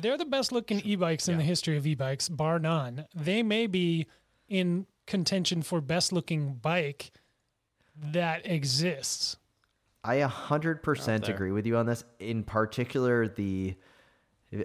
they're 0.00 0.16
the 0.16 0.24
best 0.24 0.52
looking 0.52 0.80
e-bikes 0.80 1.28
in 1.28 1.36
the 1.36 1.44
history 1.44 1.76
of 1.76 1.86
e-bikes, 1.86 2.28
bar 2.30 2.58
none. 2.58 3.04
They 3.14 3.42
may 3.42 3.66
be 3.66 4.06
in 4.48 4.86
contention 5.06 5.60
for 5.60 5.82
best 5.82 6.12
looking 6.12 6.54
bike 6.54 7.10
that 8.12 8.46
exists. 8.50 9.36
I 10.04 10.16
100% 10.16 11.28
agree 11.28 11.52
with 11.52 11.66
you 11.66 11.76
on 11.76 11.86
this. 11.86 12.04
In 12.18 12.42
particular, 12.42 13.28
the 13.28 13.76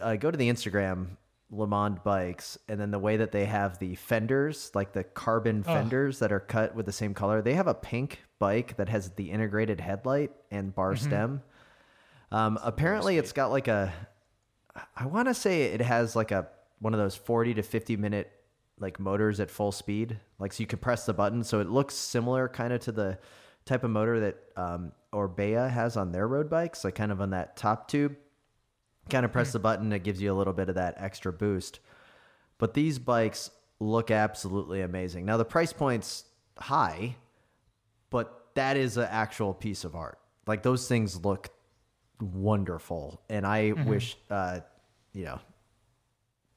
uh, 0.02 0.15
go 0.15 0.32
to 0.32 0.38
the 0.38 0.50
Instagram 0.50 1.17
LeMond 1.54 2.04
bikes, 2.04 2.58
and 2.67 2.80
then 2.80 2.91
the 2.91 3.00
way 3.00 3.17
that 3.17 3.32
they 3.32 3.45
have 3.45 3.80
the 3.80 3.95
fenders, 3.95 4.71
like 4.73 4.93
the 4.93 5.04
carbon 5.04 5.63
fenders 5.63 6.19
that 6.19 6.32
are 6.32 6.39
cut 6.39 6.76
with 6.76 6.86
the 6.86 6.91
same 6.91 7.13
color. 7.13 7.41
They 7.41 7.54
have 7.54 7.67
a 7.67 7.73
pink 7.73 8.23
bike 8.39 8.76
that 8.78 8.89
has 8.89 9.12
the 9.12 9.32
integrated 9.32 9.80
headlight 9.80 10.32
and 10.52 10.76
bar 10.76 10.95
stem. 10.95 11.41
Um, 12.32 12.60
apparently, 12.62 13.17
it's 13.17 13.32
got 13.32 13.52
like 13.52 13.67
a. 13.67 13.93
I 14.95 15.06
want 15.06 15.28
to 15.28 15.34
say 15.34 15.63
it 15.63 15.82
has 15.82 16.15
like 16.15 16.32
a 16.32 16.47
one 16.80 16.93
of 16.93 17.00
those 17.00 17.15
40 17.15 17.56
to 17.56 17.63
50 17.63 17.95
minute 17.95 18.32
like 18.80 19.00
motors 19.00 19.39
at 19.39 19.50
full 19.50 19.71
speed. 19.71 20.19
Like 20.39 20.54
so 20.54 20.62
you 20.62 20.67
can 20.67 20.80
press 20.80 21.06
the 21.06 21.13
button, 21.13 21.43
so 21.43 21.60
it 21.62 21.69
looks 21.69 21.95
similar 21.95 22.50
kind 22.50 22.73
of 22.73 22.82
to 22.82 22.91
the 22.91 23.19
type 23.67 23.84
of 23.84 23.91
motor 23.91 24.19
that 24.19 24.38
um, 24.56 24.91
Orbea 25.13 25.69
has 25.69 25.97
on 25.97 26.12
their 26.12 26.27
road 26.27 26.49
bikes, 26.49 26.84
like 26.84 26.95
kind 26.95 27.12
of 27.12 27.21
on 27.21 27.32
that 27.32 27.58
top 27.58 27.88
tube. 27.88 28.15
Kind 29.10 29.23
of 29.23 29.32
press 29.32 29.53
the 29.53 29.60
button, 29.60 29.93
it 29.93 30.03
gives 30.03 30.21
you 30.21 30.34
a 30.34 30.36
little 30.36 30.51
bit 30.51 30.67
of 30.67 30.75
that 30.75 30.95
extra 30.97 31.32
boost. 31.32 31.80
But 32.58 32.73
these 32.73 32.99
bikes 32.99 33.49
look 33.80 34.12
absolutely 34.12 34.82
amazing. 34.82 35.25
Now 35.25 35.38
the 35.38 35.45
price 35.45 35.71
point's 35.71 36.25
high, 36.58 37.15
but 38.10 38.47
that 38.56 38.75
is 38.75 38.97
an 38.97 39.08
actual 39.10 39.53
piece 39.53 39.84
of 39.86 39.95
art. 39.95 40.19
Like 40.45 40.63
those 40.63 40.88
things 40.88 41.23
look 41.23 41.49
wonderful, 42.19 43.21
and 43.30 43.45
I 43.45 43.71
wish, 43.86 44.17
uh, 44.30 44.62
you 45.13 45.25
know, 45.25 45.39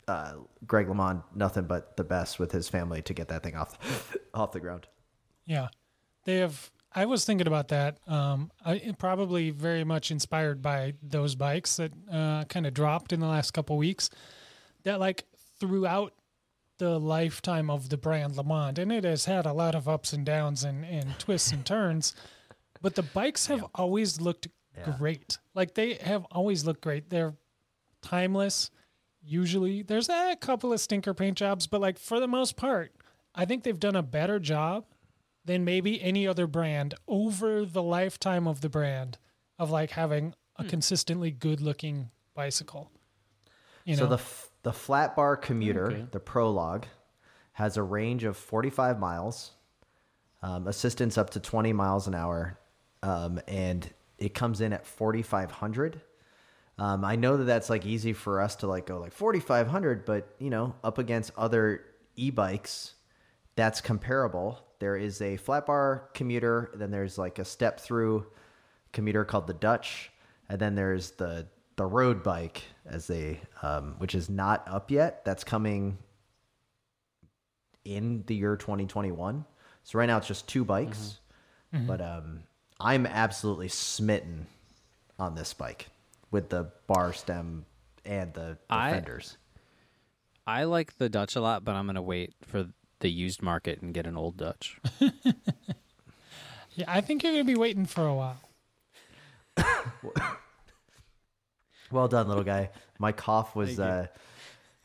uh, 0.08 0.32
Greg 0.66 0.88
LeMond 0.88 1.22
nothing 1.34 1.64
but 1.64 1.96
the 1.96 2.04
best 2.04 2.38
with 2.38 2.50
his 2.50 2.68
family 2.68 3.02
to 3.02 3.14
get 3.14 3.28
that 3.28 3.42
thing 3.42 3.54
off 3.54 4.16
off 4.34 4.52
the 4.52 4.60
ground. 4.60 4.86
Yeah, 5.46 5.68
they 6.24 6.38
have. 6.38 6.70
I 6.92 7.06
was 7.06 7.24
thinking 7.24 7.46
about 7.46 7.68
that. 7.68 7.98
Um, 8.08 8.50
I, 8.64 8.92
probably 8.98 9.50
very 9.50 9.84
much 9.84 10.10
inspired 10.10 10.60
by 10.60 10.94
those 11.02 11.34
bikes 11.34 11.76
that 11.76 11.92
uh, 12.10 12.44
kind 12.44 12.66
of 12.66 12.74
dropped 12.74 13.12
in 13.12 13.20
the 13.20 13.28
last 13.28 13.52
couple 13.52 13.76
weeks. 13.76 14.10
That 14.82 14.98
like 14.98 15.24
throughout 15.60 16.14
the 16.78 16.98
lifetime 16.98 17.70
of 17.70 17.90
the 17.90 17.96
brand 17.96 18.34
LeMond, 18.34 18.78
and 18.78 18.90
it 18.90 19.04
has 19.04 19.26
had 19.26 19.46
a 19.46 19.52
lot 19.52 19.74
of 19.74 19.88
ups 19.88 20.12
and 20.12 20.24
downs 20.24 20.64
and, 20.64 20.84
and 20.84 21.16
twists 21.18 21.52
and 21.52 21.64
turns. 21.64 22.14
But 22.82 22.94
the 22.94 23.02
bikes 23.02 23.46
have 23.46 23.64
always 23.74 24.20
looked 24.20 24.48
great. 24.98 25.38
Like 25.54 25.74
they 25.74 25.94
have 25.94 26.24
always 26.32 26.64
looked 26.64 26.80
great. 26.80 27.10
They're 27.10 27.34
timeless. 28.02 28.70
Usually, 29.22 29.82
there's 29.82 30.08
a 30.08 30.36
couple 30.40 30.72
of 30.72 30.80
stinker 30.80 31.12
paint 31.12 31.36
jobs, 31.36 31.66
but 31.66 31.80
like 31.80 31.98
for 31.98 32.18
the 32.18 32.26
most 32.26 32.56
part, 32.56 32.92
I 33.34 33.44
think 33.44 33.62
they've 33.62 33.78
done 33.78 33.96
a 33.96 34.02
better 34.02 34.38
job 34.38 34.86
than 35.44 35.64
maybe 35.64 36.00
any 36.02 36.26
other 36.26 36.46
brand 36.46 36.94
over 37.08 37.64
the 37.64 37.82
lifetime 37.82 38.46
of 38.46 38.60
the 38.60 38.68
brand 38.68 39.18
of 39.58 39.70
like 39.70 39.90
having 39.90 40.34
a 40.56 40.64
consistently 40.64 41.30
good 41.30 41.60
looking 41.60 42.10
bicycle. 42.34 42.90
You 43.84 43.96
know, 43.96 44.00
So 44.02 44.06
the 44.08 44.14
f- 44.16 44.50
the 44.62 44.72
flat 44.72 45.16
bar 45.16 45.36
commuter, 45.36 45.86
Okay. 45.90 46.06
the 46.10 46.20
Prologue, 46.20 46.84
has 47.52 47.76
a 47.78 47.82
range 47.82 48.24
of 48.24 48.36
45 48.36 48.98
miles, 48.98 49.52
um, 50.42 50.66
assistance 50.66 51.16
up 51.16 51.30
to 51.30 51.40
20 51.40 51.72
miles 51.72 52.06
an 52.06 52.14
hour, 52.14 52.58
um, 53.02 53.40
and 53.48 53.88
it 54.18 54.34
comes 54.34 54.60
in 54.60 54.72
at 54.74 54.84
4,500. 54.86 56.02
Um, 56.78 57.04
I 57.04 57.16
know 57.16 57.38
that 57.38 57.44
that's 57.44 57.68
like 57.70 57.84
easy 57.86 58.12
for 58.12 58.40
us 58.40 58.56
to 58.56 58.66
like 58.66 58.86
go 58.86 58.98
like 58.98 59.12
4,500, 59.12 60.04
but 60.04 60.34
you 60.38 60.50
know, 60.50 60.74
up 60.84 60.98
against 60.98 61.32
other 61.36 61.84
e-bikes, 62.16 62.94
that's 63.60 63.80
comparable. 63.82 64.58
There 64.78 64.96
is 64.96 65.20
a 65.20 65.36
flat 65.36 65.66
bar 65.66 66.08
commuter, 66.14 66.70
then 66.74 66.90
there's 66.90 67.18
like 67.18 67.38
a 67.38 67.44
step 67.44 67.78
through 67.78 68.26
commuter 68.92 69.24
called 69.24 69.46
the 69.46 69.54
Dutch, 69.54 70.10
and 70.48 70.58
then 70.58 70.74
there's 70.74 71.10
the 71.12 71.46
the 71.76 71.84
road 71.84 72.22
bike 72.22 72.62
as 72.86 73.06
they 73.06 73.40
um, 73.62 73.94
which 73.98 74.14
is 74.14 74.30
not 74.30 74.66
up 74.66 74.90
yet. 74.90 75.24
That's 75.24 75.44
coming 75.44 75.98
in 77.84 78.24
the 78.26 78.34
year 78.34 78.56
2021. 78.56 79.44
So 79.84 79.98
right 79.98 80.06
now 80.06 80.18
it's 80.18 80.26
just 80.28 80.48
two 80.48 80.64
bikes, 80.64 81.18
but 81.86 82.00
um, 82.00 82.40
I'm 82.78 83.06
absolutely 83.06 83.68
smitten 83.68 84.46
on 85.18 85.34
this 85.34 85.52
bike 85.54 85.88
with 86.30 86.48
the 86.48 86.70
bar 86.86 87.12
stem 87.12 87.64
and 88.04 88.32
the, 88.34 88.58
the 88.68 88.74
I- 88.74 88.92
fenders. 88.92 89.36
I 90.46 90.64
like 90.64 90.96
the 90.98 91.08
Dutch 91.08 91.36
a 91.36 91.40
lot, 91.40 91.62
but 91.64 91.76
I'm 91.76 91.86
gonna 91.86 92.02
wait 92.02 92.34
for 92.46 92.66
the 93.00 93.10
used 93.10 93.42
market 93.42 93.82
and 93.82 93.92
get 93.92 94.06
an 94.06 94.16
old 94.16 94.36
Dutch. 94.36 94.78
yeah, 95.00 96.84
I 96.86 97.00
think 97.00 97.22
you're 97.22 97.32
going 97.32 97.44
to 97.46 97.52
be 97.52 97.58
waiting 97.58 97.86
for 97.86 98.06
a 98.06 98.14
while. 98.14 98.40
Well 101.90 102.06
done, 102.06 102.28
little 102.28 102.44
guy. 102.44 102.70
My 103.00 103.10
cough 103.10 103.56
was 103.56 103.80
uh, 103.80 104.06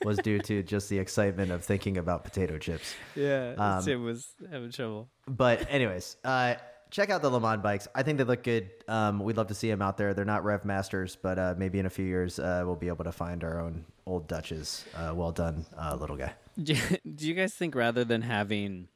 was 0.04 0.18
due 0.18 0.40
to 0.40 0.64
just 0.64 0.90
the 0.90 0.98
excitement 0.98 1.52
of 1.52 1.64
thinking 1.64 1.98
about 1.98 2.24
potato 2.24 2.58
chips. 2.58 2.96
Yeah, 3.16 3.54
Um, 3.58 3.88
it 3.88 3.96
was 3.98 4.28
having 4.50 4.72
trouble. 4.72 5.10
But 5.28 5.68
anyways, 5.70 6.18
uh, 6.24 6.56
check 6.96 7.10
out 7.10 7.22
the 7.22 7.30
LeMond 7.30 7.62
bikes. 7.62 7.90
I 7.94 8.04
think 8.04 8.18
they 8.18 8.24
look 8.24 8.42
good. 8.42 8.70
Um, 8.88 9.20
we'd 9.20 9.36
love 9.36 9.48
to 9.48 9.54
see 9.54 9.70
them 9.70 9.82
out 9.82 9.98
there. 9.98 10.14
They're 10.14 10.24
not 10.24 10.46
Rev 10.46 10.64
Masters, 10.64 11.18
but 11.22 11.38
uh, 11.38 11.54
maybe 11.58 11.78
in 11.78 11.86
a 11.86 11.90
few 11.90 12.06
years 12.06 12.40
uh, 12.40 12.64
we'll 12.66 12.78
be 12.78 12.88
able 12.88 13.04
to 13.04 13.12
find 13.12 13.44
our 13.44 13.60
own 13.60 13.84
old 14.06 14.30
Dutches. 14.30 14.86
Uh, 14.96 15.12
well 15.14 15.34
done, 15.34 15.66
uh, 15.78 15.96
little 16.00 16.16
guy. 16.16 16.32
Do 16.62 16.74
you, 17.20 17.34
guys 17.34 17.54
think 17.54 17.76
rather 17.76 18.06
than 18.06 18.22
having 18.22 18.88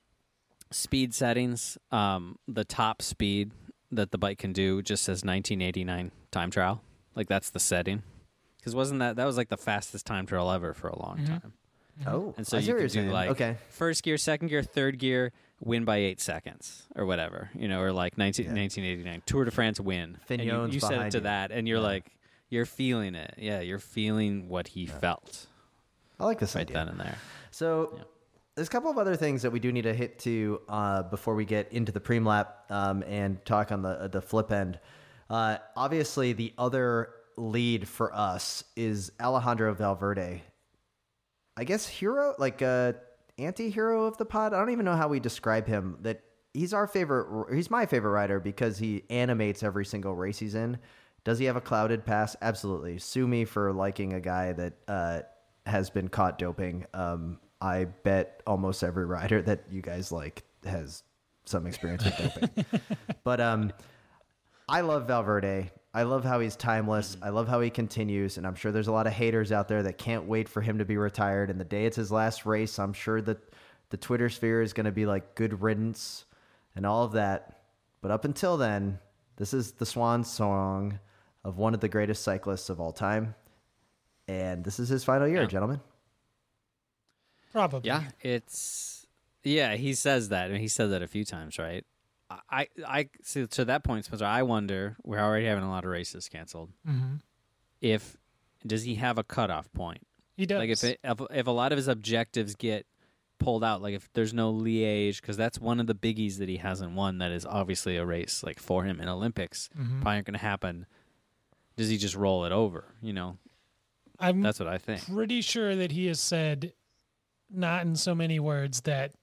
speed 0.72 1.14
settings, 1.14 1.78
um, 1.92 2.38
the 2.48 2.64
top 2.64 3.02
speed 3.02 3.52
that 3.92 4.12
the 4.12 4.18
bike 4.18 4.38
can 4.38 4.54
do 4.54 4.82
just 4.82 5.04
says 5.04 5.26
1989 5.26 6.12
time 6.32 6.52
trial? 6.52 6.82
Like 7.16 7.28
that's 7.28 7.50
the 7.50 7.60
setting. 7.60 8.04
Because 8.60 8.76
wasn't 8.76 9.02
that 9.02 9.18
that 9.18 9.26
was 9.26 9.36
like 9.36 9.50
the 9.50 9.58
fastest 9.58 10.06
time 10.06 10.26
trial 10.26 10.50
ever 10.52 10.74
for 10.74 10.88
a 10.88 10.98
long 10.98 11.18
Mhm. 11.18 11.28
time? 11.28 11.54
Oh, 12.08 12.34
And 12.38 12.48
so 12.48 12.56
I 12.58 12.62
you 12.62 12.74
what 12.76 12.82
could 12.82 12.92
do 12.92 13.12
like 13.12 13.30
okay, 13.32 13.58
first 13.70 14.04
gear, 14.04 14.18
second 14.18 14.48
gear, 14.48 14.64
third 14.64 15.00
gear, 15.00 15.34
win 15.62 15.86
by 15.86 15.98
eight 15.98 16.22
seconds 16.22 16.84
or 16.96 17.06
whatever, 17.06 17.50
you 17.56 17.68
know, 17.68 17.82
or 17.82 17.92
like 17.92 18.18
19, 18.18 18.46
Yeah. 18.46 18.54
1989 18.54 19.24
Tour 19.26 19.46
de 19.46 19.52
France 19.52 19.80
win. 19.80 20.18
And 20.30 20.42
you, 20.44 20.66
you 20.68 20.80
set 20.80 20.94
it 20.94 21.12
to 21.12 21.18
you. 21.18 21.24
that, 21.24 21.52
and 21.52 21.68
you're 21.68 21.80
Yeah. 21.80 21.84
like, 21.84 22.12
you're 22.50 22.66
feeling 22.66 23.16
it. 23.16 23.36
Yeah, 23.38 23.60
you're 23.60 23.80
feeling 23.80 24.50
what 24.50 24.70
he 24.70 24.86
felt 24.86 25.48
I 26.20 26.26
like 26.26 26.40
this 26.40 26.56
right 26.56 26.62
idea. 26.62 26.74
then 26.76 26.88
and 26.90 27.00
there. 27.00 27.18
So 27.52 27.94
Yeah. 27.96 28.04
there's 28.56 28.68
a 28.68 28.72
couple 28.72 28.90
of 28.90 28.98
other 28.98 29.16
things 29.16 29.42
that 29.44 29.52
we 29.52 29.60
do 29.60 29.72
need 29.72 29.84
to 29.84 29.94
hit 29.94 30.20
to 30.20 30.62
uh, 30.68 31.04
before 31.04 31.36
we 31.36 31.46
get 31.46 31.72
into 31.72 31.92
the 31.92 32.00
preem 32.00 32.26
lap 32.26 32.66
um, 32.70 33.04
and 33.04 33.44
talk 33.46 33.72
on 33.72 33.82
the 33.82 34.08
the 34.12 34.22
flip 34.22 34.52
end. 34.52 34.80
Uh, 35.30 35.58
obviously, 35.76 36.34
the 36.34 36.54
other 36.58 37.10
lead 37.38 37.88
for 37.88 38.14
us 38.16 38.64
is 38.76 39.12
Alejandro 39.22 39.74
Valverde. 39.74 40.42
I 41.56 41.64
guess 41.66 41.88
hero, 41.88 42.36
like 42.40 42.62
uh, 42.62 42.94
anti-hero 43.40 44.06
of 44.06 44.18
the 44.18 44.26
pod. 44.26 44.54
I 44.54 44.60
don't 44.60 44.72
even 44.72 44.86
know 44.86 44.96
how 44.96 45.08
we 45.08 45.20
describe 45.20 45.68
him. 45.68 45.98
That 46.02 46.22
he's 46.54 46.74
our 46.74 46.88
favorite. 46.88 47.54
He's 47.54 47.70
my 47.72 47.86
favorite 47.86 48.12
rider 48.12 48.40
because 48.40 48.78
he 48.78 49.04
animates 49.10 49.64
every 49.64 49.86
single 49.86 50.16
race 50.16 50.40
he's 50.40 50.56
in. 50.56 50.78
Does 51.24 51.40
he 51.40 51.46
have 51.46 51.56
a 51.56 51.62
clouded 51.62 52.06
pass? 52.06 52.36
Absolutely. 52.42 52.98
Sue 52.98 53.28
me 53.28 53.46
for 53.46 53.74
liking 53.74 54.14
a 54.14 54.20
guy 54.20 54.54
that 54.54 54.74
uh, 54.88 55.22
has 55.66 55.90
been 55.90 56.08
caught 56.08 56.38
doping. 56.38 56.86
Um, 56.94 57.40
I 57.62 57.86
bet 57.86 58.42
almost 58.48 58.84
every 58.84 59.06
rider 59.06 59.42
that 59.42 59.66
you 59.70 59.82
guys 59.82 60.12
like 60.12 60.44
has 60.64 61.04
some 61.46 61.68
experience 61.68 62.06
with 62.06 62.18
doping. 62.18 62.66
but 63.24 63.42
um, 63.42 63.74
I 64.68 64.82
love 64.82 65.08
Valverde. 65.08 65.72
I 65.94 66.04
love 66.04 66.24
how 66.24 66.40
he's 66.40 66.56
timeless. 66.56 67.16
Mm-hmm. 67.16 67.24
I 67.26 67.30
love 67.30 67.48
how 67.48 67.62
he 67.62 67.70
continues, 67.70 68.38
and 68.38 68.46
I'm 68.46 68.56
sure 68.56 68.72
there's 68.72 68.88
a 68.88 68.92
lot 68.92 69.08
of 69.08 69.14
haters 69.14 69.52
out 69.52 69.68
there 69.68 69.84
that 69.84 69.98
can't 69.98 70.26
wait 70.26 70.48
for 70.48 70.62
him 70.62 70.78
to 70.78 70.86
be 70.86 70.98
retired. 70.98 71.50
And 71.50 71.60
the 71.60 71.64
day 71.66 71.86
it's 71.86 71.96
his 71.98 72.12
last 72.12 72.46
race, 72.46 72.78
I'm 72.78 72.94
sure 72.94 73.22
that 73.22 73.38
the 73.90 73.98
Twitter 73.98 74.30
sphere 74.30 74.62
is 74.62 74.74
going 74.74 74.86
to 74.86 74.92
be 74.92 75.06
like 75.08 75.34
good 75.36 75.62
riddance 75.62 76.26
and 76.76 76.86
all 76.86 77.04
of 77.04 77.14
that. 77.14 77.62
But 78.02 78.12
up 78.12 78.24
until 78.24 78.56
then, 78.56 79.00
this 79.38 79.54
is 79.54 79.72
the 79.74 79.86
swan 79.86 80.24
song 80.24 81.00
of 81.44 81.58
one 81.58 81.74
of 81.74 81.80
the 81.80 81.90
greatest 81.90 82.22
cyclists 82.24 82.70
of 82.70 82.80
all 82.80 82.92
time, 82.92 83.34
and 84.28 84.64
this 84.64 84.80
is 84.80 84.90
his 84.90 85.04
final 85.04 85.28
year, 85.28 85.42
Yeah. 85.42 85.48
gentlemen. 85.48 85.80
Probably. 87.52 87.88
Yeah, 87.88 88.04
it's 88.22 89.08
yeah. 89.44 89.76
He 89.76 89.94
says 89.96 90.30
that, 90.30 90.52
and 90.52 90.60
he 90.60 90.68
said 90.68 90.92
that 90.92 91.02
a 91.02 91.08
few 91.08 91.26
times, 91.26 91.58
right? 91.58 91.84
I, 92.50 92.68
I 92.88 93.10
see. 93.24 93.46
To 93.48 93.66
that 93.66 93.84
point, 93.84 94.06
Spencer, 94.06 94.26
I 94.26 94.44
wonder. 94.44 94.96
We're 95.04 95.20
already 95.20 95.46
having 95.48 95.64
a 95.64 95.70
lot 95.70 95.84
of 95.84 95.90
races 95.92 96.30
canceled. 96.30 96.72
hmm 96.86 97.16
If 97.82 98.18
does 98.66 98.84
he 98.84 98.96
have 98.96 99.18
a 99.18 99.24
cutoff 99.24 99.72
point? 99.74 100.06
He 100.36 100.46
does. 100.46 100.60
Like 100.60 100.70
if 100.70 100.84
it, 100.84 101.00
if 101.04 101.20
if 101.32 101.48
a 101.48 101.52
lot 101.52 101.72
of 101.72 101.78
his 101.78 101.88
objectives 101.88 102.56
get 102.56 102.86
pulled 103.40 103.64
out, 103.64 103.82
like 103.82 103.96
if 103.96 104.10
there's 104.14 104.34
no 104.34 104.54
Liège, 104.54 105.22
because 105.22 105.38
that's 105.38 105.60
one 105.60 105.80
of 105.80 105.88
the 105.88 105.96
biggies 105.96 106.38
that 106.40 106.50
he 106.50 106.58
hasn't 106.58 106.92
won. 106.94 107.18
That 107.20 107.32
is 107.32 107.46
obviously 107.46 107.98
a 107.98 108.06
race 108.06 108.44
like 108.44 108.60
for 108.60 108.84
him 108.84 109.00
in 109.02 109.08
Olympics. 109.10 109.70
Mhm. 109.78 110.02
Probably 110.02 110.18
not 110.18 110.26
going 110.26 110.34
to 110.34 110.40
happen. 110.40 110.86
Does 111.78 111.90
he 111.90 111.98
just 111.98 112.16
roll 112.16 112.46
it 112.46 112.52
over? 112.52 112.94
You 113.02 113.14
know, 113.14 113.38
I'm 114.20 114.42
that's 114.42 114.60
what 114.60 114.68
I 114.68 114.78
think. 114.78 115.06
pretty 115.12 115.42
sure 115.42 115.76
that 115.78 115.92
he 115.94 116.08
has 116.08 116.20
said, 116.20 116.74
not 117.50 117.86
in 117.86 117.96
so 117.96 118.14
many 118.14 118.40
words, 118.40 118.82
that 118.82 119.14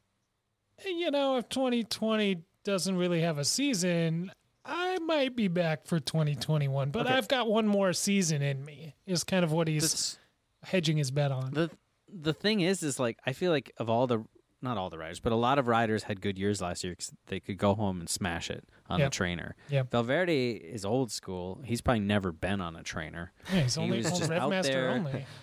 you 0.85 1.11
know 1.11 1.37
if 1.37 1.49
2020 1.51 2.43
doesn't 2.67 2.97
really 2.97 3.21
have 3.23 3.39
a 3.39 3.45
season, 3.45 4.31
I 4.65 4.99
might 4.99 5.35
be 5.37 5.49
back 5.49 5.87
for 5.87 5.99
2021. 6.01 6.91
But 6.91 7.07
Okay. 7.07 7.15
I've 7.15 7.29
got 7.29 7.49
one 7.49 7.67
more 7.67 7.93
season 7.93 8.43
in 8.43 8.65
me. 8.65 8.95
Is 9.07 9.25
kind 9.25 9.45
of 9.45 9.53
what 9.53 9.69
he's 9.69 10.19
hedging 10.65 10.97
his 10.99 11.11
bet 11.11 11.31
on. 11.33 11.53
the 11.55 11.71
the 12.13 12.33
thing 12.35 12.61
is 12.61 12.83
is 12.83 12.99
like 13.01 13.19
I 13.27 13.33
feel 13.33 13.51
like 13.53 13.73
of 13.79 13.89
all 13.89 14.07
the 14.07 14.25
not 14.63 14.79
all 14.79 14.91
the 14.91 14.99
riders, 14.99 15.21
but 15.21 15.33
a 15.33 15.37
lot 15.37 15.59
of 15.59 15.69
riders 15.69 16.05
had 16.05 16.21
good 16.21 16.39
years 16.39 16.61
last 16.61 16.83
year 16.83 16.93
because 16.93 17.13
they 17.27 17.39
could 17.41 17.59
go 17.59 17.75
home 17.75 18.01
and 18.01 18.09
smash 18.09 18.51
it 18.51 18.65
on 18.89 18.99
Yep. 18.99 19.11
the 19.11 19.15
trainer. 19.15 19.55
Yep. 19.69 19.91
Valverde 19.91 20.53
is 20.55 20.85
old 20.85 21.13
school. 21.13 21.61
He's 21.65 21.81
probably 21.81 22.01
never 22.01 22.33
been 22.33 22.61
on 22.61 22.75
a 22.75 22.83
trainer. 22.83 23.33
yeah, 23.53 23.61
he's 23.63 23.75
he 23.77 23.81
only 23.83 23.99
was 23.99 24.19
just 24.19 24.31
out 24.31 24.63
there. 24.63 24.91
only. 24.91 25.25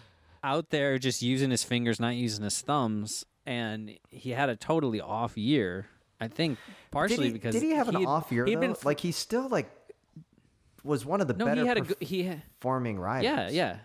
Out 0.46 0.72
there 0.72 0.98
just 1.00 1.22
using 1.22 1.52
his 1.52 1.64
fingers, 1.64 2.02
not 2.02 2.16
using 2.16 2.44
his 2.44 2.60
thumbs, 2.60 3.24
and 3.46 3.98
he 4.10 4.32
had 4.32 4.50
a 4.50 4.58
totally 4.58 5.00
off 5.00 5.38
year. 5.38 5.86
I 6.24 6.28
think 6.28 6.58
partially 6.92 7.18
did 7.18 7.26
he, 7.26 7.32
because 7.34 7.54
did 7.54 7.64
he 7.64 7.72
have 7.72 7.90
an 7.90 8.06
off 8.06 8.32
year? 8.32 8.46
He'd 8.46 8.60
been 8.60 8.72
though? 8.72 8.78
f- 8.78 8.86
like 8.86 9.00
he 9.00 9.12
still 9.12 9.48
like 9.50 9.70
was 10.84 11.06
one 11.06 11.22
of 11.22 11.28
the 11.28 11.34
no, 11.34 11.46
better 11.46 11.62
he 11.62 11.68
had 11.68 11.78
a 11.78 11.82
good, 11.82 11.98
he 12.02 12.24
had, 12.24 12.42
performing 12.60 13.00
riders. 13.00 13.26
Yeah, 13.26 13.50
yeah. 13.50 13.78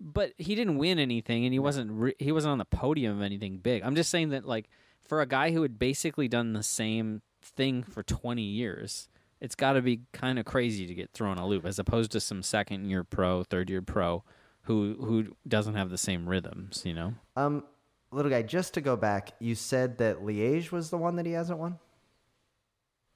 But 0.00 0.32
he 0.38 0.54
didn't 0.54 0.78
win 0.78 0.98
anything, 0.98 1.44
and 1.44 1.52
he 1.52 1.58
wasn't 1.58 1.90
re- 1.90 2.14
he 2.18 2.32
wasn't 2.32 2.52
on 2.52 2.58
the 2.58 2.64
podium 2.64 3.16
of 3.16 3.22
anything 3.22 3.58
big. 3.58 3.82
I'm 3.82 3.96
just 3.96 4.10
saying 4.10 4.30
that 4.30 4.46
like 4.46 4.68
for 5.04 5.20
a 5.20 5.26
guy 5.26 5.50
who 5.50 5.62
had 5.62 5.78
basically 5.78 6.28
done 6.28 6.52
the 6.52 6.62
same 6.62 7.22
thing 7.42 7.82
for 7.82 8.02
20 8.02 8.42
years, 8.42 9.08
it's 9.40 9.54
got 9.54 9.72
to 9.72 9.82
be 9.82 10.02
kind 10.12 10.38
of 10.38 10.44
crazy 10.44 10.86
to 10.86 10.94
get 10.94 11.12
thrown 11.12 11.38
a 11.38 11.46
loop, 11.46 11.64
as 11.64 11.78
opposed 11.78 12.12
to 12.12 12.20
some 12.20 12.42
second 12.42 12.88
year 12.88 13.02
pro, 13.04 13.42
third 13.42 13.70
year 13.70 13.82
pro, 13.82 14.22
who 14.62 14.96
who 15.00 15.36
doesn't 15.46 15.74
have 15.74 15.90
the 15.90 15.98
same 15.98 16.28
rhythms. 16.28 16.82
You 16.84 16.94
know? 16.94 17.14
Um, 17.36 17.64
little 18.10 18.30
guy, 18.30 18.42
just 18.42 18.74
to 18.74 18.80
go 18.80 18.96
back, 18.96 19.32
you 19.38 19.54
said 19.54 19.98
that 19.98 20.18
Liège 20.22 20.70
was 20.70 20.90
the 20.90 20.96
one 20.98 21.16
that 21.16 21.26
he 21.26 21.32
hasn't 21.32 21.58
won. 21.58 21.78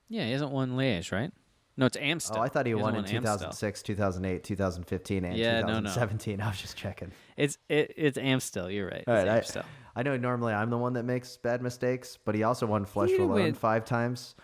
Yeah, 0.08 0.26
he 0.26 0.32
hasn't 0.32 0.50
won 0.52 0.72
Liège, 0.72 1.12
right? 1.12 1.32
No, 1.76 1.86
it's 1.86 1.96
Amstel. 1.96 2.36
Oh, 2.38 2.42
I 2.42 2.48
thought 2.48 2.66
he, 2.66 2.72
hasn't 2.72 2.82
won 2.84 2.94
in 2.96 3.00
Amstel. 3.04 3.18
2006, 3.38 3.82
2008, 3.82 4.44
2015, 4.44 5.24
and 5.24 5.36
Yeah, 5.38 5.60
no, 5.62 5.66
no. 5.80 5.88
2017. 5.88 6.40
I 6.42 6.48
was 6.48 6.60
just 6.60 6.76
checking. 6.76 7.12
It's 7.36 7.56
it, 7.68 7.94
it's 7.96 8.18
Amstel. 8.18 8.70
You're 8.70 8.88
right. 8.88 9.04
All 9.06 9.14
It's 9.14 9.26
right, 9.26 9.32
I- 9.32 9.36
Amstel. 9.38 9.64
I 9.94 10.02
know 10.02 10.16
normally 10.16 10.54
I'm 10.54 10.70
the 10.70 10.78
one 10.78 10.94
that 10.94 11.04
makes 11.04 11.36
bad 11.36 11.60
mistakes, 11.60 12.18
but 12.24 12.34
he 12.34 12.42
also 12.44 12.66
won 12.66 12.86
Flèche 12.86 13.18
Wallonne 13.18 13.54
five 13.54 13.84
times, 13.84 14.34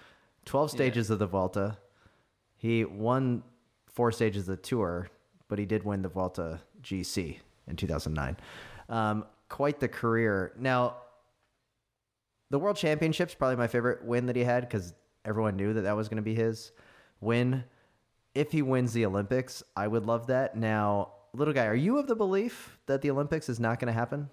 12 0.44 0.70
stages 0.70 1.08
of 1.08 1.18
the 1.18 1.26
Volta. 1.26 1.78
He 2.56 2.84
won 2.84 3.42
four 3.86 4.12
stages 4.12 4.42
of 4.42 4.56
the 4.56 4.62
Tour, 4.62 5.08
but 5.48 5.58
he 5.58 5.64
did 5.64 5.84
win 5.84 6.02
the 6.02 6.08
Volta 6.10 6.60
GC 6.82 7.38
in 7.66 7.76
2009. 7.76 8.36
Um, 8.90 9.24
quite 9.48 9.80
the 9.80 9.88
career. 9.88 10.52
Now, 10.58 10.96
the 12.50 12.58
World 12.58 12.76
Championship's 12.76 13.34
probably 13.34 13.56
my 13.56 13.66
favorite 13.66 14.04
win 14.04 14.26
that 14.26 14.36
he 14.36 14.44
had 14.44 14.62
because 14.68 14.94
everyone 15.24 15.56
knew 15.56 15.74
that 15.74 15.82
that 15.82 15.96
was 15.96 16.08
going 16.08 16.16
to 16.16 16.22
be 16.22 16.34
his 16.34 16.72
win. 17.20 17.64
If 18.34 18.52
he 18.52 18.62
wins 18.62 18.92
the 18.92 19.04
Olympics, 19.06 19.62
I 19.76 19.86
would 19.88 20.06
love 20.06 20.28
that. 20.28 20.56
Now, 20.56 21.12
little 21.34 21.54
guy, 21.54 21.66
are 21.66 21.74
you 21.74 21.98
of 21.98 22.06
the 22.06 22.16
belief 22.16 22.78
that 22.86 23.02
the 23.02 23.10
Olympics 23.10 23.48
is 23.48 23.58
not 23.60 23.80
going 23.80 23.92
to 23.92 23.98
happen? 23.98 24.30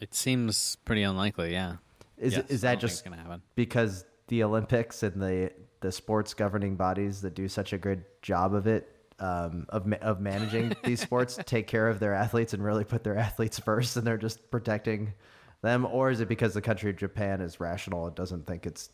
It 0.00 0.14
seems 0.14 0.76
pretty 0.84 1.02
unlikely. 1.02 1.52
Yeah. 1.52 1.76
Is 2.16 2.34
Yes, 2.34 2.50
is 2.50 2.60
that 2.62 2.80
just 2.80 3.04
gonna 3.04 3.16
happen? 3.16 3.42
because 3.54 4.04
the 4.26 4.42
Olympics 4.42 5.02
and 5.02 5.20
the 5.22 5.52
the 5.80 5.92
sports 5.92 6.34
governing 6.34 6.74
bodies 6.74 7.20
that 7.22 7.34
do 7.34 7.46
such 7.48 7.72
a 7.72 7.78
good 7.78 8.04
job 8.22 8.54
of 8.54 8.66
it 8.66 8.88
um, 9.20 9.66
of 9.68 9.86
ma- 9.86 9.96
of 10.00 10.20
managing 10.20 10.74
these 10.84 11.00
sports 11.00 11.38
take 11.44 11.66
care 11.66 11.88
of 11.88 12.00
their 12.00 12.14
athletes 12.14 12.54
and 12.54 12.62
really 12.62 12.84
put 12.84 13.04
their 13.04 13.16
athletes 13.16 13.58
first, 13.64 13.96
and 13.96 14.06
they're 14.06 14.18
just 14.18 14.50
protecting 14.50 15.14
them, 15.62 15.86
or 15.86 16.10
is 16.10 16.20
it 16.20 16.28
because 16.28 16.54
the 16.54 16.62
country 16.62 16.90
of 16.90 16.96
Japan 16.96 17.40
is 17.40 17.60
rational 17.60 18.06
and 18.06 18.14
doesn't 18.14 18.46
think 18.46 18.66
it's 18.66 18.90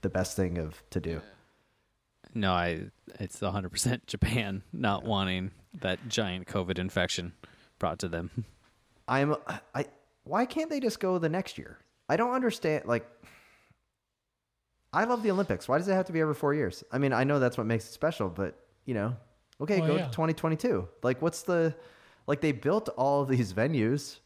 the 0.00 0.08
best 0.08 0.36
thing 0.36 0.58
of 0.58 0.82
to 0.90 1.00
do? 1.00 1.20
No, 2.34 2.52
I 2.52 2.90
it's 3.18 3.40
100% 3.40 4.06
Japan 4.06 4.62
not 4.72 5.04
wanting 5.04 5.52
that 5.80 6.08
giant 6.08 6.46
COVID 6.46 6.78
infection 6.78 7.32
brought 7.78 7.98
to 8.00 8.08
them. 8.08 8.44
I'm 9.08 9.36
I 9.74 9.86
why 10.24 10.44
can't 10.44 10.68
they 10.68 10.80
just 10.80 11.00
go 11.00 11.18
the 11.18 11.30
next 11.30 11.56
year? 11.56 11.78
I 12.08 12.16
don't 12.16 12.32
understand 12.32 12.84
like 12.86 13.06
I 14.92 15.04
love 15.04 15.22
the 15.22 15.30
Olympics. 15.30 15.68
Why 15.68 15.78
does 15.78 15.88
it 15.88 15.92
have 15.92 16.06
to 16.06 16.12
be 16.12 16.20
every 16.20 16.34
4 16.34 16.54
years? 16.54 16.82
I 16.90 16.98
mean, 16.98 17.12
I 17.12 17.24
know 17.24 17.38
that's 17.38 17.58
what 17.58 17.66
makes 17.66 17.86
it 17.86 17.92
special, 17.92 18.28
but 18.28 18.58
you 18.84 18.94
know, 18.94 19.16
okay, 19.60 19.78
Well, 19.80 19.88
go 19.88 19.96
yeah. 19.96 20.04
to 20.06 20.10
2022. 20.10 20.88
Like 21.02 21.20
what's 21.22 21.42
the 21.42 21.74
like 22.26 22.40
they 22.40 22.52
built 22.52 22.88
all 22.90 23.22
of 23.22 23.28
these 23.28 23.52
venues. 23.52 24.18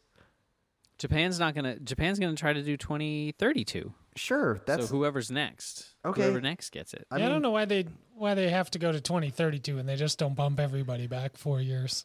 Japan's 0.99 1.39
not 1.41 1.55
going 1.55 1.65
to 1.65 1.81
Japan's 1.81 2.19
going 2.19 2.35
to 2.35 2.39
try 2.41 2.53
to 2.53 2.63
do 2.63 2.77
2032. 2.77 3.93
sure, 4.17 4.61
that's 4.67 4.89
so 4.89 4.95
whoever's 4.97 5.31
next, 5.31 5.87
Okay. 6.05 6.23
whoever 6.23 6.41
next 6.41 6.71
gets 6.71 6.95
it. 6.95 7.07
I 7.11 7.19
yeah, 7.19 7.27
I 7.27 7.29
don't 7.29 7.43
know 7.43 7.51
why 7.51 7.65
they 7.65 7.87
why 8.15 8.35
they 8.35 8.49
have 8.51 8.71
to 8.73 8.79
go 8.79 8.93
to 8.93 9.01
2032 9.01 9.79
and 9.79 9.89
they 9.89 9.97
just 9.97 10.19
don't 10.19 10.35
bump 10.35 10.61
everybody 10.61 11.07
back 11.07 11.37
four 11.37 11.61
years. 11.61 12.05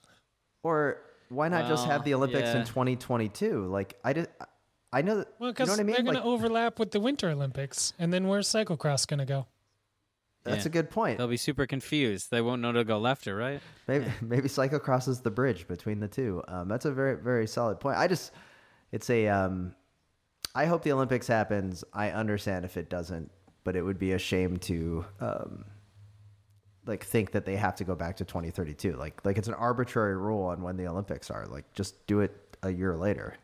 or 0.64 1.00
why 1.30 1.50
not 1.50 1.68
just 1.68 1.86
have 1.88 2.04
the 2.06 2.14
Olympics 2.14 2.50
in 2.50 2.66
2022? 2.66 3.68
Like 3.68 4.00
I 4.04 4.14
did, 4.14 4.30
I 4.94 5.02
know 5.02 5.18
that. 5.18 5.28
Well, 5.38 5.50
you 5.50 5.54
because 5.54 5.68
know 5.68 5.74
I 5.74 5.78
mean? 5.84 5.88
they're 5.88 6.04
going 6.04 6.16
Like, 6.16 6.24
to 6.24 6.30
overlap 6.30 6.80
with 6.80 6.92
the 6.92 7.00
Winter 7.02 7.30
Olympics, 7.30 7.94
and 8.00 8.14
then 8.14 8.28
where's 8.30 8.48
cyclocross 8.48 9.06
going 9.06 9.20
to 9.20 9.26
go? 9.26 9.46
That's 10.48 10.66
Yeah. 10.66 10.70
a 10.70 10.72
good 10.72 10.90
point. 10.90 11.18
They'll 11.18 11.28
be 11.28 11.38
super 11.38 11.66
confused. 11.68 12.32
They 12.32 12.42
won't 12.42 12.62
know 12.62 12.72
to 12.72 12.84
go 12.84 12.98
left 12.98 13.28
or 13.28 13.36
right. 13.36 13.62
Maybe 13.88 14.06
maybe 14.22 14.48
cyclocross 14.50 15.08
is 15.08 15.22
the 15.22 15.32
bridge 15.32 15.68
between 15.68 16.00
the 16.00 16.08
two. 16.08 16.44
Um, 16.48 16.68
that's 16.68 16.86
a 16.86 16.92
very 16.92 17.16
very 17.16 17.48
solid 17.48 17.80
point. 17.80 17.98
I 17.98 18.08
just 18.08 18.32
it's 18.92 19.10
a 19.10 19.28
um, 19.28 19.76
I 20.56 20.66
hope 20.66 20.84
the 20.84 20.92
Olympics 20.92 21.28
happens. 21.28 21.84
I 21.94 22.12
understand 22.12 22.66
if 22.66 22.78
it 22.78 22.90
doesn't, 22.90 23.30
but 23.64 23.76
it 23.76 23.82
would 23.84 24.00
be 24.00 24.14
a 24.14 24.20
shame 24.20 24.58
to 24.58 25.06
um, 25.20 25.66
like 26.86 27.04
think 27.04 27.32
that 27.32 27.46
they 27.46 27.56
have 27.58 27.76
to 27.76 27.84
go 27.84 27.96
back 27.96 28.16
to 28.18 28.26
2032. 28.26 28.94
Like 28.94 29.24
like 29.26 29.38
it's 29.38 29.48
an 29.48 29.54
arbitrary 29.56 30.16
rule 30.18 30.44
on 30.44 30.62
when 30.62 30.78
the 30.78 30.88
Olympics 30.88 31.30
are. 31.30 31.46
Like 31.48 31.72
just 31.74 32.08
do 32.08 32.22
it 32.22 32.34
a 32.64 32.70
year 32.72 32.96
later. 32.96 33.36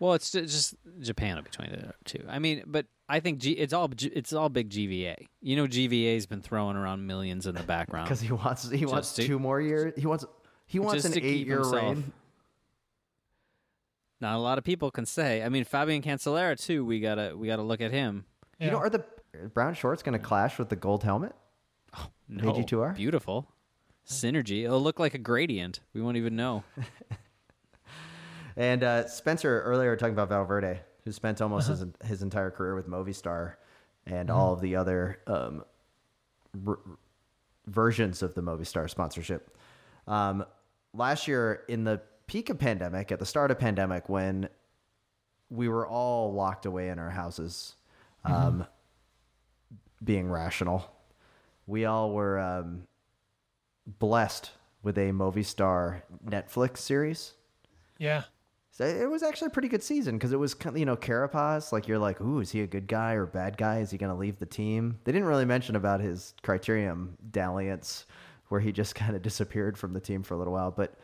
Well, 0.00 0.14
it's 0.14 0.32
just 0.32 0.74
Japan 1.00 1.36
will 1.36 1.42
be 1.44 1.50
twenty 1.50 1.80
two. 2.04 2.24
I 2.28 2.38
mean, 2.38 2.64
but 2.66 2.86
I 3.08 3.20
think 3.20 3.38
G, 3.38 3.52
it's 3.52 3.72
all 3.74 3.90
it's 4.00 4.32
all 4.32 4.48
big 4.48 4.70
GVA. 4.70 5.26
You 5.42 5.56
know, 5.56 5.66
GVA's 5.66 6.26
been 6.26 6.40
throwing 6.40 6.76
around 6.76 7.06
millions 7.06 7.46
in 7.46 7.54
the 7.54 7.62
background. 7.62 8.06
Because 8.06 8.20
he 8.20 8.32
wants 8.32 8.70
he 8.70 8.86
wants 8.86 9.12
to- 9.14 9.26
two 9.26 9.38
more 9.38 9.60
years. 9.60 9.92
He 9.96 10.06
wants 10.06 10.24
he 10.66 10.78
wants 10.78 11.02
Just 11.02 11.06
an 11.06 11.12
to 11.12 11.20
keep 11.20 11.40
eight 11.40 11.46
year 11.46 11.58
himself. 11.58 11.82
reign. 11.82 12.12
Not 14.20 14.36
a 14.36 14.38
lot 14.38 14.56
of 14.58 14.64
people 14.64 14.90
can 14.90 15.04
say. 15.04 15.42
I 15.42 15.48
mean, 15.50 15.64
Fabian 15.64 16.00
Cancellara 16.00 16.58
too. 16.58 16.84
We 16.84 17.00
gotta 17.00 17.34
we 17.36 17.46
gotta 17.46 17.62
look 17.62 17.80
at 17.82 17.90
him. 17.90 18.24
You 18.58 18.70
know, 18.70 18.78
Yeah. 18.78 18.84
are 18.84 18.90
the 18.90 19.04
brown 19.52 19.74
shorts 19.74 20.02
going 20.02 20.12
to 20.18 20.24
clash 20.24 20.58
with 20.58 20.68
the 20.70 20.76
gold 20.76 21.02
helmet? 21.02 21.34
No, 22.28 22.52
AG2R? 22.52 22.94
beautiful 22.94 23.48
synergy. 24.06 24.64
It'll 24.64 24.80
look 24.82 24.98
like 24.98 25.12
a 25.14 25.18
gradient. 25.18 25.80
We 25.92 26.00
won't 26.00 26.16
even 26.16 26.36
know. 26.36 26.64
And 28.56 28.84
uh, 28.84 29.08
Spencer 29.08 29.62
earlier 29.62 29.96
talking 29.96 30.12
about 30.14 30.28
Valverde, 30.28 30.78
who 31.04 31.12
spent 31.12 31.40
almost 31.42 31.68
his, 31.68 31.84
his 32.04 32.22
entire 32.22 32.50
career 32.50 32.74
with 32.74 32.88
Movistar 32.88 33.54
and 34.06 34.30
all 34.30 34.52
of 34.52 34.60
the 34.60 34.76
other 34.76 35.20
um, 35.26 35.64
r- 36.66 36.78
versions 37.66 38.22
of 38.22 38.34
the 38.34 38.42
Movistar 38.42 38.88
sponsorship. 38.88 39.56
Um, 40.06 40.44
last 40.92 41.28
year, 41.28 41.62
in 41.68 41.84
the 41.84 42.00
peak 42.26 42.48
of 42.50 42.58
pandemic, 42.58 43.12
at 43.12 43.18
the 43.18 43.26
start 43.26 43.50
of 43.50 43.58
pandemic, 43.58 44.08
when 44.08 44.48
we 45.50 45.68
were 45.68 45.86
all 45.86 46.32
locked 46.32 46.66
away 46.66 46.88
in 46.88 46.98
our 46.98 47.10
houses, 47.10 47.76
um, 48.24 48.66
being 50.02 50.30
rational, 50.30 50.90
we 51.66 51.84
all 51.84 52.12
were 52.12 52.38
um, 52.38 52.86
blessed 53.86 54.50
with 54.82 54.96
a 54.98 55.10
Movistar 55.12 56.02
Netflix 56.26 56.78
series. 56.78 57.34
yeah. 57.98 58.24
So 58.74 58.84
it 58.84 59.08
was 59.08 59.22
actually 59.22 59.46
a 59.46 59.50
pretty 59.50 59.68
good 59.68 59.84
season 59.84 60.16
because 60.16 60.32
it 60.32 60.38
was 60.38 60.56
you 60.74 60.84
know 60.84 60.96
Carapaz 60.96 61.70
like 61.70 61.86
you're 61.86 61.98
like 61.98 62.20
ooh 62.20 62.40
is 62.40 62.50
he 62.50 62.60
a 62.60 62.66
good 62.66 62.88
guy 62.88 63.12
or 63.12 63.24
bad 63.24 63.56
guy? 63.56 63.78
Is 63.78 63.92
he 63.92 63.98
going 63.98 64.10
to 64.12 64.18
leave 64.18 64.40
the 64.40 64.46
team? 64.46 64.98
They 65.04 65.12
didn't 65.12 65.28
really 65.28 65.44
mention 65.44 65.76
about 65.76 66.00
his 66.00 66.34
criterium 66.42 67.10
dalliance 67.30 68.06
where 68.48 68.60
he 68.60 68.72
just 68.72 68.94
kind 68.96 69.14
of 69.14 69.22
disappeared 69.22 69.78
from 69.78 69.92
the 69.92 70.00
team 70.00 70.24
for 70.24 70.34
a 70.34 70.38
little 70.38 70.52
while 70.52 70.72
but 70.72 70.98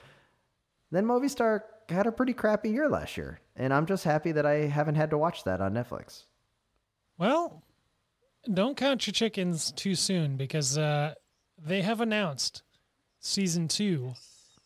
then 0.91 1.07
Movistar 1.07 1.61
had 1.89 2.09
a 2.09 2.13
pretty 2.13 2.33
crappy 2.33 2.71
year 2.71 2.89
last 2.89 3.17
year 3.17 3.41
and 3.55 3.73
I'm 3.73 3.87
just 3.87 4.03
happy 4.03 4.33
that 4.33 4.45
I 4.45 4.67
haven't 4.67 4.97
had 4.97 5.11
to 5.11 5.19
watch 5.19 5.45
that 5.45 5.61
on 5.61 5.73
Netflix. 5.73 6.25
Well, 7.19 7.63
don't 8.53 8.77
count 8.77 9.07
your 9.07 9.13
chickens 9.13 9.71
too 9.71 9.95
soon 9.95 10.37
because 10.37 10.77
uh, 10.77 11.15
they 11.57 11.83
have 11.83 12.01
announced 12.01 12.65
season 13.21 13.69
two 13.69 14.15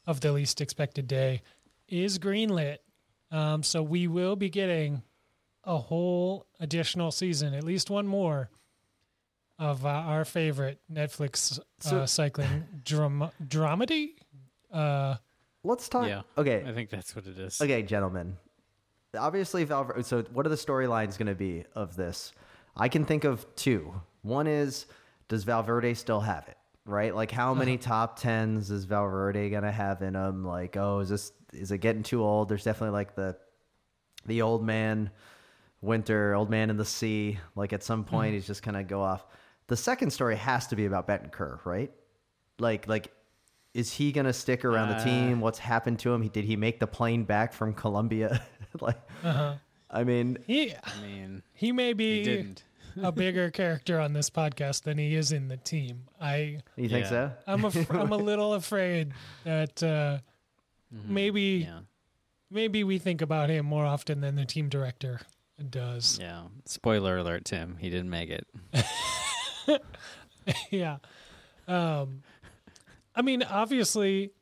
of 0.07 0.23
The 0.23 0.33
Least 0.33 0.63
Expected 0.63 1.07
Day 1.07 1.43
is 1.89 2.19
greenlit. 2.19 2.79
Um, 3.35 3.63
so 3.65 3.83
we 3.83 4.07
will 4.07 4.37
be 4.37 4.49
getting 4.49 5.03
a 5.65 5.77
whole 5.77 6.47
additional 6.61 7.11
season, 7.11 7.53
at 7.55 7.65
least 7.65 7.91
one 7.91 8.07
more, 8.07 8.51
of 9.59 9.85
uh, 9.85 9.89
our 9.89 10.25
favorite 10.25 10.79
Netflix 10.93 11.59
uh, 11.59 11.63
So- 11.81 12.07
cycling 12.07 12.65
dram- 12.85 13.31
dramedy. 13.45 14.11
Uh, 14.73 15.17
let's 15.63 15.89
talk 15.89 16.07
Yeah. 16.09 16.23
okay 16.37 16.65
I 16.67 16.73
think 16.73 16.91
that's 16.91 17.15
what 17.17 17.27
it 17.27 17.39
is. 17.39 17.61
Okay, 17.61 17.83
gentlemen. 17.83 18.37
Obviously, 19.17 19.63
Valverde. 19.65 20.03
So, 20.03 20.23
what 20.33 20.45
are 20.45 20.49
the 20.49 20.57
storylines 20.57 21.17
going 21.17 21.29
to 21.29 21.35
be 21.37 21.65
of 21.75 21.95
this? 21.95 22.33
I 22.77 22.89
can 22.89 23.05
think 23.05 23.23
of 23.25 23.47
two. 23.55 23.95
One 24.23 24.47
is, 24.49 24.87
does 25.29 25.45
Valverde 25.45 25.95
still 25.95 26.21
have 26.21 26.49
it? 26.49 26.57
Right? 26.85 27.15
Like, 27.15 27.31
how 27.31 27.55
many 27.55 27.79
top 27.79 28.19
tens 28.19 28.71
is 28.73 28.85
Valverde 28.85 29.51
going 29.51 29.63
to 29.63 29.71
have 29.73 30.03
in 30.03 30.15
him? 30.17 30.45
Like, 30.45 30.77
oh, 30.77 30.99
is 30.99 31.09
this 31.09 31.31
is 31.55 31.71
it 31.71 31.79
getting 31.79 32.03
too 32.03 32.23
old? 32.23 32.49
There's 32.49 32.65
definitely 32.65 32.93
like 32.95 33.15
the 33.15 33.37
the 34.27 34.43
old 34.43 34.65
man 34.65 35.11
winter, 35.81 36.35
old 36.35 36.51
man 36.51 36.71
in 36.71 36.77
the 36.77 36.85
sea. 36.85 37.39
Like, 37.57 37.73
at 37.73 37.83
some 37.83 38.05
point, 38.05 38.35
he's 38.35 38.47
just 38.47 38.63
going 38.63 38.75
to 38.75 38.83
go 38.83 39.03
off. 39.03 39.27
The 39.67 39.77
second 39.77 40.11
story 40.11 40.37
has 40.37 40.67
to 40.69 40.77
be 40.77 40.87
about 40.87 41.07
Betancur, 41.07 41.65
right? 41.65 41.91
Like, 42.59 42.89
like. 42.89 43.13
Is 43.75 43.93
he 43.93 44.13
gonna 44.13 44.33
stick 44.33 44.65
around 44.65 44.91
the 44.91 44.95
Uh, 44.99 45.05
team? 45.05 45.41
What's 45.41 45.59
happened 45.59 45.99
to 45.99 46.13
him? 46.15 46.23
He, 46.23 46.29
did 46.29 46.45
he 46.45 46.55
make 46.55 46.79
the 46.79 46.87
plane 46.87 47.25
back 47.25 47.53
from 47.53 47.75
Colombia? 47.75 48.47
like, 48.81 49.01
I 49.25 50.05
mean, 50.05 50.39
he 50.47 50.73
I 50.73 51.01
mean, 51.03 51.43
he 51.55 51.73
may 51.73 51.89
he 51.89 51.93
be 51.95 52.23
didn't. 52.23 52.63
a 53.03 53.11
bigger 53.25 53.51
character 53.51 53.99
on 53.99 54.13
this 54.13 54.31
podcast 54.31 54.85
than 54.85 54.97
he 54.97 55.17
is 55.17 55.33
in 55.33 55.49
the 55.49 55.57
team. 55.57 56.05
I 56.21 56.61
you 56.77 56.89
think 56.89 57.07
Yeah. 57.07 57.09
so? 57.11 57.33
I'm 57.49 57.65
a, 57.65 57.73
I'm 57.91 58.13
a 58.13 58.17
little 58.31 58.55
afraid 58.55 59.13
that 59.43 59.83
uh, 59.83 60.19
maybe 60.91 61.67
Yeah, 61.67 61.81
maybe 62.51 62.85
we 62.85 62.99
think 62.99 63.21
about 63.23 63.51
him 63.51 63.67
more 63.67 63.85
often 63.87 64.21
than 64.21 64.37
the 64.37 64.45
team 64.45 64.69
director 64.69 65.21
does. 65.71 66.19
yeah. 66.21 66.45
Spoiler 66.67 67.19
alert, 67.19 67.45
Tim. 67.45 67.77
He 67.79 67.91
didn't 67.91 68.11
make 68.11 68.31
it. 68.31 68.47
yeah. 70.71 70.99
Um, 71.67 72.23
I 73.15 73.23
mean, 73.23 73.43
obviously, 73.43 74.33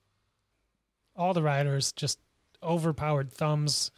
all 1.15 1.35
the 1.35 1.43
riders 1.43 1.93
just 1.93 2.19
overpowered 2.63 3.33
thumbs, 3.33 3.91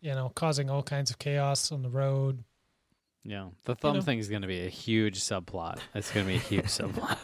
you 0.00 0.10
know, 0.12 0.30
causing 0.34 0.68
all 0.70 0.82
kinds 0.82 1.10
of 1.10 1.18
chaos 1.18 1.70
on 1.72 1.82
the 1.82 1.88
road. 1.88 2.42
Yeah, 3.24 3.48
the 3.64 3.74
thumb 3.74 3.96
know. 3.96 4.02
thing 4.02 4.18
is 4.18 4.28
going 4.28 4.42
to 4.42 4.48
be 4.48 4.66
a 4.66 4.68
huge 4.70 5.20
subplot. 5.20 5.78
It's 5.94 6.10
going 6.12 6.26
to 6.26 6.32
be 6.32 6.36
a 6.36 6.40
huge 6.40 6.64
subplot. 6.66 7.18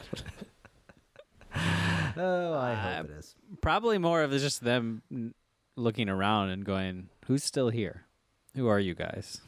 Oh, 2.16 2.53
I 2.55 2.72
Uh, 2.72 2.96
hope 2.96 3.05
it 3.07 3.11
is. 3.12 3.35
Probably 3.61 3.98
more 3.98 4.22
of 4.22 4.31
just 4.33 4.62
them 4.62 5.03
looking 5.77 6.09
around 6.09 6.51
and 6.51 6.64
going, 6.64 7.09
"Who's 7.27 7.44
still 7.44 7.68
here? 7.70 8.05
Who 8.55 8.66
are 8.68 8.81
you 8.81 8.94
guys?" 8.94 9.40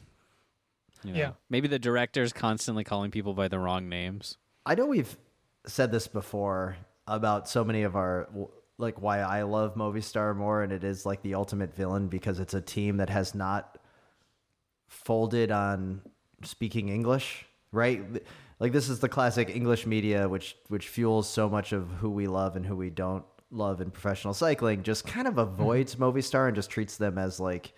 You 1.03 1.13
know, 1.13 1.19
Yeah. 1.19 1.31
Maybe 1.49 1.67
the 1.67 1.77
director's 1.79 2.33
constantly 2.33 2.83
calling 2.83 3.11
people 3.11 3.33
by 3.33 3.47
the 3.47 3.59
wrong 3.59 3.87
names. 3.89 4.37
I 4.65 4.73
know 4.75 4.87
we've 4.87 5.15
said 5.67 5.91
this 5.91 6.07
before 6.07 6.77
about 7.07 7.47
so 7.47 7.63
many 7.63 7.83
of 7.83 7.95
our 7.95 8.27
like 8.77 9.01
why 9.01 9.19
I 9.19 9.43
love 9.43 9.75
Movistar 9.75 10.35
more, 10.35 10.63
and 10.63 10.71
it 10.73 10.83
is 10.83 11.05
like 11.05 11.21
the 11.21 11.35
ultimate 11.35 11.73
villain 11.75 12.07
because 12.07 12.39
it's 12.39 12.53
a 12.53 12.61
team 12.61 12.97
that 12.97 13.09
has 13.09 13.33
not 13.35 13.77
folded 14.87 15.51
on 15.51 16.01
speaking 16.43 16.89
English, 16.89 17.45
right? 17.71 18.03
Like 18.59 18.71
this 18.71 18.89
is 18.89 18.99
the 18.99 19.09
classic 19.09 19.49
English 19.49 19.85
media, 19.85 20.29
which 20.29 20.55
which 20.67 20.87
fuels 20.87 21.29
so 21.29 21.49
much 21.49 21.73
of 21.73 21.89
who 21.99 22.09
we 22.09 22.27
love 22.27 22.55
and 22.55 22.65
who 22.65 22.75
we 22.75 22.89
don't 22.89 23.25
love 23.51 23.81
in 23.81 23.91
professional 23.91 24.33
cycling. 24.33 24.83
Just 24.83 25.05
kind 25.05 25.27
of 25.27 25.33
hmm. 25.33 25.41
avoids 25.41 25.95
Movistar 25.95 26.47
and 26.47 26.55
just 26.55 26.69
treats 26.69 26.97
them 26.97 27.17
as 27.17 27.39
like, 27.39 27.73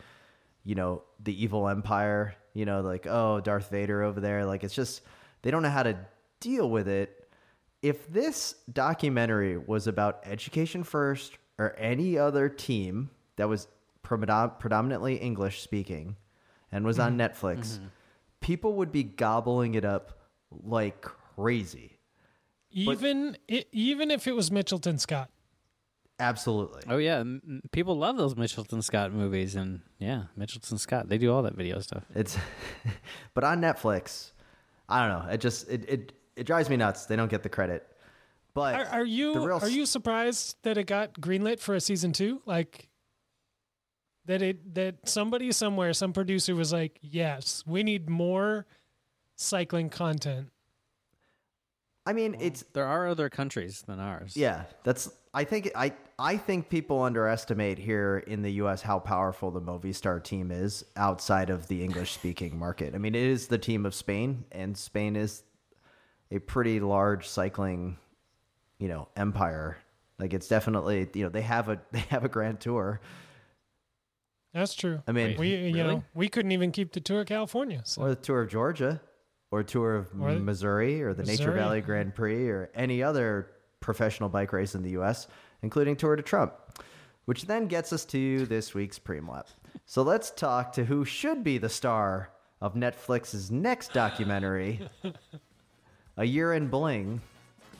you 0.63 0.75
know, 0.75 1.03
the 1.23 1.43
evil 1.43 1.67
empire. 1.67 2.35
You 2.53 2.65
know, 2.65 2.81
like 2.81 3.07
oh, 3.07 3.39
Darth 3.39 3.69
Vader 3.69 4.03
over 4.03 4.19
there. 4.19 4.45
Like 4.45 4.63
it's 4.63 4.73
just 4.73 5.01
they 5.41 5.51
don't 5.51 5.63
know 5.63 5.69
how 5.69 5.83
to 5.83 5.97
deal 6.39 6.69
with 6.69 6.87
it. 6.87 7.27
If 7.81 8.11
this 8.11 8.55
documentary 8.71 9.57
was 9.57 9.87
about 9.87 10.21
education 10.25 10.83
first 10.83 11.37
or 11.59 11.75
any 11.77 12.17
other 12.17 12.49
team 12.49 13.11
that 13.35 13.47
was 13.47 13.67
predom- 14.03 14.59
predominantly 14.59 15.15
English 15.15 15.61
speaking 15.61 16.17
and 16.71 16.85
was 16.85 16.99
on 16.99 17.13
hmm. 17.13 17.21
Netflix, 17.21 17.77
hmm. 17.77 17.85
people 18.41 18.73
would 18.73 18.91
be 18.91 19.03
gobbling 19.03 19.73
it 19.73 19.85
up 19.85 20.16
like 20.51 21.01
crazy. 21.01 21.99
Even 22.71 23.37
i 23.49 23.65
even 23.71 24.11
if 24.11 24.27
it 24.27 24.33
was 24.33 24.49
Mitchelton 24.49 24.99
Scott. 24.99 25.29
Absolutely. 26.19 26.81
Oh 26.89 26.97
yeah, 26.97 27.17
m- 27.17 27.41
m- 27.47 27.61
people 27.71 27.95
love 27.95 28.17
those 28.17 28.33
Mitchelton 28.33 28.83
Scott 28.83 29.13
movies, 29.13 29.55
and 29.55 29.81
yeah, 29.99 30.23
Mitchelton 30.37 30.79
Scott. 30.79 31.09
They 31.09 31.17
do 31.17 31.31
all 31.31 31.43
that 31.43 31.55
video 31.55 31.79
stuff. 31.79 32.03
It's 32.15 32.37
but 33.33 33.43
on 33.43 33.61
Netflix, 33.61 34.31
I 34.89 35.07
don't 35.07 35.19
know. 35.25 35.31
It 35.31 35.39
just 35.39 35.69
it 35.69 35.87
it, 35.87 36.13
it 36.35 36.43
drives 36.45 36.69
me 36.69 36.77
nuts. 36.77 37.05
They 37.05 37.15
don't 37.15 37.29
get 37.29 37.43
the 37.43 37.49
credit. 37.49 37.87
But 38.53 38.73
Are, 38.73 38.85
are 38.85 39.05
you 39.05 39.35
the 39.35 39.41
real 39.41 39.59
are 39.59 39.69
you 39.69 39.85
surprised 39.85 40.57
that 40.63 40.79
it 40.79 40.87
got 40.87 41.13
greenlit 41.13 41.59
for 41.59 41.75
a 41.75 41.79
season 41.79 42.11
two? 42.11 42.41
Like, 42.47 42.89
that 44.25 44.41
it 44.41 44.73
that 44.73 45.07
somebody 45.07 45.51
somewhere, 45.51 45.93
some 45.93 46.13
producer 46.13 46.55
was 46.55 46.73
like, 46.73 46.97
"Yes, 47.01 47.63
we 47.67 47.83
need 47.83 48.09
more 48.09 48.65
cycling 49.37 49.89
content." 49.89 50.49
I 52.05 52.13
mean, 52.13 52.35
it's 52.39 52.63
There 52.73 52.85
are 52.85 53.07
other 53.07 53.29
countries 53.29 53.83
than 53.85 53.99
ours. 53.99 54.35
yeah. 54.37 54.63
That's 54.83 55.09
I 55.33 55.43
think 55.43 55.71
I 55.75 55.93
I 56.17 56.37
think 56.37 56.69
people 56.69 57.01
underestimate 57.03 57.77
here 57.77 58.19
in 58.25 58.41
the 58.41 58.51
U.S. 58.53 58.81
how 58.81 58.97
powerful 58.99 59.51
the 59.51 59.61
Movistar 59.61 60.23
team 60.23 60.49
is 60.51 60.85
outside 60.95 61.49
of 61.49 61.67
the 61.67 61.83
English 61.83 62.13
speaking 62.13 62.57
market. 62.65 62.95
I 62.95 62.97
mean, 62.97 63.13
it 63.13 63.23
is 63.23 63.47
the 63.47 63.57
team 63.57 63.85
of 63.85 63.93
Spain, 63.93 64.45
and 64.51 64.77
Spain 64.77 65.15
is 65.15 65.43
a 66.31 66.39
pretty 66.39 66.79
large 66.79 67.27
cycling, 67.27 67.97
you 68.79 68.87
know, 68.87 69.09
empire. 69.17 69.77
Like 70.17 70.33
it's 70.33 70.47
definitely 70.47 71.09
you 71.13 71.23
know 71.23 71.29
they 71.29 71.41
have 71.41 71.67
a 71.67 71.79
they 71.91 71.99
have 72.09 72.23
a 72.23 72.29
grand 72.29 72.61
tour. 72.61 73.01
That's 74.53 74.73
true. 74.73 75.03
I 75.07 75.11
mean, 75.11 75.37
Wait, 75.37 75.39
we 75.39 75.49
you 75.49 75.75
really? 75.75 75.95
know 75.95 76.03
we 76.13 76.29
couldn't 76.29 76.53
even 76.53 76.71
keep 76.71 76.93
the 76.93 77.01
tour 77.01 77.21
of 77.21 77.27
California. 77.27 77.81
So. 77.83 78.03
or 78.03 78.09
the 78.09 78.15
tour 78.15 78.41
of 78.41 78.49
Georgia, 78.49 79.01
or 79.51 79.63
tour 79.63 79.95
of 79.95 80.09
Or- 80.19 80.31
Missouri, 80.39 81.01
or 81.01 81.13
the 81.13 81.23
Nature 81.23 81.51
Valley 81.51 81.81
Grand 81.81 82.13
Prix, 82.15 82.47
or 82.49 82.69
any 82.75 83.01
other 83.01 83.51
professional 83.79 84.29
bike 84.29 84.51
race 84.53 84.75
in 84.75 84.83
the 84.83 84.91
U.S., 84.91 85.27
including 85.61 85.95
Tour 85.95 86.15
de 86.15 86.23
Trump. 86.23 86.53
Which 87.25 87.45
then 87.45 87.67
gets 87.67 87.91
us 87.91 88.05
to 88.05 88.45
this 88.45 88.73
week's 88.73 88.97
Preem 88.99 89.29
Lap. 89.29 89.47
So 89.85 90.01
let's 90.01 90.31
talk 90.31 90.71
to 90.73 90.85
who 90.85 91.03
should 91.05 91.43
be 91.43 91.57
the 91.57 91.67
star 91.69 92.29
of 92.61 92.73
Netflix's 92.73 93.51
next 93.51 93.91
documentary, 93.93 94.87
A 96.17 96.23
Year 96.25 96.53
in 96.53 96.67
Bling. 96.67 97.21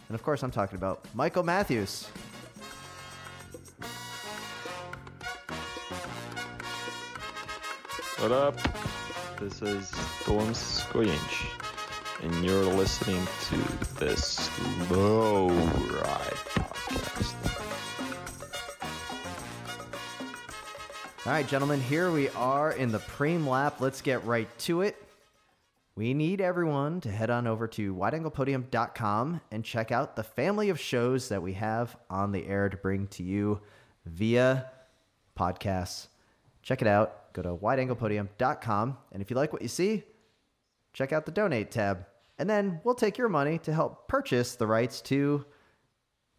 And 0.10 0.16
of 0.16 0.22
course, 0.24 0.44
I'm 0.44 0.52
talking 0.52 0.78
about 0.78 1.06
Michael 1.16 1.44
Matthews. 1.44 2.08
What 8.20 8.32
up? 8.32 8.58
This 9.40 9.62
is 9.62 9.92
Tom 10.24 10.52
Skujins, 10.52 12.24
and 12.24 12.44
you're 12.44 12.64
listening 12.64 13.24
to 13.50 13.56
the 14.00 14.18
Slow 14.18 15.50
Ride 15.50 16.38
Podcast. 16.56 17.36
All 21.28 21.32
right, 21.32 21.48
gentlemen, 21.48 21.80
here 21.82 22.10
we 22.10 22.30
are 22.30 22.72
in 22.72 22.92
the 22.92 22.98
Preem 22.98 23.46
Lap. 23.46 23.80
Let's 23.80 24.02
get 24.02 24.26
right 24.26 24.50
to 24.60 24.82
it. 24.82 24.96
We 25.96 26.16
need 26.16 26.42
everyone 26.42 27.00
to 27.02 27.12
head 27.12 27.30
on 27.30 27.46
over 27.46 27.68
to 27.68 27.94
wideanglepodium.com 27.94 29.42
and 29.52 29.64
check 29.64 29.92
out 29.92 30.16
the 30.16 30.24
family 30.24 30.70
of 30.70 30.80
shows 30.80 31.30
that 31.30 31.44
we 31.44 31.54
have 31.54 31.96
on 32.10 32.32
the 32.32 32.48
air 32.48 32.70
to 32.70 32.78
bring 32.78 33.06
to 33.10 33.22
you 33.22 33.62
via 34.04 34.72
podcasts. 35.38 36.08
Check 36.64 36.82
it 36.82 36.88
out. 36.88 37.17
Go 37.38 37.44
to 37.44 37.56
wideanglepodium.com. 37.56 38.98
And 39.12 39.22
if 39.22 39.30
you 39.30 39.36
like 39.36 39.54
what 39.54 39.62
you 39.62 39.68
see, 39.68 40.04
check 40.94 41.14
out 41.14 41.28
the 41.28 41.32
donate 41.32 41.70
tab. 41.70 42.08
And 42.40 42.50
then 42.50 42.82
we'll 42.84 42.96
take 42.96 43.18
your 43.20 43.30
money 43.30 43.60
to 43.60 43.74
help 43.74 44.08
purchase 44.08 44.56
the 44.56 44.66
rights 44.66 45.02
to 45.02 45.46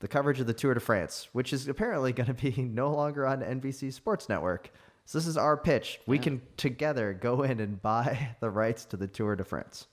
the 0.01 0.09
coverage 0.09 0.41
of 0.41 0.49
the 0.49 0.53
Tour 0.55 0.75
de 0.75 0.81
France, 0.81 1.29
which 1.33 1.53
is 1.53 1.69
apparently 1.69 2.13
going 2.19 2.27
to 2.27 2.35
be 2.35 2.51
no 2.63 2.91
longer 2.93 3.29
on 3.29 3.43
NBC 3.43 3.93
Sports 3.93 4.29
Network. 4.29 4.73
So 5.05 5.19
this 5.19 5.29
is 5.29 5.37
our 5.37 5.57
pitch. 5.57 6.01
We 6.09 6.19
can 6.19 6.43
together 6.57 7.13
go 7.13 7.43
in 7.43 7.61
and 7.61 7.81
buy 7.81 8.35
the 8.41 8.51
rights 8.51 8.85
to 8.87 8.97
the 8.97 9.07
Tour 9.07 9.37
de 9.37 9.45
France. 9.45 9.87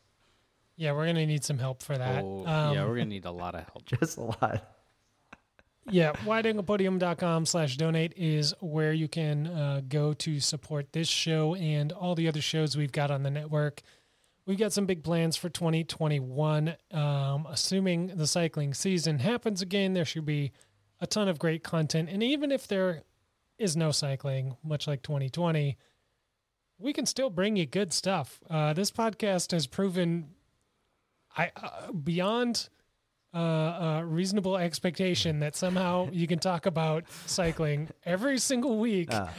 Yeah, 0.75 0.91
we're 0.91 1.05
gonna 1.05 1.25
need 1.25 1.45
some 1.45 1.57
help 1.57 1.81
for 1.81 1.97
that. 1.97 2.21
Oh, 2.21 2.39
Um, 2.45 2.73
yeah, 2.75 2.83
we're 2.83 2.95
gonna 2.97 3.05
need 3.05 3.23
a 3.23 3.31
lot 3.31 3.55
of 3.55 3.61
help. 3.61 3.85
Just 4.01 4.17
a 4.17 4.23
lot. 4.23 4.74
Yeah, 5.89 6.13
wideanglepodium.com 6.23 7.45
slash 7.45 7.77
donate 7.77 8.13
is 8.15 8.53
where 8.59 8.93
you 8.93 9.07
can 9.07 9.47
uh, 9.47 9.81
go 9.87 10.13
to 10.13 10.39
support 10.39 10.93
this 10.93 11.07
show 11.07 11.55
and 11.55 11.91
all 11.91 12.15
the 12.15 12.27
other 12.27 12.41
shows 12.41 12.75
we've 12.75 12.91
got 12.91 13.11
on 13.11 13.23
the 13.23 13.29
network. 13.29 13.81
We've 14.45 14.57
got 14.57 14.73
some 14.73 14.85
big 14.85 15.03
plans 15.03 15.35
for 15.35 15.49
2021. 15.49 16.75
Um, 16.91 17.47
assuming 17.49 18.07
the 18.15 18.27
cycling 18.27 18.73
season 18.73 19.19
happens 19.19 19.61
again, 19.61 19.93
there 19.93 20.05
should 20.05 20.25
be 20.25 20.51
a 21.01 21.07
ton 21.07 21.27
of 21.27 21.39
great 21.39 21.63
content. 21.63 22.09
And 22.09 22.23
even 22.23 22.51
if 22.51 22.67
there 22.67 23.03
is 23.57 23.75
no 23.75 23.91
cycling, 23.91 24.57
much 24.63 24.87
like 24.87 25.01
2020, 25.01 25.77
we 26.77 26.93
can 26.93 27.05
still 27.05 27.29
bring 27.29 27.55
you 27.55 27.65
good 27.65 27.93
stuff. 27.93 28.41
Uh, 28.49 28.73
this 28.73 28.91
podcast 28.91 29.51
has 29.51 29.67
proven 29.67 30.29
I 31.37 31.51
uh, 31.55 31.91
beyond 31.91 32.69
uh, 33.35 33.37
uh, 33.37 34.01
reasonable 34.05 34.57
expectation 34.57 35.39
that 35.41 35.55
somehow 35.55 36.09
you 36.13 36.25
can 36.27 36.39
talk 36.39 36.65
about 36.65 37.03
cycling 37.25 37.89
every 38.05 38.37
single 38.39 38.79
week, 38.79 39.09
Ah. 39.11 39.29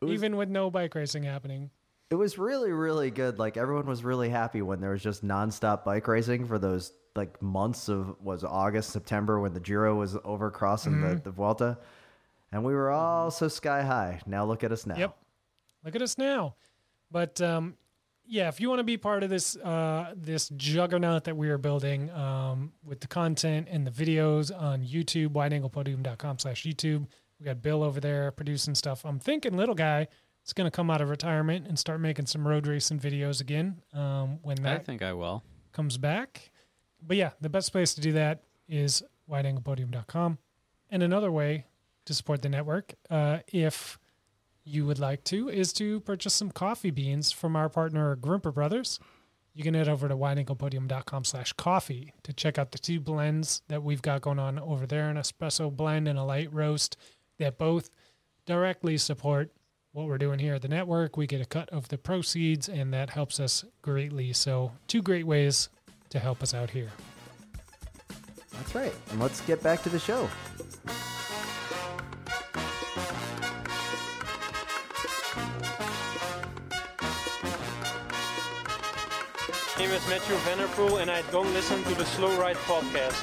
was- 0.00 0.10
even 0.10 0.36
with 0.36 0.48
no 0.48 0.70
bike 0.70 0.94
racing 0.94 1.22
happening. 1.22 1.70
It 2.10 2.16
was 2.16 2.36
really, 2.36 2.72
really 2.72 3.10
good. 3.10 3.38
Like 3.38 3.56
everyone 3.56 3.86
was 3.86 4.04
really 4.04 4.28
happy 4.28 4.60
when 4.60 4.80
there 4.82 4.90
was 4.90 5.02
just 5.02 5.24
nonstop 5.24 5.82
bike 5.84 6.06
racing 6.06 6.46
for 6.46 6.58
those 6.58 6.92
like 7.16 7.40
months 7.40 7.88
of 7.88 8.20
was 8.20 8.44
August, 8.44 8.90
September 8.90 9.40
when 9.40 9.54
the 9.54 9.60
Giro 9.60 9.94
was 9.94 10.16
over 10.24 10.50
crossing 10.50 11.00
the, 11.00 11.14
the 11.24 11.30
Vuelta. 11.30 11.78
And 12.50 12.64
we 12.64 12.74
were 12.74 12.90
all 12.90 13.30
so 13.30 13.48
sky 13.48 13.82
high. 13.82 14.20
Now 14.26 14.44
look 14.44 14.62
at 14.62 14.72
us 14.72 14.84
now. 14.84 14.96
Yep. 14.96 15.16
Look 15.86 15.96
at 15.96 16.02
us 16.02 16.18
now. 16.18 16.54
But 17.10 17.40
um, 17.40 17.76
yeah, 18.32 18.48
if 18.48 18.62
you 18.62 18.70
want 18.70 18.78
to 18.78 18.84
be 18.84 18.96
part 18.96 19.22
of 19.22 19.28
this 19.28 19.56
uh, 19.56 20.14
this 20.16 20.48
juggernaut 20.56 21.24
that 21.24 21.36
we 21.36 21.50
are 21.50 21.58
building 21.58 22.10
um, 22.12 22.72
with 22.82 23.00
the 23.00 23.06
content 23.06 23.68
and 23.70 23.86
the 23.86 23.90
videos 23.90 24.50
on 24.58 24.82
YouTube, 24.82 25.28
wideanglepodium.com 25.28 26.38
slash 26.38 26.62
YouTube. 26.62 27.06
We 27.38 27.44
got 27.44 27.60
Bill 27.60 27.82
over 27.82 28.00
there 28.00 28.30
producing 28.30 28.74
stuff. 28.74 29.04
I'm 29.04 29.18
thinking 29.18 29.54
little 29.54 29.74
guy 29.74 30.08
is 30.46 30.54
going 30.54 30.64
to 30.64 30.74
come 30.74 30.90
out 30.90 31.02
of 31.02 31.10
retirement 31.10 31.66
and 31.68 31.78
start 31.78 32.00
making 32.00 32.24
some 32.24 32.48
road 32.48 32.66
racing 32.66 33.00
videos 33.00 33.42
again 33.42 33.82
um, 33.92 34.38
when 34.40 34.64
I 34.64 34.78
think 34.78 35.02
I 35.02 35.12
will. 35.12 35.44
comes 35.72 35.98
back. 35.98 36.52
But 37.06 37.18
yeah, 37.18 37.32
the 37.42 37.50
best 37.50 37.70
place 37.70 37.92
to 37.96 38.00
do 38.00 38.12
that 38.12 38.44
is 38.66 39.02
wideanglepodium.com. 39.30 40.38
And 40.88 41.02
another 41.02 41.30
way 41.30 41.66
to 42.06 42.14
support 42.14 42.40
the 42.40 42.48
network, 42.48 42.94
uh, 43.10 43.40
if 43.48 43.98
you 44.64 44.86
would 44.86 44.98
like 44.98 45.24
to, 45.24 45.48
is 45.48 45.72
to 45.74 46.00
purchase 46.00 46.34
some 46.34 46.50
coffee 46.50 46.90
beans 46.90 47.32
from 47.32 47.56
our 47.56 47.68
partner 47.68 48.14
Grimpeur 48.16 48.52
Brothers. 48.52 48.98
You 49.54 49.62
can 49.62 49.74
head 49.74 49.88
over 49.88 50.08
to 50.08 50.16
wideanglepodium.com 50.16 51.24
slash 51.24 51.52
coffee 51.52 52.14
to 52.22 52.32
check 52.32 52.58
out 52.58 52.72
the 52.72 52.78
two 52.78 53.00
blends 53.00 53.62
that 53.68 53.82
we've 53.82 54.00
got 54.00 54.22
going 54.22 54.38
on 54.38 54.58
over 54.58 54.86
there, 54.86 55.10
an 55.10 55.16
espresso 55.16 55.74
blend 55.74 56.08
and 56.08 56.18
a 56.18 56.24
light 56.24 56.52
roast 56.52 56.96
that 57.38 57.58
both 57.58 57.90
directly 58.46 58.96
support 58.96 59.52
what 59.92 60.06
we're 60.06 60.18
doing 60.18 60.38
here 60.38 60.54
at 60.54 60.62
the 60.62 60.68
network. 60.68 61.16
We 61.16 61.26
get 61.26 61.42
a 61.42 61.46
cut 61.46 61.68
of 61.68 61.88
the 61.88 61.98
proceeds, 61.98 62.68
and 62.68 62.94
that 62.94 63.10
helps 63.10 63.38
us 63.38 63.64
greatly. 63.82 64.32
So, 64.32 64.72
two 64.88 65.02
great 65.02 65.26
ways 65.26 65.68
to 66.10 66.18
help 66.18 66.42
us 66.42 66.54
out 66.54 66.70
here. 66.70 66.90
That's 68.52 68.74
right. 68.74 68.94
And 69.10 69.20
let's 69.20 69.40
get 69.42 69.62
back 69.62 69.82
to 69.82 69.88
the 69.90 69.98
show. 69.98 70.28
Is 80.02 80.08
Mathieu 80.08 80.36
van 80.38 80.58
der 80.58 80.66
Poel, 80.68 81.00
and 81.00 81.10
I 81.10 81.22
don't 81.30 81.52
listen 81.52 81.82
to 81.84 81.94
the 81.94 82.04
Slow 82.04 82.36
Ride 82.40 82.56
podcast. 82.56 83.22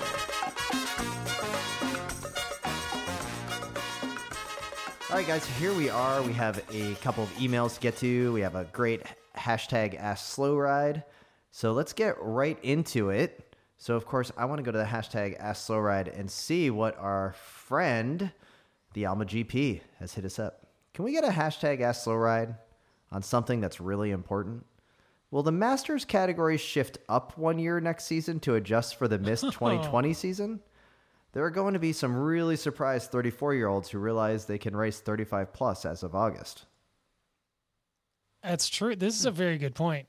All 5.09 5.17
right, 5.17 5.27
guys, 5.27 5.45
here 5.57 5.73
we 5.73 5.89
are. 5.89 6.21
We 6.21 6.33
have 6.33 6.63
a 6.71 6.95
couple 6.95 7.23
of 7.23 7.29
emails 7.33 7.75
to 7.75 7.81
get 7.81 7.97
to. 7.97 8.31
We 8.33 8.41
have 8.41 8.55
a 8.55 8.65
great 8.65 9.01
hashtag 9.35 9.97
Ask 9.97 10.33
Slow 10.33 10.55
Ride. 10.55 11.03
So 11.51 11.73
let's 11.73 11.91
get 11.91 12.15
right 12.21 12.57
into 12.63 13.09
it. 13.09 13.55
So, 13.77 13.95
of 13.95 14.05
course, 14.05 14.31
I 14.37 14.45
want 14.45 14.59
to 14.59 14.63
go 14.63 14.71
to 14.71 14.77
the 14.77 14.83
hashtag 14.83 15.37
Ask 15.39 15.65
Slow 15.65 15.79
Ride 15.79 16.07
and 16.07 16.29
see 16.29 16.69
what 16.69 16.97
our 16.97 17.33
friend, 17.33 18.31
the 18.93 19.05
Alma 19.05 19.25
GP, 19.25 19.81
has 19.99 20.13
hit 20.13 20.23
us 20.23 20.39
up. 20.39 20.67
Can 20.93 21.03
we 21.03 21.11
get 21.11 21.25
a 21.25 21.29
hashtag 21.29 21.81
Ask 21.81 22.03
Slow 22.03 22.15
Ride 22.15 22.55
on 23.11 23.21
something 23.21 23.59
that's 23.59 23.81
really 23.81 24.11
important? 24.11 24.65
Will 25.31 25.43
the 25.43 25.51
Masters 25.51 26.05
category 26.05 26.57
shift 26.57 26.97
up 27.07 27.37
one 27.37 27.59
year 27.59 27.79
next 27.79 28.05
season 28.05 28.39
to 28.41 28.55
adjust 28.55 28.95
for 28.95 29.07
the 29.07 29.19
missed 29.19 29.43
2020 29.51 30.13
season? 30.13 30.59
There 31.33 31.43
are 31.43 31.51
going 31.51 31.73
to 31.73 31.79
be 31.79 31.93
some 31.93 32.15
really 32.17 32.55
surprised 32.55 33.11
34 33.11 33.53
year 33.53 33.67
olds 33.67 33.89
who 33.89 33.99
realize 33.99 34.45
they 34.45 34.57
can 34.57 34.75
race 34.75 34.99
35 34.99 35.53
plus 35.53 35.85
as 35.85 36.01
of 36.01 36.15
August. 36.15 36.65
That's 38.41 38.69
true. 38.69 38.95
This 38.95 39.19
is 39.19 39.25
a 39.25 39.31
very 39.31 39.57
good 39.57 39.75
point. 39.75 40.07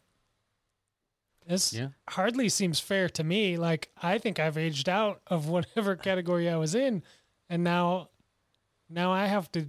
This 1.47 1.73
Yeah. 1.73 1.89
hardly 2.09 2.49
seems 2.49 2.81
fair 2.81 3.09
to 3.11 3.25
me. 3.25 3.57
Like 3.59 3.91
I 4.01 4.17
think 4.19 4.39
I've 4.39 4.57
aged 4.57 4.89
out 4.89 5.21
of 5.27 5.49
whatever 5.49 5.97
category 5.97 6.49
I 6.49 6.57
was 6.57 6.75
in, 6.75 7.03
and 7.49 7.65
now, 7.65 8.09
now 8.89 9.11
I 9.13 9.27
have 9.27 9.51
to 9.53 9.69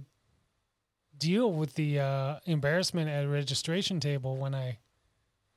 deal 1.18 1.52
with 1.52 1.74
the 1.74 1.98
uh, 2.00 2.38
embarrassment 2.46 3.10
at 3.10 3.24
a 3.24 3.28
registration 3.28 4.00
table 4.00 4.36
when 4.36 4.54
I 4.54 4.78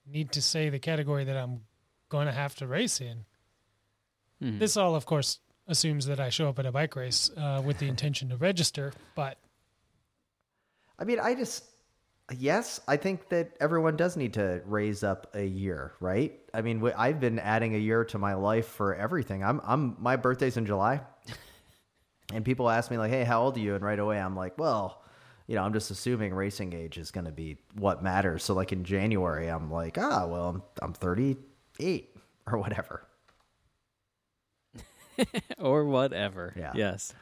need 0.07 0.31
to 0.33 0.41
say 0.41 0.69
the 0.69 0.79
category 0.79 1.23
that 1.25 1.37
I'm 1.37 1.61
going 2.09 2.27
to 2.27 2.31
have 2.33 2.55
to 2.55 2.67
race 2.67 3.01
in. 3.01 3.25
Mhm. 4.41 4.59
This 4.59 4.77
all, 4.77 4.95
of 4.95 5.05
course, 5.05 5.39
assumes 5.67 6.05
that 6.05 6.19
I 6.19 6.29
show 6.29 6.47
up 6.49 6.59
at 6.59 6.65
a 6.65 6.71
bike 6.71 6.95
race 6.95 7.31
uh, 7.37 7.61
with 7.65 7.79
the 7.79 7.87
intention 7.87 8.29
to 8.29 8.37
register, 8.37 8.93
but 9.15 9.37
I 10.99 11.03
mean, 11.05 11.19
I 11.19 11.33
just 11.35 11.65
yes, 12.37 12.79
I 12.87 12.97
think 12.97 13.29
that 13.29 13.55
everyone 13.59 13.95
does 13.97 14.15
need 14.17 14.33
to 14.33 14.61
raise 14.65 15.03
up 15.03 15.31
a 15.35 15.43
year, 15.45 15.93
right? 15.99 16.39
I 16.53 16.61
mean, 16.61 16.79
wh- 16.79 16.97
I've 16.97 17.19
been 17.19 17.39
adding 17.39 17.75
a 17.75 17.79
year 17.79 18.05
to 18.05 18.17
my 18.17 18.33
life 18.35 18.67
for 18.67 18.93
everything. 18.95 19.43
I'm 19.43 19.59
I'm 19.63 19.95
my 19.99 20.15
birthday's 20.15 20.57
in 20.57 20.65
July, 20.65 21.01
and 22.33 22.45
people 22.45 22.69
ask 22.69 22.91
me 22.91 22.97
like, 22.97 23.11
"Hey, 23.11 23.23
how 23.23 23.43
old 23.43 23.57
are 23.57 23.59
you?" 23.59 23.75
And 23.75 23.83
right 23.83 23.99
away, 23.99 24.19
I'm 24.19 24.35
like, 24.35 24.57
"Well." 24.57 25.01
You 25.47 25.55
know, 25.55 25.63
I'm 25.63 25.73
just 25.73 25.91
assuming 25.91 26.33
racing 26.33 26.73
age 26.73 26.97
is 26.97 27.11
going 27.11 27.25
to 27.25 27.31
be 27.31 27.57
what 27.75 28.01
matters. 28.01 28.43
So, 28.43 28.53
like 28.53 28.71
in 28.71 28.83
January, 28.83 29.47
I'm 29.47 29.71
like, 29.71 29.97
ah, 29.97 30.25
well, 30.27 30.49
I'm, 30.49 30.63
I'm 30.81 30.93
38 30.93 32.09
or 32.47 32.57
whatever. 32.57 33.05
or 35.59 35.85
whatever. 35.85 36.53
Yeah. 36.57 36.73
Yes. 36.75 37.13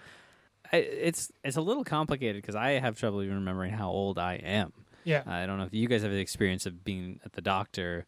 I, 0.72 0.78
it's 0.78 1.32
it's 1.44 1.58
a 1.58 1.62
little 1.62 1.84
complicated 1.84 2.42
because 2.42 2.56
I 2.56 2.72
have 2.72 2.98
trouble 2.98 3.22
even 3.22 3.36
remembering 3.36 3.74
how 3.74 3.90
old 3.90 4.18
I 4.18 4.36
am. 4.36 4.74
Yeah. 5.04 5.24
I 5.26 5.46
don't 5.46 5.58
know 5.58 5.66
if 5.66 5.74
you 5.74 5.88
guys 5.88 6.02
have 6.04 6.12
the 6.12 6.18
experience 6.20 6.66
of 6.66 6.84
being 6.84 7.20
at 7.26 7.34
the 7.34 7.42
doctor 7.42 8.06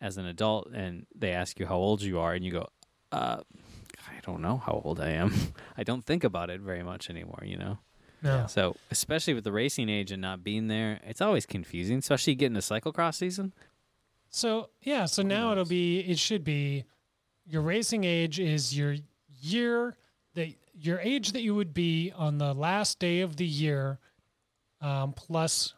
as 0.00 0.16
an 0.16 0.26
adult 0.26 0.68
and 0.72 1.06
they 1.14 1.32
ask 1.32 1.58
you 1.58 1.66
how 1.66 1.76
old 1.76 2.00
you 2.02 2.20
are 2.20 2.32
and 2.32 2.44
you 2.44 2.52
go, 2.52 2.68
uh, 3.12 3.38
I 4.06 4.20
don't 4.22 4.40
know 4.40 4.56
how 4.58 4.80
old 4.84 5.00
I 5.00 5.10
am. 5.10 5.34
I 5.76 5.82
don't 5.82 6.04
think 6.04 6.24
about 6.24 6.50
it 6.50 6.60
very 6.60 6.82
much 6.82 7.10
anymore, 7.10 7.42
you 7.44 7.56
know? 7.56 7.78
No. 8.22 8.46
So, 8.48 8.76
especially 8.90 9.34
with 9.34 9.44
the 9.44 9.52
racing 9.52 9.88
age 9.88 10.10
and 10.10 10.20
not 10.20 10.42
being 10.42 10.68
there, 10.68 11.00
it's 11.04 11.20
always 11.20 11.46
confusing, 11.46 11.98
especially 11.98 12.34
getting 12.34 12.56
a 12.56 12.60
cyclocross 12.60 13.14
season. 13.14 13.52
So 14.30 14.70
yeah, 14.82 15.06
so 15.06 15.22
now 15.22 15.52
it'll 15.52 15.64
be 15.64 16.00
it 16.00 16.18
should 16.18 16.44
be 16.44 16.84
your 17.46 17.62
racing 17.62 18.04
age 18.04 18.38
is 18.38 18.76
your 18.76 18.96
year 19.40 19.96
that 20.34 20.48
your 20.74 21.00
age 21.00 21.32
that 21.32 21.42
you 21.42 21.54
would 21.54 21.72
be 21.72 22.12
on 22.14 22.38
the 22.38 22.52
last 22.54 22.98
day 22.98 23.20
of 23.20 23.36
the 23.36 23.46
year 23.46 23.98
um, 24.80 25.12
plus 25.12 25.74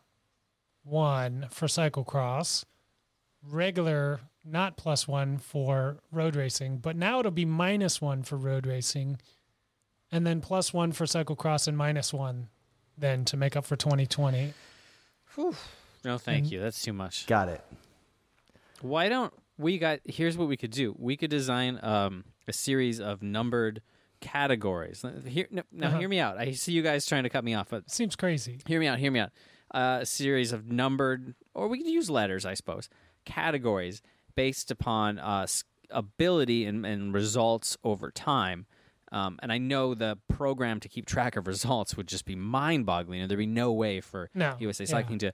one 0.83 1.47
for 1.51 1.67
cyclocross, 1.67 2.65
regular 3.49 4.21
not 4.45 4.77
plus 4.77 5.07
one 5.07 5.39
for 5.39 5.99
road 6.11 6.35
racing, 6.35 6.79
but 6.79 6.97
now 6.97 7.21
it'll 7.21 7.31
be 7.31 7.45
minus 7.45 8.01
one 8.01 8.23
for 8.23 8.37
road 8.37 8.67
racing, 8.67 9.19
and 10.13 10.27
then 10.27 10.41
plus 10.41 10.73
one 10.73 10.93
for 10.93 11.05
cyclocross 11.07 11.69
and 11.69 11.77
minus 11.77 12.13
one 12.13 12.49
then 12.99 13.25
to 13.25 13.37
make 13.37 13.57
up 13.57 13.65
for 13.65 13.77
2020. 13.77 14.53
No, 16.05 16.19
thank 16.19 16.51
you. 16.51 16.61
That's 16.61 16.83
too 16.83 16.93
much. 16.93 17.27
Got 17.27 17.49
it. 17.49 17.65
Why 18.81 19.09
don't 19.09 19.33
we 19.59 19.79
got 19.79 20.01
here's 20.05 20.37
what 20.37 20.49
we 20.49 20.57
could 20.57 20.71
do. 20.71 20.95
We 20.99 21.17
could 21.17 21.31
design 21.31 21.79
um, 21.83 22.25
a 22.49 22.53
series 22.53 23.01
of 23.01 23.23
numbered 23.23 23.83
categories. 24.21 25.05
Here, 25.27 25.47
no, 25.51 25.63
now 25.73 25.89
Uh-huh. 25.89 25.99
hear 25.99 26.09
me 26.09 26.19
out. 26.19 26.39
I 26.39 26.53
see 26.53 26.73
you 26.73 26.83
guys 26.83 27.07
trying 27.07 27.23
to 27.25 27.31
cut 27.31 27.45
me 27.45 27.55
off, 27.55 27.69
but 27.71 27.91
Seems 27.91 28.17
crazy. 28.17 28.61
hear 28.67 28.81
me 28.81 28.87
out. 28.87 28.99
Hear 28.99 29.11
me 29.11 29.21
out. 29.21 29.31
Uh, 29.73 29.99
a 30.03 30.07
series 30.07 30.53
of 30.53 30.67
numbered, 30.71 31.35
or 31.55 31.69
we 31.69 31.79
could 31.79 31.87
use 31.87 32.11
letters, 32.11 32.45
I 32.45 32.55
suppose, 32.55 32.89
categories 33.25 34.03
based 34.35 34.71
upon 34.71 35.19
uh, 35.19 35.47
ability 35.91 36.65
and, 36.67 36.85
and 36.85 37.15
results 37.15 37.77
over 37.85 38.11
time. 38.11 38.67
Um, 39.13 39.39
and 39.43 39.53
I 39.53 39.59
know 39.59 39.95
the 39.95 40.19
program 40.29 40.79
to 40.81 40.89
keep 40.89 41.07
track 41.07 41.37
of 41.37 41.47
results 41.47 41.97
would 41.97 42.07
just 42.07 42.25
be 42.25 42.37
mind-boggling, 42.37 43.21
and 43.23 43.31
there'd 43.31 43.39
be 43.39 43.47
no 43.47 43.73
way 43.73 44.01
for 44.01 44.31
No, 44.35 44.55
USA 44.61 44.85
yeah. 44.85 44.91
Cycling 44.91 45.19
to 45.21 45.33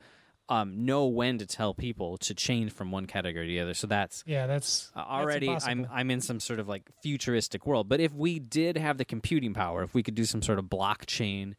um, 0.49 0.85
know 0.87 1.07
when 1.07 1.39
to 1.39 1.47
tell 1.47 1.75
people 1.75 2.17
to 2.19 2.33
change 2.35 2.73
from 2.73 2.91
one 2.93 3.07
category 3.07 3.47
to 3.47 3.53
the 3.53 3.61
other. 3.61 3.75
So 3.75 3.87
that's 3.89 4.23
Yeah, 4.27 4.47
that's 4.47 4.91
uh, 4.95 5.01
that's 5.01 5.09
already 5.11 5.49
I'm. 5.51 5.87
I'm 5.91 6.11
in 6.11 6.21
some 6.21 6.39
sort 6.41 6.61
of 6.61 6.69
like 6.69 6.89
futuristic 7.03 7.67
world. 7.67 7.89
But 7.89 8.01
if 8.01 8.13
we 8.15 8.39
did 8.39 8.77
have 8.79 8.97
the 8.97 9.05
computing 9.05 9.55
power, 9.55 9.83
if 9.83 9.93
we 9.93 10.03
could 10.03 10.15
do 10.15 10.25
some 10.25 10.41
sort 10.43 10.59
of 10.61 10.67
blockchain 10.67 11.55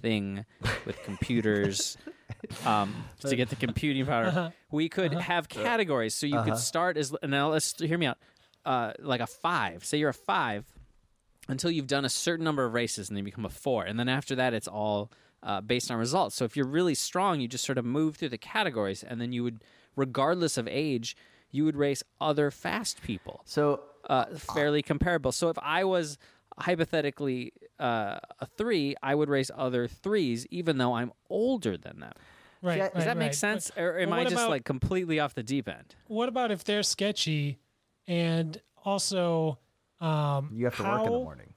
thing 0.00 0.44
with 0.86 1.02
computers 1.02 1.96
um, 2.66 2.94
to 3.20 3.34
get 3.34 3.48
the 3.50 3.56
computing 3.56 4.06
power, 4.06 4.26
Uh-huh. 4.26 4.50
we 4.70 4.88
could 4.88 5.12
have 5.14 5.48
categories. 5.48 6.14
So 6.14 6.26
you 6.26 6.40
could 6.42 6.58
start 6.58 6.96
as 6.96 7.14
now 7.24 7.50
let's 7.50 7.78
hear 7.78 7.98
me 7.98 8.06
out, 8.06 8.18
uh, 8.64 8.92
like 9.00 9.20
a 9.20 9.26
five. 9.26 9.84
Say 9.84 9.98
you're 9.98 10.10
a 10.10 10.14
five 10.14 10.64
until 11.48 11.70
you've 11.70 11.86
done 11.86 12.04
a 12.04 12.08
certain 12.10 12.44
number 12.44 12.64
of 12.64 12.74
races 12.74 13.08
and 13.08 13.16
then 13.16 13.24
you 13.24 13.30
become 13.32 13.44
a 13.46 13.50
four. 13.50 13.84
And 13.84 13.98
then 13.98 14.08
after 14.08 14.34
that, 14.36 14.52
it's 14.54 14.68
all 14.68 15.10
uh, 15.42 15.60
based 15.60 15.90
on 15.90 15.96
results. 15.98 16.36
So 16.36 16.44
if 16.44 16.56
you're 16.56 16.66
really 16.66 16.94
strong, 16.94 17.40
you 17.40 17.48
just 17.48 17.64
sort 17.64 17.78
of 17.78 17.84
move 17.84 18.16
through 18.16 18.28
the 18.30 18.38
categories 18.38 19.02
and 19.02 19.20
then 19.20 19.32
you 19.32 19.42
would, 19.44 19.62
regardless 19.96 20.56
of 20.58 20.68
age, 20.68 21.16
you 21.50 21.64
would 21.64 21.76
race 21.76 22.02
other 22.20 22.50
fast 22.50 23.00
people, 23.02 23.40
So 23.46 23.80
uh, 24.10 24.26
fairly 24.54 24.82
comparable. 24.82 25.32
So 25.32 25.48
if 25.48 25.58
I 25.62 25.84
was 25.84 26.18
hypothetically 26.58 27.52
uh, 27.80 28.18
a 28.40 28.46
three, 28.56 28.94
I 29.02 29.14
would 29.14 29.28
race 29.28 29.50
other 29.56 29.88
threes, 29.88 30.46
even 30.50 30.76
though 30.78 30.94
I'm 30.94 31.12
older 31.30 31.76
than 31.78 32.00
them. 32.00 32.12
right. 32.62 32.76
Yeah, 32.76 32.82
right, 32.84 32.94
Does 32.94 33.04
that 33.04 33.16
make 33.16 33.32
sense? 33.34 33.70
But- 33.74 33.82
or 33.82 33.98
am 33.98 34.12
I 34.12 34.24
just 34.24 34.34
about- 34.34 34.50
like 34.50 34.64
completely 34.64 35.18
off 35.20 35.34
the 35.34 35.42
deep 35.42 35.68
end? 35.68 35.94
What 36.08 36.28
about 36.28 36.50
if 36.50 36.64
they're 36.64 36.82
sketchy 36.82 37.58
and 38.06 38.60
also 38.84 39.58
um, 40.00 40.50
you 40.54 40.64
have 40.64 40.76
to 40.76 40.82
work 40.84 41.06
in 41.06 41.12
the 41.12 41.18
morning. 41.18 41.52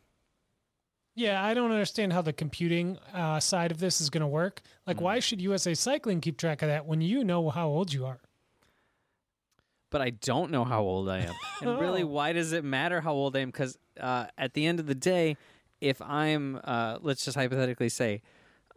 Yeah, 1.14 1.44
I 1.44 1.54
don't 1.54 1.72
understand 1.72 2.14
how 2.14 2.22
the 2.22 2.32
computing 2.34 2.98
uh, 3.14 3.40
side 3.42 3.72
of 3.72 3.80
this 3.80 4.00
is 4.00 4.10
going 4.10 4.22
to 4.22 4.28
work. 4.28 4.62
Like, 4.88 4.98
Hmm. 4.98 5.04
why 5.04 5.20
should 5.20 5.42
USA 5.42 5.74
Cycling 5.74 6.22
keep 6.22 6.38
track 6.38 6.62
of 6.62 6.70
that 6.70 6.86
when 6.86 7.02
you 7.02 7.24
know 7.24 7.50
how 7.50 7.68
old 7.68 7.94
you 7.94 8.06
are? 8.06 8.22
but 9.90 10.00
I 10.02 10.12
don't 10.12 10.52
know 10.52 10.64
how 10.64 10.82
old 10.84 11.10
I 11.10 11.18
am. 11.20 11.34
And 11.62 11.78
really, 11.78 12.04
Oh. 12.04 12.08
why 12.08 12.32
does 12.32 12.54
it 12.54 12.64
matter 12.64 13.02
how 13.02 13.12
old 13.12 13.36
I 13.36 13.40
am? 13.42 13.50
Because 13.50 13.78
uh, 14.00 14.28
at 14.38 14.54
the 14.54 14.66
end 14.66 14.80
of 14.80 14.86
the 14.88 14.96
day, 14.96 15.36
if 15.82 16.02
I'm, 16.02 16.62
uh, 16.64 17.00
let's 17.02 17.26
just 17.26 17.36
hypothetically 17.36 17.90
say, 17.90 18.22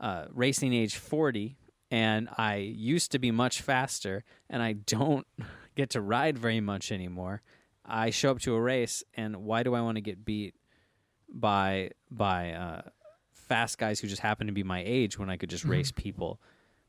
uh, 0.01 0.25
racing 0.33 0.73
age 0.73 0.97
40, 0.97 1.57
and 1.93 2.29
I 2.37 2.57
used 2.57 3.13
to 3.13 3.21
be 3.21 3.31
much 3.31 3.63
faster, 3.63 4.25
and 4.51 4.61
I 4.61 4.73
don't 4.73 5.25
get 5.77 5.91
to 5.91 6.01
ride 6.01 6.37
very 6.37 6.61
much 6.61 6.91
anymore, 6.91 7.43
I 7.85 8.11
show 8.11 8.31
up 8.31 8.41
to 8.41 8.55
a 8.55 8.61
race, 8.61 9.03
and 9.15 9.37
why 9.45 9.63
do 9.63 9.75
I 9.75 9.81
want 9.81 9.97
to 9.97 10.01
get 10.01 10.25
beat 10.25 10.55
by 11.33 11.91
by 12.11 12.53
uh, 12.53 12.83
fast 13.33 13.79
guys 13.79 14.01
who 14.01 14.09
just 14.09 14.23
happen 14.23 14.47
to 14.47 14.53
be 14.53 14.63
my 14.63 14.83
age 14.85 15.19
when 15.19 15.29
I 15.31 15.37
could 15.37 15.51
just 15.51 15.65
race 15.65 15.93
people 15.93 16.41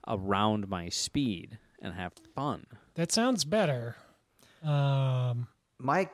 around 0.07 0.67
my 0.69 0.89
speed 0.89 1.57
and 1.81 1.93
have 1.93 2.13
fun? 2.33 2.65
That 2.95 3.11
sounds 3.11 3.43
better. 3.43 3.95
Um, 4.63 5.47
My, 5.79 6.09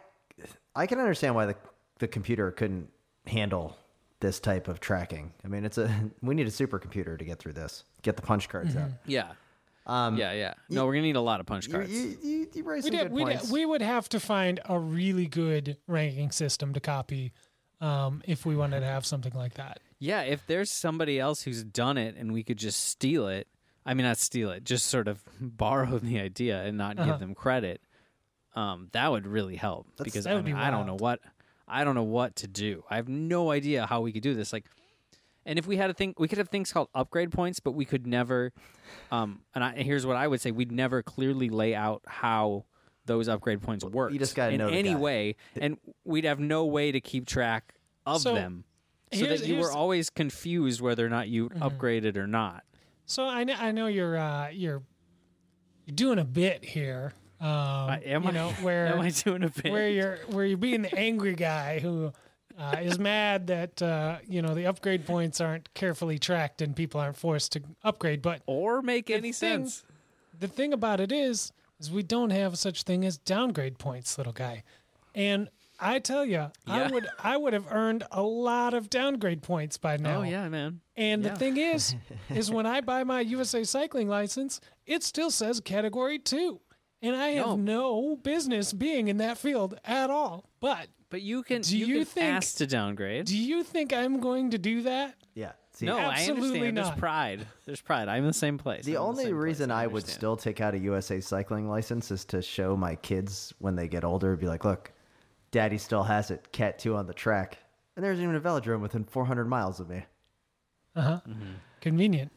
I 0.76 0.88
can 0.88 1.00
understand 1.00 1.36
why 1.36 1.46
the 1.46 1.56
the 2.00 2.08
computer 2.08 2.52
couldn't 2.52 2.90
handle 3.28 3.78
this 4.20 4.40
type 4.40 4.68
of 4.68 4.80
tracking. 4.80 5.32
I 5.46 5.48
mean, 5.48 5.64
it's 5.66 5.78
a 5.78 5.90
we 6.22 6.34
need 6.34 6.48
a 6.48 6.52
supercomputer 6.52 7.18
to 7.20 7.26
get 7.26 7.40
through 7.40 7.54
this. 7.54 7.84
Get 8.02 8.16
the 8.16 8.24
punch 8.24 8.50
cards 8.50 8.76
out. 8.76 8.90
Yeah. 9.06 9.34
Um, 9.92 10.18
Yeah, 10.18 10.32
yeah. 10.34 10.54
No, 10.70 10.86
we're 10.86 10.94
gonna 10.94 11.04
need 11.04 11.16
a 11.16 11.22
lot 11.22 11.40
of 11.40 11.46
punch 11.46 11.70
cards. 11.72 11.92
you, 11.92 12.18
you, 12.24 12.48
you 12.54 12.64
raise 12.64 12.84
we'd, 12.84 12.92
some 12.94 12.98
have, 13.00 13.08
good 13.08 13.12
we'd, 13.14 13.24
points. 13.26 13.52
we 13.52 13.66
would 13.66 13.82
have 13.82 14.08
to 14.10 14.20
find 14.20 14.60
a 14.66 14.80
really 14.80 15.28
good 15.28 15.78
ranking 15.88 16.32
system 16.32 16.74
to 16.74 16.80
copy 16.80 17.34
um, 17.82 18.22
if 18.26 18.46
we 18.46 18.56
wanted 18.56 18.82
to 18.82 18.86
have 18.86 19.06
something 19.06 19.34
like 19.34 19.56
that. 19.56 19.80
yeah, 20.00 20.22
if 20.22 20.46
there's 20.48 20.72
somebody 20.72 21.20
else 21.20 21.42
who's 21.44 21.64
done 21.64 21.98
it 21.98 22.16
and 22.16 22.32
we 22.32 22.44
could 22.44 22.58
just 22.58 22.80
steal 22.88 23.28
it, 23.28 23.48
I 23.86 23.94
mean 23.96 24.06
not 24.06 24.18
steal 24.18 24.52
it, 24.52 24.64
just 24.64 24.86
sort 24.88 25.08
of 25.08 25.24
borrow 25.42 25.98
the 26.00 26.20
idea 26.20 26.62
and 26.64 26.78
not 26.78 26.98
Uh-huh. 27.00 27.12
give 27.12 27.20
them 27.20 27.34
credit. 27.36 27.82
Um, 28.56 28.90
that 28.92 29.10
would 29.12 29.26
really 29.26 29.56
help 29.56 29.88
because 30.04 30.28
I, 30.28 30.36
mean, 30.36 30.44
be 30.46 30.54
I 30.54 30.70
don't 30.72 30.86
know 30.86 30.98
what 30.98 31.20
I 31.68 31.84
don't 31.86 31.96
know 31.96 32.04
what 32.04 32.36
to 32.38 32.48
do. 32.48 32.84
I 32.90 32.98
have 32.98 33.08
no 33.08 33.50
idea 33.50 33.86
how 33.88 34.02
we 34.02 34.12
could 34.12 34.24
do 34.24 34.34
this. 34.36 34.52
Like, 34.52 34.66
and 35.46 35.58
if 35.60 35.66
we 35.68 35.78
had 35.78 35.90
a 35.90 35.94
thing, 35.94 36.14
we 36.18 36.28
could 36.28 36.38
have 36.38 36.50
things 36.50 36.72
called 36.72 36.90
upgrade 36.94 37.32
points, 37.32 37.60
but 37.60 37.72
we 37.72 37.86
could 37.86 38.06
never. 38.08 38.52
Um, 39.12 39.42
and 39.56 39.64
I, 39.64 39.74
here's 39.82 40.06
what 40.06 40.16
I 40.16 40.28
would 40.28 40.42
say: 40.42 40.52
we'd 40.52 40.72
never 40.72 41.02
clearly 41.04 41.50
lay 41.50 41.74
out 41.76 42.02
how 42.08 42.66
those 43.06 43.28
upgrade 43.28 43.62
points 43.62 43.84
work. 43.84 44.14
just 44.14 44.36
gotta 44.36 44.54
in 44.54 44.60
know 44.60 44.70
the 44.70 44.76
any 44.78 44.94
guy. 44.94 45.00
way, 45.00 45.36
and 45.60 45.78
we'd 46.06 46.26
have 46.26 46.40
no 46.40 46.66
way 46.66 46.92
to 46.92 47.02
keep 47.02 47.26
track 47.26 47.74
of 48.06 48.22
So, 48.22 48.34
them, 48.36 48.64
so 49.12 49.20
here's- 49.26 49.42
that 49.42 49.48
you 49.48 49.56
were 49.56 49.60
here's- 49.62 49.70
Mm-hmm. 49.72 49.78
always 49.80 50.10
confused 50.10 50.82
whether 50.82 51.06
or 51.06 51.10
not 51.10 51.28
you 51.28 51.50
upgraded 51.50 52.16
or 52.18 52.28
not. 52.28 52.64
So 53.06 53.26
I 53.26 53.44
know, 53.44 53.56
I 53.58 53.72
know 53.72 53.88
you're 53.88 54.18
uh, 54.18 54.50
you're 54.50 54.84
you're 55.86 55.96
doing 55.96 56.20
a 56.20 56.24
bit 56.26 56.64
here. 56.64 57.14
Um, 57.40 57.48
I- 57.50 58.02
am 58.06 58.24
you 58.24 58.30
I- 58.30 58.34
know 58.34 58.50
where 58.62 58.88
Am 58.88 59.00
I 59.02 59.10
doing 59.10 59.44
a 59.44 59.50
bit? 59.50 59.72
where 59.72 59.90
you're 59.90 60.18
where 60.30 60.46
you're 60.46 60.58
being 60.58 60.84
the 60.84 60.96
angry 60.98 61.34
guy 61.34 61.80
who 61.80 62.12
uh, 62.62 62.78
is 62.82 63.00
mad 63.00 63.48
that 63.48 63.82
uh, 63.82 64.18
you 64.28 64.42
know 64.42 64.54
the 64.54 64.68
upgrade 64.68 65.06
points 65.06 65.42
aren't 65.42 65.74
carefully 65.74 66.20
tracked 66.20 66.62
and 66.62 66.76
people 66.76 67.00
aren't 67.02 67.18
forced 67.18 67.52
to 67.54 67.62
upgrade. 67.84 68.22
But 68.22 68.42
or 68.46 68.82
make 68.82 69.10
any 69.10 69.32
thing- 69.32 69.68
sense? 69.68 69.84
the 70.40 70.48
thing 70.48 70.74
about 70.74 71.00
it 71.00 71.12
is, 71.12 71.52
is 71.80 71.90
we 71.92 72.04
don't 72.04 72.30
have 72.32 72.58
such 72.58 72.84
thing 72.84 73.06
as 73.06 73.18
downgrade 73.18 73.78
points, 73.78 74.18
little 74.18 74.34
guy. 74.34 74.64
And 75.16 75.50
I 75.80 75.98
tell 76.00 76.24
you, 76.26 76.52
I 76.68 76.88
would 76.92 77.08
I 77.24 77.38
would 77.38 77.54
have 77.54 77.66
earned 77.72 78.04
a 78.12 78.22
lot 78.22 78.74
of 78.76 78.90
downgrade 78.90 79.42
points 79.42 79.78
by 79.78 79.98
now. 79.98 80.20
Oh 80.20 80.24
yeah, 80.24 80.48
man. 80.48 80.82
And 80.96 81.24
Yeah. 81.24 81.32
the 81.34 81.40
thing 81.40 81.58
is, 81.74 81.96
is 82.30 82.52
when 82.52 82.66
I 82.68 82.82
buy 82.82 83.04
my 83.04 83.22
USA 83.22 83.64
cycling 83.64 84.08
license, 84.08 84.62
it 84.86 85.02
still 85.04 85.32
says 85.32 85.60
category 85.60 86.20
two. 86.20 86.62
And 87.04 87.16
I 87.16 87.30
have 87.30 87.58
no, 87.58 88.16
business 88.18 88.74
being 88.74 89.08
in 89.08 89.18
that 89.18 89.40
field 89.40 89.80
at 89.84 90.12
all. 90.12 90.46
But 90.60 90.86
But 91.12 91.22
you 91.22 91.44
can 91.44 91.62
Do 91.62 91.78
you, 91.78 91.86
you 91.86 91.96
can 91.98 92.06
think- 92.06 92.26
ask 92.26 92.58
to 92.58 92.66
downgrade. 92.66 93.26
do 93.28 93.38
you 93.38 93.64
think 93.64 93.94
I'm 93.94 94.20
going 94.20 94.50
to 94.52 94.58
do 94.58 94.82
that? 94.84 95.16
yeah. 95.36 95.52
See, 95.74 95.86
no, 95.86 95.98
I 95.98 96.16
Absolutely 96.16 96.68
understand. 96.68 96.76
not. 96.76 96.84
There's 96.86 97.00
pride. 97.00 97.48
There's 97.66 97.82
pride. 97.82 98.08
I'm 98.10 98.24
in 98.24 98.28
the 98.28 98.34
same 98.34 98.58
place. 98.58 98.84
The 98.84 98.98
I'm 98.98 99.04
in 99.04 99.08
only 99.10 99.24
same 99.26 99.34
place. 99.36 99.44
reason 99.44 99.72
I, 99.72 99.88
would 99.88 100.06
still 100.08 100.36
take 100.36 100.60
out 100.60 100.74
a 100.74 100.78
USA 100.80 101.22
cycling 101.22 101.70
license 101.70 102.12
is 102.12 102.26
to 102.26 102.42
show 102.42 102.76
my 102.76 102.96
kids 102.96 103.54
when 103.60 103.76
they 103.78 103.88
get 103.88 104.04
older, 104.04 104.36
be 104.36 104.48
like, 104.48 104.66
look, 104.66 104.92
daddy 105.52 105.78
still 105.78 106.04
has 106.04 106.30
it, 106.30 106.52
cat 106.52 106.78
two 106.78 106.96
on 106.98 107.08
the 107.08 107.14
track. 107.14 107.58
And 107.96 108.04
there's 108.04 108.20
even 108.20 108.36
a 108.36 108.42
velodrome 108.42 108.82
within 108.82 109.06
400 109.06 109.46
miles 109.46 109.80
of 109.80 109.90
me. 109.90 110.04
Uh-huh. 110.96 111.22
Convenient. 111.80 112.32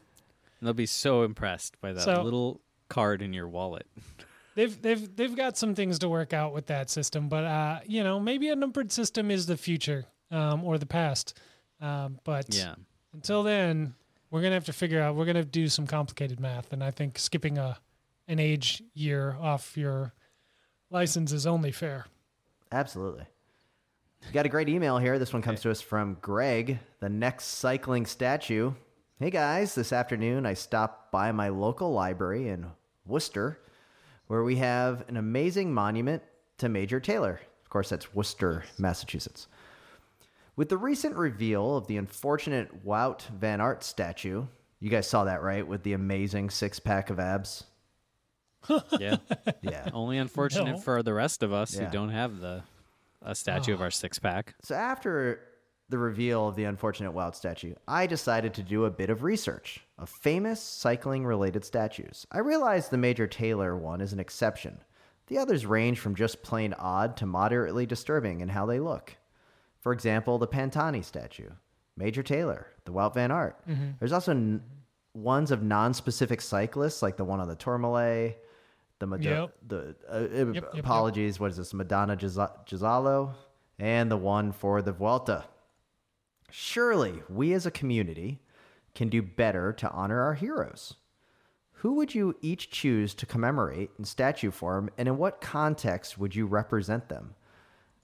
they'll 0.61 0.73
be 0.73 0.85
so 0.85 1.23
impressed 1.23 1.79
by 1.81 1.91
that 1.91 2.03
So- 2.03 2.21
little 2.23 2.61
card 2.89 3.21
in 3.21 3.33
your 3.33 3.47
wallet. 3.49 3.85
They've 4.55 4.81
they've 4.81 5.15
they've 5.15 5.35
got 5.35 5.57
some 5.57 5.75
things 5.75 5.99
to 5.99 6.09
work 6.09 6.33
out 6.33 6.53
with 6.53 6.67
that 6.67 6.89
system, 6.89 7.27
but 7.29 7.43
uh, 7.43 7.79
you 7.85 8.03
know, 8.03 8.19
maybe 8.19 8.49
a 8.49 8.55
numbered 8.55 8.91
system 8.91 9.29
is 9.29 9.45
the 9.45 9.57
future 9.57 10.05
um, 10.31 10.63
or 10.63 10.77
the 10.77 10.85
past. 10.85 11.37
Um, 11.81 12.19
but 12.23 12.55
Yeah. 12.55 12.75
until 13.13 13.43
then, 13.43 13.95
we're 14.31 14.41
gonna 14.41 14.53
have 14.55 14.65
to 14.65 14.73
figure 14.73 15.01
out. 15.01 15.15
We're 15.15 15.25
gonna 15.25 15.43
do 15.43 15.67
some 15.67 15.85
complicated 15.85 16.39
math, 16.39 16.71
and 16.71 16.83
I 16.83 16.91
think 16.91 17.19
skipping 17.19 17.57
a 17.57 17.77
an 18.27 18.39
age 18.39 18.81
year 18.93 19.35
off 19.39 19.77
your 19.77 20.13
license 20.89 21.31
is 21.33 21.45
only 21.45 21.71
fair. 21.71 22.05
Absolutely. 22.71 23.25
We 24.25 24.31
got 24.31 24.45
a 24.45 24.49
great 24.49 24.69
email 24.69 24.97
here. 24.97 25.19
This 25.19 25.33
one 25.33 25.41
comes 25.43 25.61
to 25.61 25.69
us 25.71 25.81
from 25.81 26.17
Greg, 26.21 26.79
the 26.99 27.09
next 27.09 27.45
cycling 27.45 28.05
statue. 28.07 28.71
Hey 29.19 29.29
guys, 29.29 29.75
this 29.75 29.93
afternoon 29.93 30.45
I 30.45 30.55
stopped 30.55 31.11
by 31.11 31.31
my 31.31 31.49
local 31.49 31.91
library 31.93 32.47
in 32.49 32.65
Worcester, 33.05 33.59
where 34.27 34.43
we 34.43 34.57
have 34.57 35.03
an 35.07 35.17
amazing 35.17 35.73
monument 35.73 36.23
to 36.57 36.69
Major 36.69 36.99
Taylor. 36.99 37.39
Of 37.63 37.69
course, 37.69 37.89
that's 37.89 38.13
Worcester, 38.13 38.63
Massachusetts. 38.77 39.47
With 40.55 40.69
the 40.69 40.77
recent 40.77 41.15
reveal 41.15 41.75
of 41.77 41.87
the 41.87 41.97
unfortunate 41.97 42.85
Wout 42.85 43.23
Van 43.27 43.59
Aert 43.59 43.83
statue, 43.83 44.45
you 44.79 44.89
guys 44.89 45.07
saw 45.07 45.25
that, 45.25 45.41
right? 45.43 45.67
With 45.67 45.83
the 45.83 45.93
amazing 45.93 46.49
six 46.49 46.79
pack 46.79 47.09
of 47.09 47.19
abs. 47.19 47.65
Yeah. 48.99 49.17
Yeah. 49.61 49.89
Only 49.93 50.17
unfortunate 50.17 50.71
No. 50.71 50.77
for 50.77 51.03
the 51.03 51.13
rest 51.13 51.43
of 51.43 51.53
us 51.53 51.75
Yeah. 51.75 51.85
who 51.85 51.91
don't 51.91 52.09
have 52.09 52.39
the 52.39 52.63
a 53.21 53.35
statue 53.35 53.73
of 53.73 53.81
our 53.81 53.91
six 53.91 54.17
pack. 54.17 54.55
So 54.63 54.73
after 54.75 55.39
the 55.89 55.97
reveal 55.97 56.47
of 56.47 56.55
the 56.55 56.63
unfortunate 56.63 57.13
Wout 57.13 57.35
statue, 57.35 57.75
I 57.87 58.07
decided 58.07 58.53
to 58.55 58.63
do 58.63 58.85
a 58.85 58.89
bit 58.91 59.09
of 59.09 59.23
research 59.23 59.81
of 59.97 60.09
famous 60.09 60.59
cycling 60.61 61.25
related 61.25 61.63
statues. 61.63 62.25
I 62.31 62.39
realized 62.39 62.89
the 62.91 62.97
Major 62.97 63.27
Taylor 63.27 63.77
one 63.77 64.01
is 64.01 64.11
an 64.13 64.19
exception. 64.19 64.79
The 65.27 65.37
others 65.37 65.65
range 65.65 65.99
from 65.99 66.15
just 66.15 66.43
plain 66.43 66.73
odd 66.77 67.17
to 67.17 67.25
moderately 67.25 67.85
disturbing 67.85 68.41
in 68.41 68.49
how 68.49 68.65
they 68.65 68.79
look. 68.79 69.15
For 69.81 69.91
example, 69.93 70.37
the 70.39 70.47
Pantani 70.47 71.03
statue, 71.03 71.49
Major 71.97 72.23
Taylor, 72.23 72.67
the 72.85 72.91
Wout 72.91 73.13
Van 73.13 73.31
Aert. 73.31 73.55
There's 73.99 74.11
also 74.11 74.31
n- 74.31 74.63
ones 75.13 75.51
of 75.51 75.61
non-specific 75.63 76.41
cyclists, 76.41 77.01
like 77.03 77.15
the 77.17 77.23
one 77.23 77.39
on 77.39 77.47
the 77.47 77.55
Tourmalet, 77.55 78.43
the 78.99 79.07
Mad- 79.07 79.23
Yep. 79.23 79.53
the 79.67 79.95
uh, 80.09 80.15
uh, 80.15 80.19
yep, 80.51 80.55
yep. 80.55 80.73
apologies. 80.77 81.39
What 81.39 81.51
is 81.51 81.57
this? 81.57 81.73
Madonna 81.73 82.15
Ghisallo, 82.17 83.33
and 83.79 84.09
the 84.11 84.17
one 84.17 84.51
for 84.51 84.81
the 84.81 84.91
Vuelta. 84.91 85.45
Surely 86.49 87.23
we 87.29 87.53
as 87.53 87.65
a 87.65 87.71
community 87.71 88.39
can 88.93 89.09
do 89.09 89.21
better 89.21 89.73
to 89.73 89.91
honor 89.91 90.21
our 90.21 90.35
heroes. 90.35 90.95
Who 91.79 91.93
would 91.93 92.15
you 92.15 92.35
each 92.41 92.71
choose 92.71 93.13
to 93.15 93.25
commemorate 93.25 93.91
in 93.99 94.05
statue 94.05 94.51
form, 94.51 94.89
and 94.97 95.07
in 95.07 95.17
what 95.17 95.41
context 95.41 96.17
would 96.17 96.35
you 96.35 96.45
represent 96.45 97.09
them? 97.09 97.35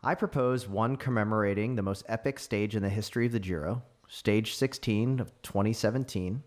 I 0.04 0.16
propose 0.16 0.68
one 0.68 0.98
commemorating 0.98 1.76
the 1.76 1.82
most 1.82 2.04
epic 2.08 2.40
stage 2.40 2.76
in 2.76 2.84
the 2.84 2.90
history 2.90 3.28
of 3.28 3.32
the 3.32 3.40
Giro, 3.40 3.84
stage 4.08 4.56
16 4.56 5.20
of 5.20 5.32
2017, 5.42 6.44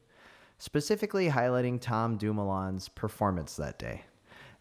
specifically 0.59 1.31
highlighting 1.31 1.81
Tom 1.81 2.19
Dumoulin's 2.19 2.89
performance 2.89 3.57
that 3.57 3.79
day. 3.79 4.05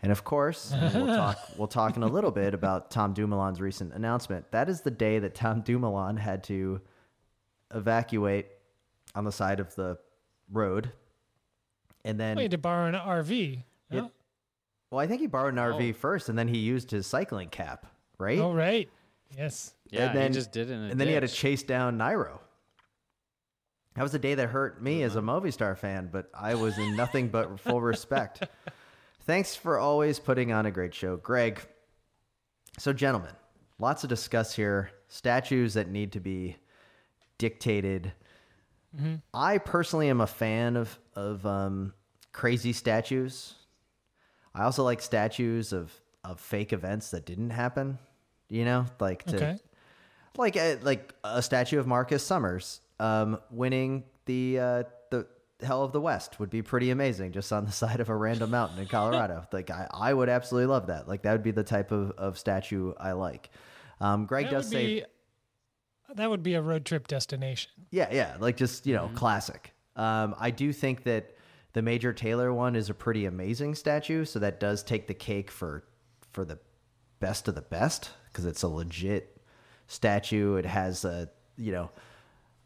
And 0.01 0.11
of 0.11 0.23
course, 0.23 0.73
we'll 0.93 1.07
talk 1.07 1.37
we'll 1.57 1.67
talk 1.67 1.97
in 1.97 2.03
a 2.03 2.07
little 2.07 2.31
bit 2.31 2.53
about 2.53 2.91
Tom 2.91 3.13
Dumoulin's 3.13 3.61
recent 3.61 3.93
announcement. 3.93 4.51
That 4.51 4.69
is 4.69 4.81
the 4.81 4.91
day 4.91 5.19
that 5.19 5.35
Tom 5.35 5.61
Dumoulin 5.61 6.17
had 6.17 6.43
to 6.45 6.81
evacuate 7.73 8.47
on 9.15 9.23
the 9.23 9.31
side 9.31 9.59
of 9.59 9.73
the 9.75 9.97
road. 10.51 10.91
And 12.05 12.19
then 12.19 12.37
Wait 12.37 12.51
to 12.51 12.57
borrow 12.57 12.87
an 12.87 12.95
RV. 12.95 13.63
Yep. 13.91 14.03
huh? 14.03 14.09
well, 14.91 14.99
I 14.99 15.07
think 15.07 15.21
he 15.21 15.27
borrowed 15.27 15.53
an 15.53 15.59
RV 15.59 15.91
oh. 15.91 15.93
first 15.93 16.29
and 16.29 16.37
then 16.37 16.47
he 16.47 16.57
used 16.57 16.91
his 16.91 17.07
cycling 17.07 17.49
cap, 17.49 17.85
right? 18.17 18.39
Oh 18.39 18.53
right. 18.53 18.89
Yes. 19.37 19.73
Yeah, 19.89 20.07
and 20.07 20.17
then, 20.17 20.31
he 20.31 20.33
just 20.35 20.51
did 20.51 20.69
it. 20.69 20.73
In 20.73 20.85
a 20.85 20.89
and 20.89 20.99
then 20.99 21.07
he 21.07 21.13
had 21.13 21.21
to 21.21 21.27
chase 21.27 21.63
down 21.63 21.97
Nairo. 21.97 22.39
That 23.95 24.01
was 24.01 24.11
the 24.11 24.19
day 24.19 24.33
that 24.35 24.49
hurt 24.49 24.81
me 24.81 25.03
as 25.03 25.15
a 25.15 25.21
Movistar 25.21 25.77
fan, 25.77 26.09
but 26.11 26.29
I 26.33 26.55
was 26.55 26.77
in 26.79 26.95
nothing 26.95 27.29
but 27.29 27.59
full 27.59 27.79
respect. 27.79 28.43
Thanks 29.21 29.55
for 29.55 29.77
always 29.77 30.19
putting 30.19 30.51
on 30.51 30.65
a 30.65 30.71
great 30.71 30.93
show, 30.93 31.15
Greg. 31.17 31.61
So, 32.79 32.91
gentlemen, 32.91 33.33
lots 33.77 34.01
to 34.01 34.07
discuss 34.07 34.55
here. 34.55 34.89
Statues 35.09 35.75
that 35.75 35.89
need 35.89 36.11
to 36.13 36.19
be 36.19 36.57
dictated. 37.37 38.13
I 39.33 39.57
personally 39.57 40.07
am 40.09 40.21
a 40.21 40.27
fan 40.27 40.75
of 40.77 40.99
of 41.15 41.45
um, 41.47 41.93
crazy 42.31 42.73
statues. 42.73 43.55
I 44.53 44.63
also 44.63 44.83
like 44.83 45.01
statues 45.01 45.73
of 45.73 45.91
of 46.23 46.39
fake 46.39 46.73
events 46.73 47.09
that 47.11 47.25
didn't 47.25 47.49
happen. 47.49 47.97
You 48.49 48.65
know, 48.65 48.85
like 48.99 49.23
to, 49.25 49.35
Okay. 49.35 49.57
like 50.37 50.55
a, 50.55 50.75
like 50.83 51.11
a 51.23 51.41
statue 51.41 51.79
of 51.79 51.87
Marcus 51.87 52.23
Summers 52.23 52.81
um, 52.99 53.39
winning 53.49 54.03
the 54.25 54.59
uh, 54.59 54.83
the 55.09 55.25
Hell 55.63 55.81
of 55.83 55.91
the 55.91 56.01
West 56.01 56.39
would 56.39 56.51
be 56.51 56.61
pretty 56.61 56.91
amazing, 56.91 57.31
just 57.31 57.51
on 57.51 57.65
the 57.65 57.71
side 57.83 57.99
of 57.99 58.09
a 58.09 58.15
random 58.15 58.51
mountain 58.51 58.77
in 58.77 58.87
Colorado. 58.87 59.47
like 59.51 59.71
I, 59.71 59.87
I 59.91 60.13
would 60.13 60.29
absolutely 60.29 60.67
love 60.67 60.87
that. 60.87 61.07
Like 61.07 61.23
that 61.23 61.31
would 61.31 61.41
be 61.43 61.49
the 61.51 61.63
type 61.63 61.91
of, 61.91 62.11
of 62.11 62.37
statue 62.37 62.93
I 62.99 63.13
like. 63.13 63.49
Um, 63.99 64.27
Greg 64.27 64.45
That 64.45 64.51
does 64.51 64.69
say, 64.69 65.05
that 66.15 66.29
would 66.29 66.43
be 66.43 66.53
a 66.55 66.61
road 66.61 66.85
trip 66.85 67.07
destination. 67.07 67.71
yeah, 67.91 68.07
yeah, 68.11 68.35
like 68.39 68.57
just 68.57 68.85
you 68.85 68.93
know, 68.95 69.05
Mm-hmm. 69.05 69.15
classic. 69.15 69.73
Um, 69.95 70.35
I 70.39 70.49
do 70.51 70.73
think 70.73 71.03
that 71.03 71.35
the 71.73 71.81
Major 71.81 72.13
Taylor 72.13 72.53
one 72.53 72.75
is 72.75 72.89
a 72.89 72.93
pretty 72.93 73.25
amazing 73.25 73.75
statue, 73.75 74.25
so 74.25 74.39
that 74.39 74.59
does 74.59 74.83
take 74.83 75.07
the 75.07 75.13
cake 75.13 75.51
for 75.51 75.83
for 76.31 76.45
the 76.45 76.57
best 77.19 77.47
of 77.47 77.55
the 77.55 77.61
best 77.61 78.11
because 78.27 78.45
it's 78.45 78.63
a 78.63 78.67
legit 78.67 79.37
statue. 79.87 80.55
It 80.55 80.65
has 80.65 81.05
a 81.05 81.29
you 81.57 81.71
know 81.71 81.89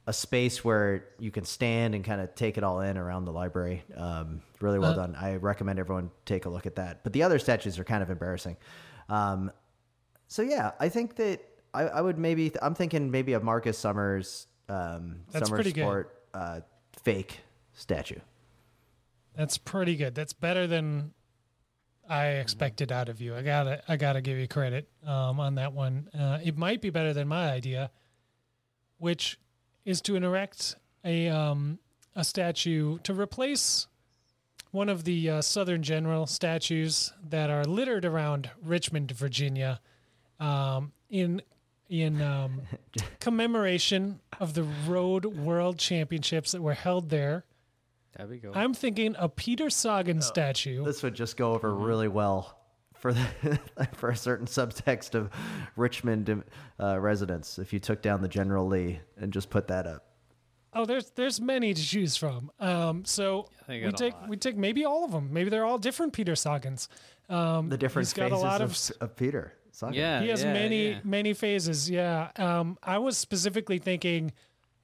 a 0.08 0.14
space 0.14 0.64
where 0.64 1.04
you 1.20 1.32
can 1.32 1.44
stand 1.44 1.94
and 1.94 2.04
kind 2.06 2.22
of 2.22 2.34
take 2.34 2.58
it 2.58 2.64
all 2.64 2.80
in 2.80 2.98
around 2.98 3.26
the 3.26 3.32
library. 3.34 3.84
Um, 3.96 4.42
really 4.62 4.80
well 4.80 4.96
done. 4.96 5.16
I 5.20 5.36
recommend 5.36 5.80
everyone 5.80 6.12
take 6.26 6.46
a 6.46 6.50
look 6.50 6.66
at 6.66 6.76
that. 6.78 7.04
But 7.04 7.12
the 7.12 7.24
other 7.24 7.40
statues 7.40 7.78
are 7.78 7.84
kind 7.84 8.02
of 8.02 8.10
embarrassing. 8.10 8.56
Um, 9.10 9.52
so 10.30 10.42
yeah, 10.44 10.72
I 10.80 10.88
think 10.88 11.18
that 11.18 11.42
I, 11.78 11.84
I 11.84 12.02
would 12.02 12.18
maybe 12.18 12.52
I'm 12.62 12.74
thinking 12.74 13.12
maybe 13.12 13.34
a 13.34 13.40
Marcus 13.40 13.78
Summers 13.78 14.48
um, 14.68 15.18
That's 15.32 15.48
Summer 15.48 15.58
pretty. 15.58 15.80
Sport 15.80 16.24
uh, 16.34 16.62
fake 17.04 17.42
statue. 17.74 18.20
That's 19.36 19.58
pretty 19.60 19.96
good. 19.96 20.16
That's 20.16 20.34
better 20.34 20.66
than 20.66 21.14
I 22.10 22.28
expected 22.28 22.92
out 22.92 23.10
of 23.10 23.22
you. 23.22 23.36
I 23.36 23.44
gotta 23.44 23.84
I 23.88 23.96
gotta 23.96 24.22
give 24.22 24.38
you 24.38 24.48
credit 24.48 24.90
um, 25.06 25.40
on 25.40 25.56
that 25.56 25.74
one. 25.74 26.10
Uh, 26.18 26.40
it 26.44 26.58
might 26.58 26.82
be 26.82 26.90
better 26.90 27.14
than 27.14 27.28
my 27.28 27.52
idea, 27.52 27.92
which 28.98 29.40
is 29.86 30.02
to 30.02 30.16
erect 30.16 30.76
a 31.06 31.28
um, 31.28 31.78
a 32.16 32.24
statue 32.24 32.98
to 33.04 33.14
replace 33.14 33.88
one 34.72 34.90
of 34.90 35.04
the 35.04 35.30
uh, 35.30 35.42
Southern 35.42 35.84
General 35.84 36.26
statues 36.26 37.14
that 37.30 37.50
are 37.50 37.64
littered 37.64 38.04
around 38.04 38.50
Richmond, 38.62 39.12
Virginia, 39.12 39.80
um, 40.40 40.92
in 41.10 41.42
in 41.90 42.22
um, 42.22 42.62
commemoration 43.20 44.20
of 44.40 44.54
the 44.54 44.64
Road 44.88 45.26
World 45.26 45.78
Championships 45.78 46.52
that 46.52 46.62
were 46.62 46.74
held 46.74 47.10
there. 47.10 47.46
That'd 48.16 48.32
be 48.32 48.40
cool. 48.40 48.52
I'm 48.56 48.74
thinking 48.74 49.16
a 49.18 49.30
Peter 49.30 49.70
Sagan 49.70 50.22
statue. 50.22 50.84
This 50.84 51.04
would 51.04 51.14
just 51.14 51.38
go 51.38 51.54
over 51.54 51.74
really 51.74 52.08
well 52.08 52.58
for 52.96 53.14
the 53.14 53.60
for 53.94 54.10
a 54.10 54.16
certain 54.16 54.48
subtext 54.48 55.14
of 55.14 55.30
Richmond 55.76 56.44
uh, 56.80 57.00
residents. 57.00 57.60
If 57.60 57.74
you 57.74 57.80
took 57.80 58.02
down 58.02 58.22
the 58.22 58.28
General 58.28 58.66
Lee 58.66 59.00
and 59.18 59.32
just 59.32 59.50
put 59.50 59.68
that 59.68 59.86
up. 59.86 60.04
Oh, 60.74 60.86
there's 60.86 61.12
there's 61.12 61.40
many 61.40 61.74
to 61.74 61.82
choose 61.82 62.18
from. 62.18 62.52
Um, 62.60 63.06
so 63.06 63.50
we 63.68 63.92
take 63.92 64.14
lot. 64.14 64.30
we 64.30 64.38
take 64.38 64.58
maybe 64.58 64.84
all 64.86 65.06
of 65.06 65.12
them. 65.12 65.32
Maybe 65.32 65.50
they're 65.50 65.66
all 65.66 65.78
different 65.78 66.14
Peter 66.14 66.34
Sagans. 66.34 66.88
Um, 67.30 67.70
The 67.70 67.78
different 67.78 68.08
he's 68.08 68.14
got 68.14 68.28
a 68.28 68.30
phases 68.30 68.44
lot 68.44 68.62
of, 68.62 68.72
of 68.72 68.92
of 69.02 69.16
Peter. 69.16 69.54
Sagan. 69.78 69.94
yeah, 69.94 70.22
he 70.22 70.30
has 70.30 70.44
yeah, 70.44 70.54
many 70.54 70.90
yeah. 70.92 71.00
many 71.04 71.34
phases. 71.34 71.90
Yeah. 71.90 72.32
Um, 72.38 72.78
I 72.82 72.98
was 72.98 73.18
specifically 73.18 73.78
thinking, 73.80 74.32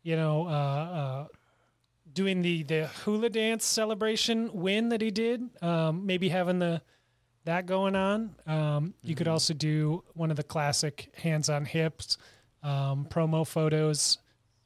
you 0.03 0.15
know, 0.15 0.47
uh, 0.47 0.51
uh, 0.51 1.27
doing 2.11 2.41
the 2.41 2.63
the 2.63 2.87
hula 3.03 3.29
dance 3.29 3.65
celebration 3.65 4.49
win 4.53 4.89
that 4.89 5.01
he 5.01 5.09
did. 5.11 5.41
Um, 5.61 6.05
maybe 6.05 6.29
having 6.29 6.59
the 6.59 6.81
that 7.45 7.65
going 7.65 7.95
on. 7.95 8.35
Um, 8.45 8.93
you 9.03 9.15
Mm-hmm. 9.15 9.17
could 9.17 9.27
also 9.27 9.53
do 9.53 10.03
one 10.13 10.29
of 10.31 10.37
the 10.37 10.43
classic 10.43 11.11
hands 11.17 11.49
on 11.49 11.65
hips 11.65 12.17
um, 12.61 13.05
promo 13.09 13.45
photos. 13.47 14.19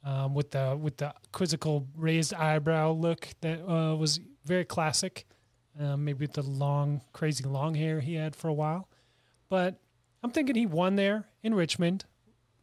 um, 0.04 0.34
with 0.34 0.50
the 0.52 0.76
with 0.80 0.96
the 0.98 1.12
quizzical 1.32 1.86
raised 1.96 2.32
eyebrow 2.34 2.92
look 2.92 3.28
that 3.40 3.60
uh, 3.68 3.96
was 3.96 4.20
very 4.44 4.64
classic. 4.64 5.26
Um, 5.80 6.04
maybe 6.04 6.24
with 6.26 6.32
the 6.34 6.42
long, 6.42 7.00
crazy 7.12 7.44
long 7.44 7.74
hair 7.74 8.00
he 8.00 8.14
had 8.14 8.34
for 8.36 8.48
a 8.48 8.52
while. 8.54 8.88
But 9.48 9.80
I'm 10.22 10.30
thinking 10.30 10.54
he 10.56 10.66
won 10.66 10.96
there 10.96 11.26
in 11.42 11.54
Richmond 11.54 12.04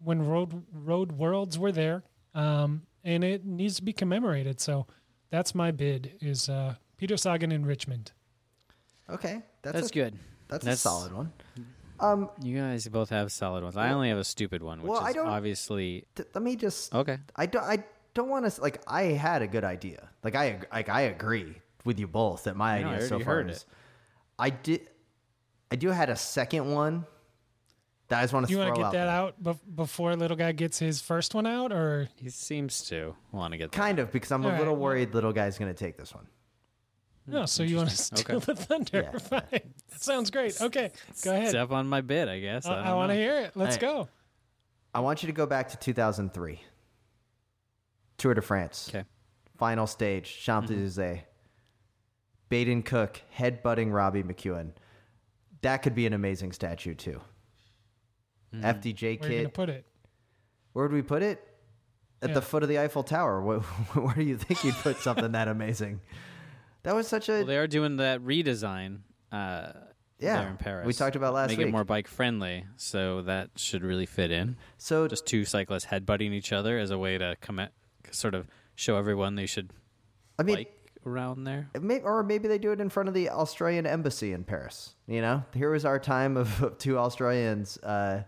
when 0.04 0.28
Road 0.28 0.64
Road 0.74 1.14
Worlds 1.14 1.58
were 1.58 1.72
there, 1.72 2.04
um, 2.34 2.84
and 3.04 3.24
it 3.24 3.46
needs 3.46 3.76
to 3.78 3.84
be 3.84 3.94
commemorated. 3.94 4.60
So 4.60 4.88
that's 5.32 5.56
my 5.56 5.72
bid: 5.72 6.14
is 6.22 6.50
uh, 6.50 6.76
Peter 6.98 7.18
Sagan 7.18 7.52
in 7.52 7.66
Richmond. 7.66 8.12
Okay, 9.10 9.42
that's, 9.62 9.76
That's 9.76 9.90
a, 9.92 9.94
good. 9.94 10.16
That's, 10.48 10.66
a 10.66 10.76
solid 10.76 11.14
one. 11.14 11.32
Um, 12.00 12.30
You 12.42 12.58
guys 12.58 12.88
both 12.88 13.10
have 13.12 13.32
solid 13.32 13.64
ones. 13.64 13.78
I 13.78 13.92
only 13.92 14.10
have 14.10 14.18
a 14.18 14.24
stupid 14.24 14.64
one, 14.64 14.82
which 14.82 14.90
Well, 14.90 15.00
I 15.00 15.10
is 15.10 15.16
don't- 15.16 15.28
obviously 15.28 16.06
t- 16.16 16.24
let 16.34 16.44
me 16.44 16.56
just. 16.56 16.94
okay. 16.94 17.20
I 17.36 17.46
don't. 17.46 17.64
I 17.64 17.84
don't 18.16 18.30
want 18.30 18.52
to. 18.52 18.62
Like, 18.62 18.82
I 18.88 19.04
had 19.04 19.42
a 19.44 19.48
good 19.48 19.64
idea. 19.64 20.10
Like, 20.24 20.36
I 20.36 20.60
like 20.74 20.90
I 20.90 21.02
agree 21.02 21.56
with 21.86 22.00
you 22.00 22.08
both 22.08 22.46
that 22.46 22.56
my 22.56 22.78
I 22.78 22.82
know, 22.82 22.90
I 22.90 22.94
idea 22.96 23.08
so 23.08 23.20
far 23.20 23.26
heard 23.36 23.50
is. 23.52 23.58
it. 23.58 23.66
I 24.40 24.50
did. 24.50 24.90
I 25.72 25.76
do 25.76 25.90
had 25.90 26.10
a 26.10 26.16
second 26.16 26.72
one. 26.72 27.06
That 28.08 28.20
I 28.20 28.22
just 28.24 28.34
want 28.34 28.46
to. 28.48 28.52
You 28.52 28.60
want 28.60 28.78
want 28.78 28.94
to 28.94 28.98
get 28.98 29.06
that 29.06 29.08
out 29.08 29.42
bef- 29.44 29.76
before 29.76 30.16
little 30.16 30.38
guy 30.38 30.52
gets 30.52 30.78
his 30.78 31.02
first 31.02 31.34
one 31.34 31.48
out, 31.48 31.72
or 31.74 32.08
He 32.16 32.30
seems 32.30 32.84
to 32.90 33.16
want 33.32 33.54
to 33.54 33.58
get 33.58 33.72
that. 33.72 33.78
Kind 33.78 33.98
of 34.00 34.12
because 34.12 34.32
I'm 34.32 34.44
a 34.44 34.46
All 34.46 34.52
right, 34.52 34.60
little 34.60 34.76
well- 34.76 34.84
worried 34.84 35.14
little 35.16 35.34
guy's 35.34 35.58
going 35.58 35.74
to 35.74 35.78
take 35.78 35.98
this 35.98 36.14
one. 36.14 36.28
no? 37.26 37.46
So 37.48 37.64
hmm, 37.64 37.70
you 37.72 37.78
want 37.78 37.90
to 37.90 37.96
steal 37.98 38.36
Okay. 38.38 38.46
the 38.46 38.56
thunder? 38.56 39.10
Yeah. 39.12 39.18
Fine. 39.42 39.42
That 39.52 40.02
sounds 40.02 40.30
great. 40.30 40.62
Okay, 40.62 40.92
go 41.24 41.32
ahead. 41.34 41.50
Step 41.50 41.72
on 41.72 41.88
my 41.88 42.02
bid, 42.02 42.30
I 42.30 42.40
guess. 42.40 42.68
I, 42.68 42.76
I, 42.76 42.94
want 42.94 43.10
to 43.10 43.16
to 43.16 43.20
hear 43.22 43.38
it. 43.38 43.52
Let's 43.56 43.76
Hey. 43.78 43.82
go. 43.82 44.08
I 44.94 45.00
want 45.00 45.24
you 45.24 45.28
to 45.28 45.34
go 45.34 45.46
back 45.48 45.70
to 45.70 45.78
2003. 45.78 46.62
Tour 48.18 48.34
de 48.36 48.42
France. 48.42 48.88
Okay. 48.90 49.04
Final 49.58 49.88
stage. 49.88 50.38
Champs 50.40 50.70
Elysees. 50.70 50.98
Mm-hmm. 50.98 51.20
Baden 52.50 52.84
Cook 52.84 53.22
headbutting 53.36 53.92
Robbie 53.92 54.24
McEwen. 54.24 54.72
That 55.62 55.78
could 55.78 55.96
be 55.96 56.06
an 56.06 56.14
amazing 56.14 56.52
statue 56.52 56.94
too. 56.94 57.20
FDJ 58.64 59.20
Where 59.22 59.30
are 59.30 59.32
you 59.34 59.38
gonna 59.40 59.46
kit. 59.48 59.54
put 59.54 59.70
it? 59.70 59.86
Where 60.74 60.86
would 60.86 60.94
we 60.94 61.02
put 61.02 61.22
it? 61.24 61.42
At 62.22 62.30
Yeah. 62.30 62.36
the 62.36 62.42
foot 62.42 62.64
of 62.64 62.70
the 62.70 62.80
Eiffel 62.80 63.04
Tower. 63.04 63.42
Where, 63.42 63.60
where 63.94 64.16
do 64.16 64.24
you 64.24 64.38
think 64.38 64.64
you'd 64.64 64.76
put 64.76 64.98
something 64.98 65.32
that 65.34 65.48
amazing? 65.48 66.02
That 66.84 66.96
was 66.96 67.08
such 67.08 67.30
a 67.30 67.34
Well, 67.34 67.46
they 67.46 67.58
are 67.58 67.68
doing 67.68 67.98
that 67.98 68.22
redesign. 68.22 69.00
Uh, 69.32 69.72
Yeah, 70.20 70.42
there 70.42 70.50
in 70.50 70.58
Paris. 70.58 70.86
we 70.88 70.94
talked 70.94 71.16
about 71.16 71.34
last 71.34 71.50
Make 71.50 71.58
week. 71.58 71.66
Make 71.68 71.72
it 71.72 71.76
more 71.76 71.84
bike 71.84 72.08
friendly, 72.08 72.66
so 72.78 73.22
that 73.24 73.50
should 73.58 73.84
really 73.84 74.06
fit 74.06 74.32
in. 74.32 74.56
so 74.78 75.08
Just 75.08 75.26
two 75.26 75.44
cyclists 75.46 75.86
headbutting 75.86 76.32
each 76.32 76.54
other 76.54 76.78
as 76.78 76.90
a 76.92 76.98
way 76.98 77.18
to 77.18 77.36
commit, 77.42 77.72
sort 78.12 78.34
of 78.34 78.48
show 78.76 78.96
everyone 78.98 79.36
they 79.36 79.46
should 79.46 79.72
I 80.40 80.44
mean, 80.44 80.56
bike 80.56 80.92
around 81.06 81.44
there. 81.44 81.70
May 81.80 82.00
or 82.02 82.24
maybe 82.24 82.48
they 82.48 82.58
do 82.58 82.72
it 82.72 82.80
in 82.80 82.90
front 82.90 83.10
of 83.10 83.14
the 83.16 83.30
Australian 83.30 83.86
embassy 83.86 84.32
in 84.32 84.44
Paris. 84.46 84.96
You 85.08 85.22
know, 85.22 85.44
here 85.54 85.70
was 85.72 85.86
our 85.86 86.00
time 86.00 86.38
of, 86.38 86.62
of 86.64 86.78
two 86.78 86.98
Australians 86.98 87.78
uh, 87.80 88.24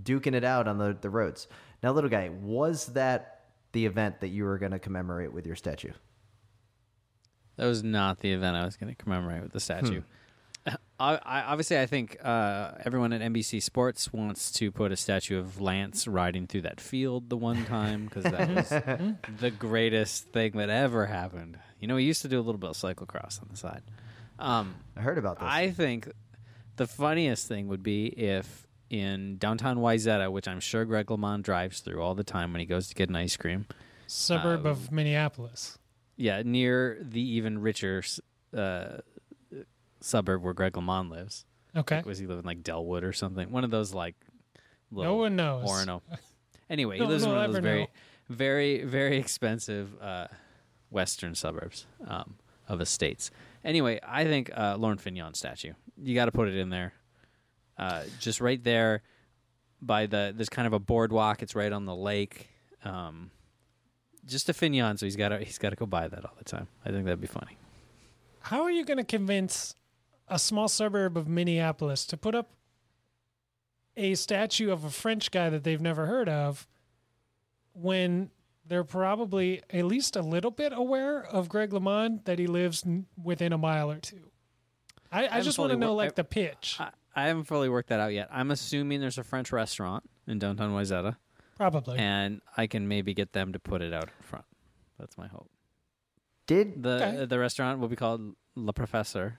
duking 0.00 0.34
it 0.34 0.44
out 0.44 0.68
on 0.68 0.78
the, 0.78 0.96
the 1.00 1.10
roads. 1.10 1.48
Now, 1.82 1.92
little 1.92 2.10
guy, 2.10 2.28
was 2.28 2.86
that 2.88 3.44
the 3.72 3.86
event 3.86 4.20
that 4.20 4.28
you 4.28 4.44
were 4.44 4.58
going 4.58 4.72
to 4.72 4.78
commemorate 4.78 5.32
with 5.32 5.46
your 5.46 5.56
statue? 5.56 5.92
That 7.56 7.66
was 7.66 7.82
not 7.82 8.20
the 8.20 8.32
event 8.32 8.56
I 8.56 8.64
was 8.64 8.76
going 8.76 8.94
to 8.94 9.02
commemorate 9.02 9.42
with 9.42 9.52
the 9.52 9.60
statue. 9.60 10.02
I, 10.98 11.14
I, 11.14 11.42
obviously, 11.42 11.78
I 11.78 11.86
think 11.86 12.16
uh, 12.22 12.72
everyone 12.84 13.12
at 13.12 13.20
NBC 13.20 13.62
Sports 13.62 14.12
wants 14.12 14.50
to 14.52 14.72
put 14.72 14.92
a 14.92 14.96
statue 14.96 15.38
of 15.38 15.60
Lance 15.60 16.08
riding 16.08 16.46
through 16.46 16.62
that 16.62 16.80
field 16.80 17.28
the 17.28 17.36
one 17.36 17.64
time 17.66 18.06
because 18.06 18.24
that 18.24 18.48
was 18.50 18.68
the 19.40 19.50
greatest 19.50 20.28
thing 20.28 20.52
that 20.52 20.70
ever 20.70 21.06
happened. 21.06 21.58
You 21.78 21.86
know, 21.86 21.96
he 21.96 22.06
used 22.06 22.22
to 22.22 22.28
do 22.28 22.38
a 22.38 22.42
little 22.42 22.58
bit 22.58 22.70
of 22.70 22.76
cyclocross 22.76 23.40
on 23.40 23.48
the 23.50 23.56
side. 23.56 23.82
Um, 24.38 24.74
I 24.96 25.00
heard 25.00 25.18
about 25.18 25.38
this. 25.38 25.48
I 25.48 25.70
think 25.70 26.10
the 26.76 26.86
funniest 26.86 27.46
thing 27.46 27.68
would 27.68 27.82
be 27.82 28.06
if 28.06 28.65
in 28.90 29.36
downtown 29.38 29.78
Wayzata, 29.78 30.30
which 30.30 30.46
I'm 30.48 30.60
sure 30.60 30.84
Greg 30.84 31.06
LeMond 31.06 31.42
drives 31.42 31.80
through 31.80 32.00
all 32.02 32.14
the 32.14 32.24
time 32.24 32.52
when 32.52 32.60
he 32.60 32.66
goes 32.66 32.88
to 32.88 32.94
get 32.94 33.08
an 33.08 33.16
ice 33.16 33.36
cream, 33.36 33.66
Suburb 34.06 34.60
Um, 34.60 34.66
of 34.66 34.92
Minneapolis. 34.92 35.78
yeah, 36.16 36.42
near 36.44 36.98
the 37.00 37.20
even 37.20 37.58
richer 37.58 38.02
uh, 38.56 38.98
suburb 40.00 40.42
where 40.42 40.54
Greg 40.54 40.72
LeMond 40.74 41.10
lives. 41.10 41.44
Okay. 41.76 42.02
Was 42.06 42.18
he 42.18 42.26
living 42.26 42.44
like 42.44 42.62
Dellwood 42.62 43.02
or 43.02 43.12
something? 43.12 43.50
One 43.50 43.64
of 43.64 43.70
those 43.70 43.92
like 43.92 44.14
No 44.90 45.16
one 45.16 45.36
knows. 45.36 45.68
Orono. 45.68 46.02
Anyway, 46.68 46.98
No 46.98 47.04
he 47.04 47.10
lives 47.12 47.22
in 47.22 47.28
one 47.30 47.38
one 47.38 47.46
of 47.46 47.52
those 47.52 47.62
very, 47.62 47.80
know. 47.82 47.86
very, 48.28 48.82
very 48.82 49.18
expensive 49.18 49.94
uh, 50.02 50.26
western 50.90 51.36
suburbs 51.36 51.86
um, 52.08 52.34
of 52.68 52.80
estates. 52.80 53.30
Anyway, 53.64 54.00
I 54.04 54.24
think 54.24 54.50
uh, 54.52 54.76
Laurent 54.76 55.00
Fignon 55.00 55.34
statue. 55.34 55.74
You 55.96 56.16
got 56.16 56.24
to 56.24 56.32
put 56.32 56.48
it 56.48 56.56
in 56.56 56.70
there, 56.70 56.92
uh, 57.78 58.04
just 58.20 58.40
right 58.40 58.62
there 58.62 59.02
by 59.82 60.06
the. 60.06 60.32
There's 60.34 60.48
kind 60.48 60.66
of 60.66 60.72
a 60.72 60.78
boardwalk. 60.78 61.42
It's 61.42 61.54
right 61.54 61.72
on 61.72 61.84
the 61.84 61.94
lake. 61.94 62.48
Um, 62.84 63.30
just 64.24 64.48
a 64.48 64.54
Fignon, 64.54 64.96
so 64.96 65.06
he's 65.06 65.16
got 65.16 65.28
to 65.28 65.38
he's 65.38 65.58
got 65.58 65.70
to 65.70 65.76
go 65.76 65.86
buy 65.86 66.08
that 66.08 66.24
all 66.24 66.34
the 66.38 66.44
time. 66.44 66.68
I 66.84 66.90
think 66.90 67.04
that'd 67.04 67.20
be 67.20 67.26
funny. 67.26 67.56
How 68.40 68.62
are 68.62 68.70
you 68.70 68.84
going 68.84 68.98
to 68.98 69.04
convince 69.04 69.74
a 70.28 70.38
small 70.38 70.68
suburb 70.68 71.16
of 71.16 71.28
Minneapolis 71.28 72.04
to 72.06 72.16
put 72.16 72.34
up 72.34 72.50
a 73.96 74.14
statue 74.14 74.70
of 74.70 74.84
a 74.84 74.90
French 74.90 75.30
guy 75.30 75.50
that 75.50 75.64
they've 75.64 75.80
never 75.80 76.06
heard 76.06 76.28
of 76.28 76.66
when 77.72 78.30
they're 78.66 78.84
probably 78.84 79.62
at 79.70 79.84
least 79.84 80.16
a 80.16 80.22
little 80.22 80.50
bit 80.50 80.72
aware 80.72 81.24
of 81.24 81.48
Greg 81.48 81.70
LeMond 81.70 82.24
that 82.24 82.38
he 82.38 82.46
lives 82.46 82.84
n- 82.84 83.06
within 83.22 83.52
a 83.52 83.58
mile 83.58 83.90
or 83.90 83.98
two? 83.98 84.30
I, 85.10 85.28
I, 85.38 85.40
just 85.40 85.58
want 85.58 85.70
to 85.70 85.76
know 85.78 85.94
like 85.94 86.10
I- 86.10 86.14
the 86.16 86.24
pitch. 86.24 86.78
I, 87.16 87.24
I 87.24 87.26
haven't 87.28 87.44
fully 87.44 87.68
worked 87.68 87.88
that 87.88 87.98
out 88.00 88.12
yet. 88.12 88.28
I'm 88.30 88.50
assuming 88.50 89.00
there's 89.00 89.18
a 89.18 89.24
French 89.24 89.50
restaurant 89.52 90.04
in 90.26 90.38
downtown 90.38 90.72
Wayzata, 90.72 91.16
Probably. 91.56 91.98
and 91.98 92.40
I 92.56 92.66
can 92.66 92.86
maybe 92.88 93.14
get 93.14 93.32
them 93.32 93.52
to 93.54 93.58
put 93.58 93.82
it 93.82 93.92
out 93.92 94.04
in 94.04 94.22
front. 94.26 94.44
That's 94.98 95.16
my 95.18 95.26
hope. 95.26 95.50
Did 96.46 96.82
The 96.82 97.04
Okay. 97.06 97.24
the 97.26 97.38
restaurant 97.38 97.80
will 97.80 97.88
be 97.88 97.96
called 97.96 98.34
Le 98.54 98.72
Professor. 98.72 99.38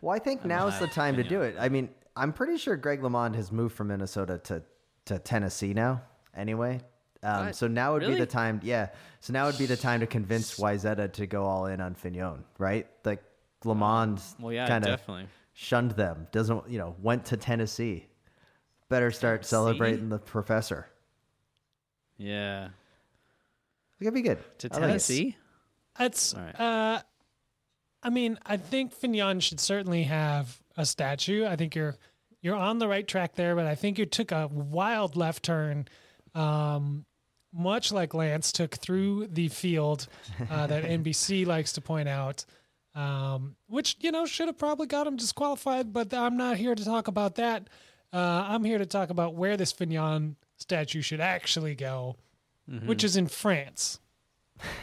well, 0.00 0.14
I 0.14 0.18
think 0.18 0.44
now's 0.44 0.78
the 0.78 0.86
not 0.86 0.94
time 0.94 1.16
to 1.16 1.22
do 1.24 1.42
it. 1.42 1.56
I 1.58 1.68
mean, 1.68 1.90
I'm 2.16 2.32
pretty 2.32 2.56
sure 2.56 2.76
Greg 2.76 3.00
LeMond 3.02 3.34
has 3.34 3.52
moved 3.52 3.74
from 3.76 3.88
Minnesota 3.88 4.38
to 4.44 4.62
to 5.06 5.18
Tennessee 5.18 5.72
now. 5.74 6.02
Anyway. 6.34 6.80
Um, 7.22 7.46
What? 7.46 7.56
so 7.56 7.66
now 7.66 7.94
would 7.94 8.00
be 8.02 8.06
Really? 8.08 8.20
the 8.20 8.26
time, 8.26 8.60
yeah. 8.62 8.90
So 9.20 9.32
now 9.32 9.46
would 9.46 9.58
be 9.58 9.66
the 9.66 9.76
time 9.76 10.00
to 10.00 10.06
convince 10.06 10.56
Wayzata 10.58 11.12
to 11.14 11.26
go 11.26 11.44
all 11.44 11.66
in 11.66 11.80
on 11.80 11.94
Fignon, 11.94 12.44
right? 12.58 12.86
Like 13.04 13.22
LeMond 13.64 14.20
Well, 14.38 14.52
yeah, 14.52 14.68
kind 14.68 14.84
of 14.84 14.90
definitely. 14.90 15.26
Shunned 15.60 15.90
them. 15.92 16.28
Doesn't 16.30 16.68
you 16.70 16.78
know? 16.78 16.94
Went 17.02 17.24
to 17.26 17.36
Tennessee. 17.36 18.06
Better 18.88 19.10
start 19.10 19.44
celebrating 19.44 20.08
the 20.08 20.18
professor. 20.18 20.86
Yeah, 22.16 22.68
It 24.00 24.04
could 24.04 24.14
be 24.14 24.22
good. 24.22 24.38
to 24.60 24.68
I 24.72 24.74
like 24.74 24.82
it. 24.82 24.86
Tennessee. 24.86 25.36
It's 26.00 26.34
All 26.34 26.40
right. 26.42 26.60
uh 26.60 27.02
I 28.00 28.10
mean, 28.10 28.38
I 28.46 28.56
think 28.56 28.92
Fignon 28.92 29.40
should 29.40 29.58
certainly 29.58 30.04
have 30.04 30.56
a 30.76 30.86
statue. 30.86 31.44
I 31.44 31.56
think 31.56 31.74
you're 31.74 31.96
you're 32.40 32.54
on 32.54 32.78
the 32.78 32.86
right 32.86 33.06
track 33.06 33.34
there, 33.34 33.56
but 33.56 33.66
I 33.66 33.74
think 33.74 33.98
you 33.98 34.06
took 34.06 34.30
a 34.30 34.46
wild 34.46 35.16
left 35.16 35.42
turn, 35.44 35.88
um, 36.36 37.04
much 37.52 37.90
like 37.90 38.14
Lance 38.14 38.52
took 38.52 38.76
through 38.76 39.26
the 39.26 39.48
field 39.48 40.06
uh, 40.48 40.68
that 40.68 40.84
NBC 40.98 41.44
likes 41.44 41.72
to 41.72 41.80
point 41.80 42.08
out, 42.08 42.44
um, 42.98 43.54
which 43.68 43.96
you 44.00 44.10
know 44.10 44.26
should 44.26 44.48
have 44.48 44.58
probably 44.58 44.86
got 44.86 45.06
him 45.06 45.16
disqualified. 45.16 45.92
But 45.92 46.12
I'm 46.12 46.36
not 46.36 46.56
here 46.56 46.74
to 46.74 46.84
talk 46.84 47.08
about 47.08 47.36
that. 47.36 47.68
Uh, 48.12 48.16
I'm 48.48 48.64
here 48.64 48.78
to 48.78 48.86
talk 48.86 49.10
about 49.10 49.34
where 49.34 49.56
this 49.56 49.70
Fignon 49.72 50.36
statue 50.56 51.02
should 51.02 51.20
actually 51.20 51.74
go, 51.74 52.16
which 52.86 53.04
is 53.04 53.16
in 53.16 53.28
France. 53.28 54.00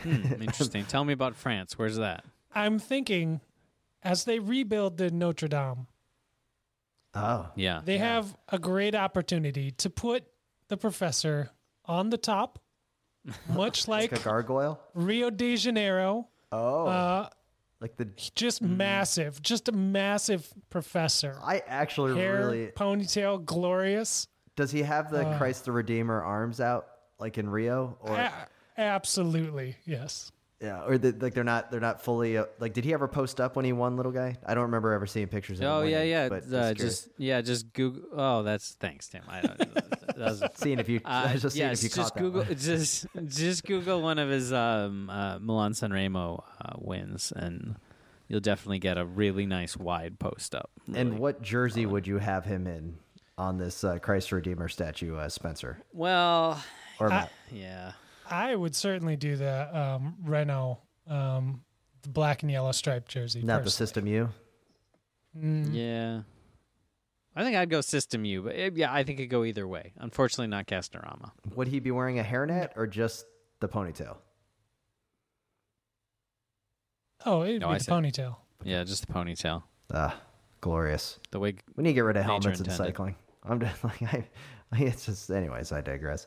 Hmm, 0.04 0.42
interesting. 0.42 0.86
Tell 0.86 1.04
me 1.04 1.12
about 1.14 1.36
France. 1.36 1.78
Where's 1.78 1.98
that? 1.98 2.24
I'm 2.54 2.80
thinking 2.80 3.42
as 4.04 4.24
they 4.24 4.40
rebuild 4.40 4.98
the 4.98 5.10
Notre 5.12 5.48
Dame, 5.50 5.88
Oh, 7.14 7.50
Yeah. 7.56 7.82
they 7.84 7.98
have 7.98 8.36
a 8.50 8.60
great 8.60 8.94
opportunity 8.96 9.72
to 9.72 9.90
put 9.90 10.24
the 10.68 10.78
professor 10.78 11.50
on 11.86 12.10
the 12.10 12.18
top, 12.18 12.60
much 13.50 13.88
like 13.88 14.12
like 14.12 14.22
a 14.22 14.24
gargoyle. 14.24 14.80
Rio 14.94 15.30
de 15.30 15.56
Janeiro. 15.58 16.28
Oh, 16.52 16.86
Uh, 16.88 17.30
like 17.82 17.98
the. 17.98 18.06
just 18.36 18.62
massive, 18.62 19.42
just 19.42 19.68
a 19.70 19.72
massive 19.72 20.52
professor. 20.70 21.38
I 21.44 21.62
actually 21.68 22.16
Hair, 22.20 22.38
really. 22.38 22.68
ponytail, 22.76 23.44
glorious. 23.46 24.28
Does 24.56 24.72
he 24.72 24.82
have 24.84 25.12
the 25.12 25.28
Uh. 25.28 25.38
Christ 25.38 25.66
the 25.66 25.72
Redeemer 25.72 26.22
arms 26.22 26.60
out 26.62 26.88
like 27.20 27.38
in 27.38 27.50
Rio, 27.50 27.98
or 28.02 28.16
A- 28.16 28.48
absolutely, 28.78 29.76
yes. 29.86 30.32
Yeah, 30.62 30.84
or 30.86 30.98
the, 30.98 31.12
like 31.20 31.34
they're 31.34 31.44
not 31.44 31.70
they're 31.72 31.80
not 31.80 32.02
fully 32.02 32.38
uh, 32.38 32.46
like? 32.60 32.74
Did 32.74 32.86
he 32.86 32.94
ever 32.94 33.08
post 33.08 33.42
up 33.42 33.56
when 33.56 33.66
he 33.66 33.74
won, 33.74 33.98
little 33.98 34.12
guy? 34.12 34.38
I 34.46 34.54
don't 34.54 34.64
remember 34.64 34.94
ever 34.94 35.06
seeing 35.06 35.28
pictures. 35.28 35.60
of 35.60 35.64
him 35.66 35.70
Oh 35.72 35.82
yeah, 35.82 35.98
winning, 35.98 36.10
yeah. 36.10 36.30
But 36.30 36.54
uh, 36.54 36.74
just 36.74 37.10
yeah, 37.18 37.42
just 37.42 37.74
Google. 37.74 38.04
Oh, 38.14 38.44
that's 38.44 38.72
thanks, 38.80 39.08
Tim. 39.10 39.24
I 39.28 39.42
don't. 39.42 39.58
that 39.58 40.18
was 40.18 40.44
Seeing 40.56 40.80
if 40.80 40.88
you, 40.90 41.02
I 41.04 41.26
Uh, 41.30 41.34
was 41.34 41.42
just 41.42 41.56
seeing 41.56 41.68
yes, 41.70 41.80
if 41.80 41.84
you 41.84 41.90
just 42.02 42.14
caught 42.14 42.22
Google 42.22 42.42
that 42.44 42.50
one. 42.50 42.58
just 42.60 43.06
just 43.26 43.64
Google 43.66 44.02
one 44.02 44.18
of 44.18 44.30
his 44.30 44.54
um, 44.54 45.10
uh, 45.10 45.40
Milan 45.40 45.74
Sanremo 45.74 46.44
uh, 46.62 46.74
wins, 46.78 47.34
and 47.36 47.76
you'll 48.30 48.40
definitely 48.40 48.80
get 48.80 48.98
a 48.98 49.06
really 49.06 49.46
nice 49.46 49.76
wide 49.76 50.20
post 50.20 50.56
up. 50.56 50.70
And 50.94 51.20
what 51.20 51.42
jersey 51.42 51.86
would 51.86 52.08
you 52.08 52.18
have 52.20 52.46
him 52.46 52.66
in 52.66 52.96
on 53.38 53.58
this 53.58 53.84
uh, 53.84 54.00
Christ 54.00 54.32
Redeemer 54.32 54.70
statue, 54.70 55.18
uh, 55.18 55.28
Spencer? 55.28 55.80
Well, 55.92 56.64
Or 57.00 57.08
I- 57.08 57.16
Matt? 57.16 57.32
yeah, 57.52 57.92
I 58.30 58.56
would 58.56 58.76
certainly 58.76 59.16
do 59.16 59.36
the 59.36 59.78
um, 59.78 60.16
Renault, 60.24 60.80
um, 61.08 61.62
the 62.02 62.10
black 62.10 62.42
and 62.44 62.52
yellow 62.52 62.72
striped 62.72 63.10
jersey. 63.10 63.42
not 63.44 63.64
the. 63.64 63.70
Système 63.70 64.08
U. 64.10 64.30
Mm, 65.38 65.70
yeah. 65.74 66.22
I 67.36 67.44
think 67.44 67.58
I'd 67.58 67.70
go 67.70 67.80
Système 67.80 68.26
U, 68.28 68.44
but 68.44 68.56
eh, 68.56 68.70
yeah, 68.74 68.94
I 68.94 69.04
think 69.04 69.20
it'd 69.20 69.30
go 69.30 69.44
either 69.44 69.68
way. 69.68 69.92
Unfortunately, 69.98 70.48
not 70.48 70.68
Castorama. 70.68 71.32
Would 71.56 71.68
he 71.68 71.80
be 71.80 71.92
wearing 71.92 72.18
a 72.20 72.24
hairnet 72.24 72.70
or 72.78 72.88
just 72.88 73.26
the 73.60 73.68
ponytail? 73.68 74.18
Oh, 77.26 77.44
it'd 77.44 77.62
No, 77.62 77.68
be 77.70 77.74
I 77.76 77.78
the 77.78 77.84
said- 77.84 77.94
ponytail. 77.94 78.36
Yeah, 78.64 78.84
just 78.84 79.06
the 79.06 79.14
ponytail. 79.14 79.64
Ah, 79.94 80.20
glorious. 80.62 81.20
The 81.32 81.40
wig. 81.40 81.62
We 81.76 81.84
need 81.84 81.90
to 81.90 81.94
get 81.96 82.02
rid 82.02 82.18
of 82.18 82.24
helmets 82.24 82.60
in 82.60 82.70
cycling. 82.70 83.16
I'm 83.44 83.60
just 83.60 83.84
like 83.84 84.02
I, 84.02 84.28
it's 84.74 85.06
just 85.06 85.30
anyways. 85.30 85.72
I 85.72 85.82
digress. 85.82 86.26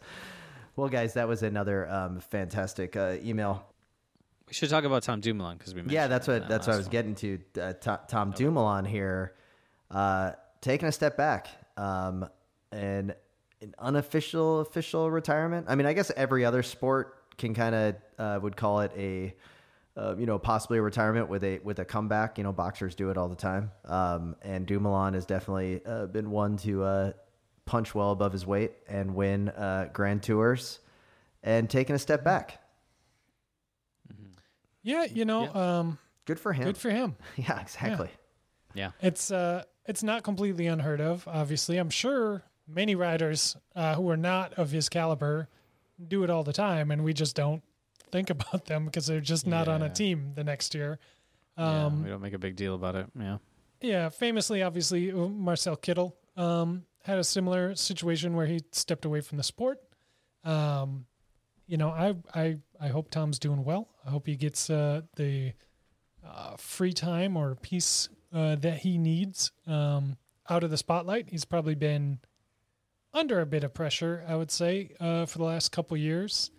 Well, 0.79 0.89
guys, 0.89 1.15
that 1.15 1.27
was 1.27 1.43
another 1.43 1.91
um, 1.91 2.21
fantastic 2.21 2.95
uh, 2.95 3.17
email. 3.25 3.67
We 4.47 4.55
should 4.55 4.71
talk 4.71 4.85
about 4.85 5.03
Tom 5.03 5.21
Dumoulin 5.21 5.59
because 5.59 5.75
we 5.75 5.81
mentioned 5.81 5.93
Yeah, 5.93 6.07
that's 6.07 6.29
what 6.29 6.43
that 6.43 6.49
that's 6.49 6.69
what 6.69 6.75
I 6.75 6.77
was 6.77 6.87
one. 6.87 6.93
getting 6.93 7.15
to. 7.17 7.41
Uh, 7.61 7.73
To- 7.73 8.01
Tom 8.07 8.31
Dumoulin 8.31 8.85
here, 8.85 9.35
uh, 9.91 10.35
taking 10.61 10.87
a 10.87 10.93
step 10.93 11.17
back, 11.17 11.49
um, 11.77 12.29
and 12.71 13.13
an 13.61 13.75
unofficial 13.81 14.61
official 14.61 15.11
retirement. 15.11 15.67
I 15.69 15.75
mean, 15.75 15.85
I 15.87 15.95
guess 15.95 16.13
every 16.17 16.45
other 16.45 16.63
sport 16.63 17.25
can 17.39 17.55
kind 17.55 17.75
of 17.75 17.97
uh, 18.17 18.39
would 18.41 18.57
call 18.57 18.79
it 18.83 18.93
a, 18.97 19.35
uh, 19.97 20.15
you 20.17 20.27
know, 20.27 20.39
possibly 20.39 20.79
a 20.79 20.83
retirement 20.83 21.29
with 21.29 21.43
a 21.43 21.59
with 21.65 21.81
a 21.81 21.85
comeback. 21.85 22.39
You 22.39 22.45
know, 22.45 22.53
boxers 22.53 22.95
do 22.95 23.11
it 23.11 23.19
all 23.19 23.29
the 23.29 23.35
time, 23.35 23.73
um, 23.87 24.37
and 24.43 24.65
Dumoulin 24.65 25.15
has 25.15 25.27
definitely 25.27 25.81
uh, 25.85 26.07
been 26.07 26.31
one 26.31 26.57
to 26.59 26.85
uh, 26.85 27.13
punch 27.69 27.95
well 27.95 28.11
above 28.13 28.33
his 28.33 28.47
weight 28.47 28.73
and 28.89 29.15
win 29.15 29.51
uh, 29.51 29.91
Grand 29.93 30.23
Tours, 30.23 30.81
and 31.43 31.69
taking 31.69 31.95
a 31.95 31.99
step 31.99 32.25
back. 32.25 32.61
Yeah, 34.83 35.05
you 35.05 35.25
know, 35.25 35.53
um, 35.55 35.99
Good 36.25 36.41
for 36.41 36.53
him. 36.53 36.65
good 36.65 36.79
for 36.79 36.91
him. 36.91 37.17
yeah, 37.37 37.61
exactly. 37.61 38.09
Yeah, 38.75 38.91
It's 39.03 39.31
uh, 39.31 39.65
it's 39.87 40.03
not 40.03 40.23
completely 40.23 40.67
unheard 40.67 41.01
of. 41.01 41.27
Obviously, 41.29 41.79
I'm 41.79 41.91
sure 41.91 42.43
many 42.67 42.95
riders 42.95 43.57
uh, 43.75 43.95
who 43.95 44.09
are 44.11 44.17
not 44.17 44.55
of 44.55 44.71
his 44.71 44.89
caliber 44.89 45.49
do 46.07 46.23
it 46.25 46.31
all 46.31 46.45
the 46.45 46.53
time, 46.53 46.91
and 46.91 47.03
we 47.05 47.13
just 47.13 47.35
don't 47.37 47.63
think 48.11 48.31
about 48.37 48.67
them 48.67 48.85
because 48.87 49.07
they're 49.07 49.21
just 49.21 49.47
not 49.47 49.69
on 49.69 49.83
a 49.83 49.91
team 49.91 50.33
the 50.35 50.45
next 50.45 50.75
year. 50.75 50.99
yeah, 51.59 51.87
Um, 51.87 52.03
we 52.05 52.09
don't 52.11 52.23
make 52.23 52.35
a 52.35 52.39
big 52.39 52.57
deal 52.57 52.75
about 52.75 52.95
it. 52.95 53.07
Yeah, 53.19 53.39
Yeah, 53.81 54.09
famously, 54.11 54.63
obviously, 54.63 55.11
uh, 55.13 55.17
Marcel 55.29 55.77
Kittel 55.77 56.13
um, 56.37 56.85
had 57.03 57.19
a 57.19 57.25
similar 57.25 57.75
situation 57.75 58.35
where 58.35 58.47
he 58.47 58.61
stepped 58.73 59.05
away 59.05 59.21
from 59.21 59.39
the 59.39 59.45
sport. 59.45 59.79
Um, 60.45 61.07
you 61.67 61.77
know, 61.77 61.91
I, 61.91 62.15
I, 62.35 62.59
I 62.81 62.89
hope 62.89 63.11
Tom's 63.11 63.39
doing 63.39 63.65
well. 63.65 63.89
I 64.07 64.11
hope 64.11 64.27
he 64.27 64.37
gets 64.37 64.71
uh, 64.71 65.03
the 65.17 65.53
uh, 66.27 66.57
free 66.57 66.93
time 66.93 67.37
or 67.37 67.55
peace 67.55 68.09
uh, 68.33 68.57
that 68.57 68.79
he 68.79 68.99
needs 68.99 69.53
um, 69.67 70.17
out 70.49 70.65
of 70.65 70.71
the 70.71 70.77
spotlight. 70.77 71.29
He's 71.31 71.45
probably 71.45 71.75
been 71.75 72.21
under 73.13 73.41
a 73.41 73.47
bit 73.47 73.65
of 73.65 73.75
pressure, 73.75 74.25
I 74.27 74.37
would 74.37 74.51
say, 74.51 74.91
uh, 75.01 75.27
for 75.27 75.39
the 75.39 75.45
last 75.45 75.73
couple 75.73 75.97
years. 75.97 76.51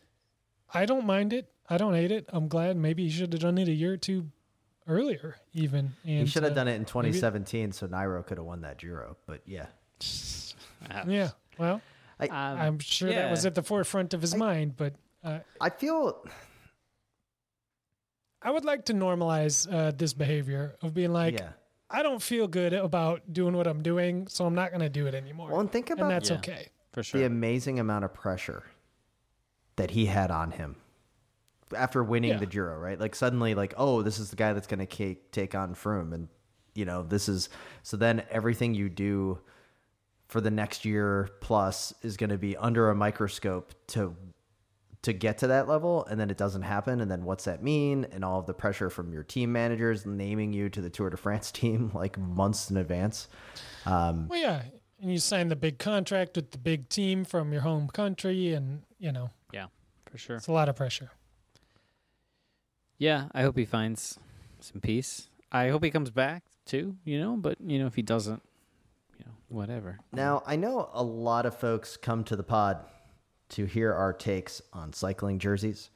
I 0.73 0.85
don't 0.85 1.05
mind 1.05 1.33
it. 1.33 1.51
I 1.69 1.77
don't 1.77 1.93
hate 1.93 2.11
it. 2.11 2.25
I'm 2.29 2.47
glad. 2.47 2.77
Maybe 2.77 3.03
he 3.03 3.09
should 3.09 3.33
have 3.33 3.41
done 3.41 3.57
it 3.57 3.67
a 3.67 3.73
year 3.73 3.93
or 3.93 3.97
two 3.97 4.27
earlier, 4.87 5.37
even. 5.53 5.93
And 6.03 6.21
He 6.21 6.25
should 6.25 6.43
have 6.43 6.53
uh, 6.53 6.55
done 6.55 6.67
it 6.67 6.75
in 6.75 6.85
2017, 6.85 7.71
so 7.71 7.87
Nairo 7.87 8.25
could 8.25 8.37
have 8.37 8.45
won 8.45 8.61
that 8.61 8.79
Giro. 8.79 9.17
But 9.25 9.41
yeah, 9.45 9.67
Yeah. 11.07 11.29
Well, 11.57 11.81
Um, 12.19 12.29
I'm 12.31 12.79
sure 12.79 13.09
that 13.09 13.29
was 13.31 13.45
at 13.45 13.55
the 13.55 13.63
forefront 13.63 14.13
of 14.13 14.21
his 14.21 14.35
mind, 14.35 14.75
but 14.77 14.93
uh, 15.23 15.39
I 15.61 15.69
feel 15.69 16.23
I 18.41 18.51
would 18.51 18.65
like 18.65 18.85
to 18.85 18.93
normalize 18.93 19.71
uh, 19.71 19.91
this 19.91 20.13
behavior 20.13 20.75
of 20.81 20.93
being 20.93 21.11
like, 21.11 21.39
yeah. 21.39 21.49
I 21.89 22.03
don't 22.03 22.21
feel 22.21 22.47
good 22.47 22.73
about 22.73 23.33
doing 23.33 23.55
what 23.57 23.67
I'm 23.67 23.81
doing, 23.81 24.27
so 24.27 24.45
I'm 24.45 24.55
not 24.55 24.69
going 24.69 24.81
to 24.81 24.89
do 24.89 25.07
it 25.07 25.15
anymore. 25.15 25.49
Well, 25.51 25.59
and 25.59 25.71
think 25.71 25.89
about 25.89 26.03
and 26.03 26.11
that's 26.11 26.29
Yeah. 26.29 26.37
okay. 26.37 26.69
for 26.91 27.03
sure. 27.03 27.19
the 27.19 27.25
amazing 27.25 27.79
amount 27.79 28.05
of 28.05 28.13
pressure 28.13 28.63
that 29.75 29.91
he 29.91 30.05
had 30.05 30.31
on 30.31 30.51
him 30.51 30.75
after 31.75 32.03
winning 32.03 32.31
Yeah. 32.31 32.37
the 32.37 32.45
Giro, 32.45 32.77
right? 32.77 32.99
Like 32.99 33.15
suddenly, 33.15 33.55
like, 33.55 33.73
oh, 33.77 34.01
this 34.03 34.19
is 34.19 34.29
the 34.29 34.35
guy 34.35 34.53
that's 34.53 34.67
going 34.67 34.79
to 34.79 34.85
take 34.85 35.31
take 35.31 35.55
on 35.55 35.75
Froome, 35.75 36.13
and 36.13 36.27
you 36.75 36.85
know, 36.85 37.03
this 37.03 37.27
is 37.27 37.49
so. 37.83 37.97
Then 37.97 38.23
everything 38.29 38.73
you 38.73 38.87
do 38.89 39.39
for 40.29 40.39
the 40.39 40.49
next 40.51 40.85
year 40.85 41.29
plus 41.41 41.93
is 42.01 42.15
going 42.15 42.29
to 42.29 42.37
be 42.37 42.55
under 42.55 42.89
a 42.89 42.95
microscope 42.95 43.73
to 43.87 44.15
to 45.01 45.13
get 45.13 45.37
to 45.37 45.47
that 45.47 45.67
level 45.67 46.05
and 46.05 46.19
then 46.19 46.29
it 46.29 46.37
doesn't 46.37 46.61
happen 46.61 46.99
and 47.01 47.09
then 47.09 47.23
what's 47.23 47.45
that 47.45 47.63
mean 47.63 48.05
and 48.11 48.23
all 48.23 48.39
of 48.39 48.45
the 48.45 48.53
pressure 48.53 48.89
from 48.89 49.11
your 49.13 49.23
team 49.23 49.51
managers 49.51 50.05
naming 50.05 50.51
you 50.51 50.69
to 50.69 50.81
the 50.81 50.89
Tour 50.89 51.09
de 51.09 51.17
France 51.17 51.51
team 51.53 51.91
like 51.93 52.17
months 52.17 52.69
in 52.69 52.77
advance 52.77 53.27
um, 53.85 54.27
Well, 54.27 54.39
yeah. 54.39 54.63
And 55.01 55.11
you 55.11 55.17
sign 55.17 55.47
the 55.47 55.55
big 55.55 55.79
contract 55.79 56.35
with 56.35 56.51
the 56.51 56.57
big 56.57 56.89
team 56.89 57.23
from 57.23 57.53
your 57.53 57.61
home 57.61 57.87
country, 57.87 58.51
and, 58.51 58.81
you 58.97 59.13
know, 59.13 59.29
yeah, 59.53 59.67
for 60.11 60.17
sure. 60.17 60.35
it's 60.35 60.47
a 60.47 60.51
lot 60.51 60.67
of 60.67 60.75
pressure. 60.75 61.11
Yeah, 62.97 63.29
I 63.31 63.43
hope 63.43 63.57
he 63.57 63.63
finds 63.63 64.19
some 64.59 64.81
peace. 64.81 65.29
I 65.53 65.69
hope 65.69 65.85
he 65.85 65.89
comes 65.89 66.11
back 66.11 66.43
too. 66.65 66.97
You 67.05 67.17
know, 67.17 67.37
but 67.37 67.57
you 67.65 67.79
know, 67.79 67.87
if 67.87 67.95
he 67.95 68.01
doesn't, 68.01 68.33
you 68.33 68.35
know, 68.35 68.48
whatever. 69.49 69.99
Now, 70.13 70.43
I 70.45 70.55
know 70.55 70.89
a 70.93 71.03
lot 71.03 71.45
of 71.45 71.57
folks 71.57 71.97
come 71.97 72.23
to 72.25 72.35
the 72.35 72.43
pod 72.43 72.77
to 73.49 73.65
hear 73.65 73.93
our 73.93 74.13
takes 74.13 74.61
on 74.73 74.93
cycling 74.93 75.39
jerseys. 75.39 75.89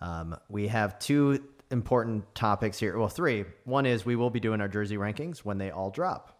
Um, 0.00 0.36
we 0.48 0.68
have 0.68 0.98
two 0.98 1.42
important 1.70 2.32
topics 2.34 2.78
here. 2.78 2.96
Well, 2.98 3.08
three. 3.08 3.44
One 3.64 3.84
is 3.86 4.04
we 4.06 4.16
will 4.16 4.30
be 4.30 4.40
doing 4.40 4.60
our 4.60 4.68
jersey 4.68 4.96
rankings 4.96 5.38
when 5.40 5.58
they 5.58 5.70
all 5.70 5.90
drop. 5.90 6.38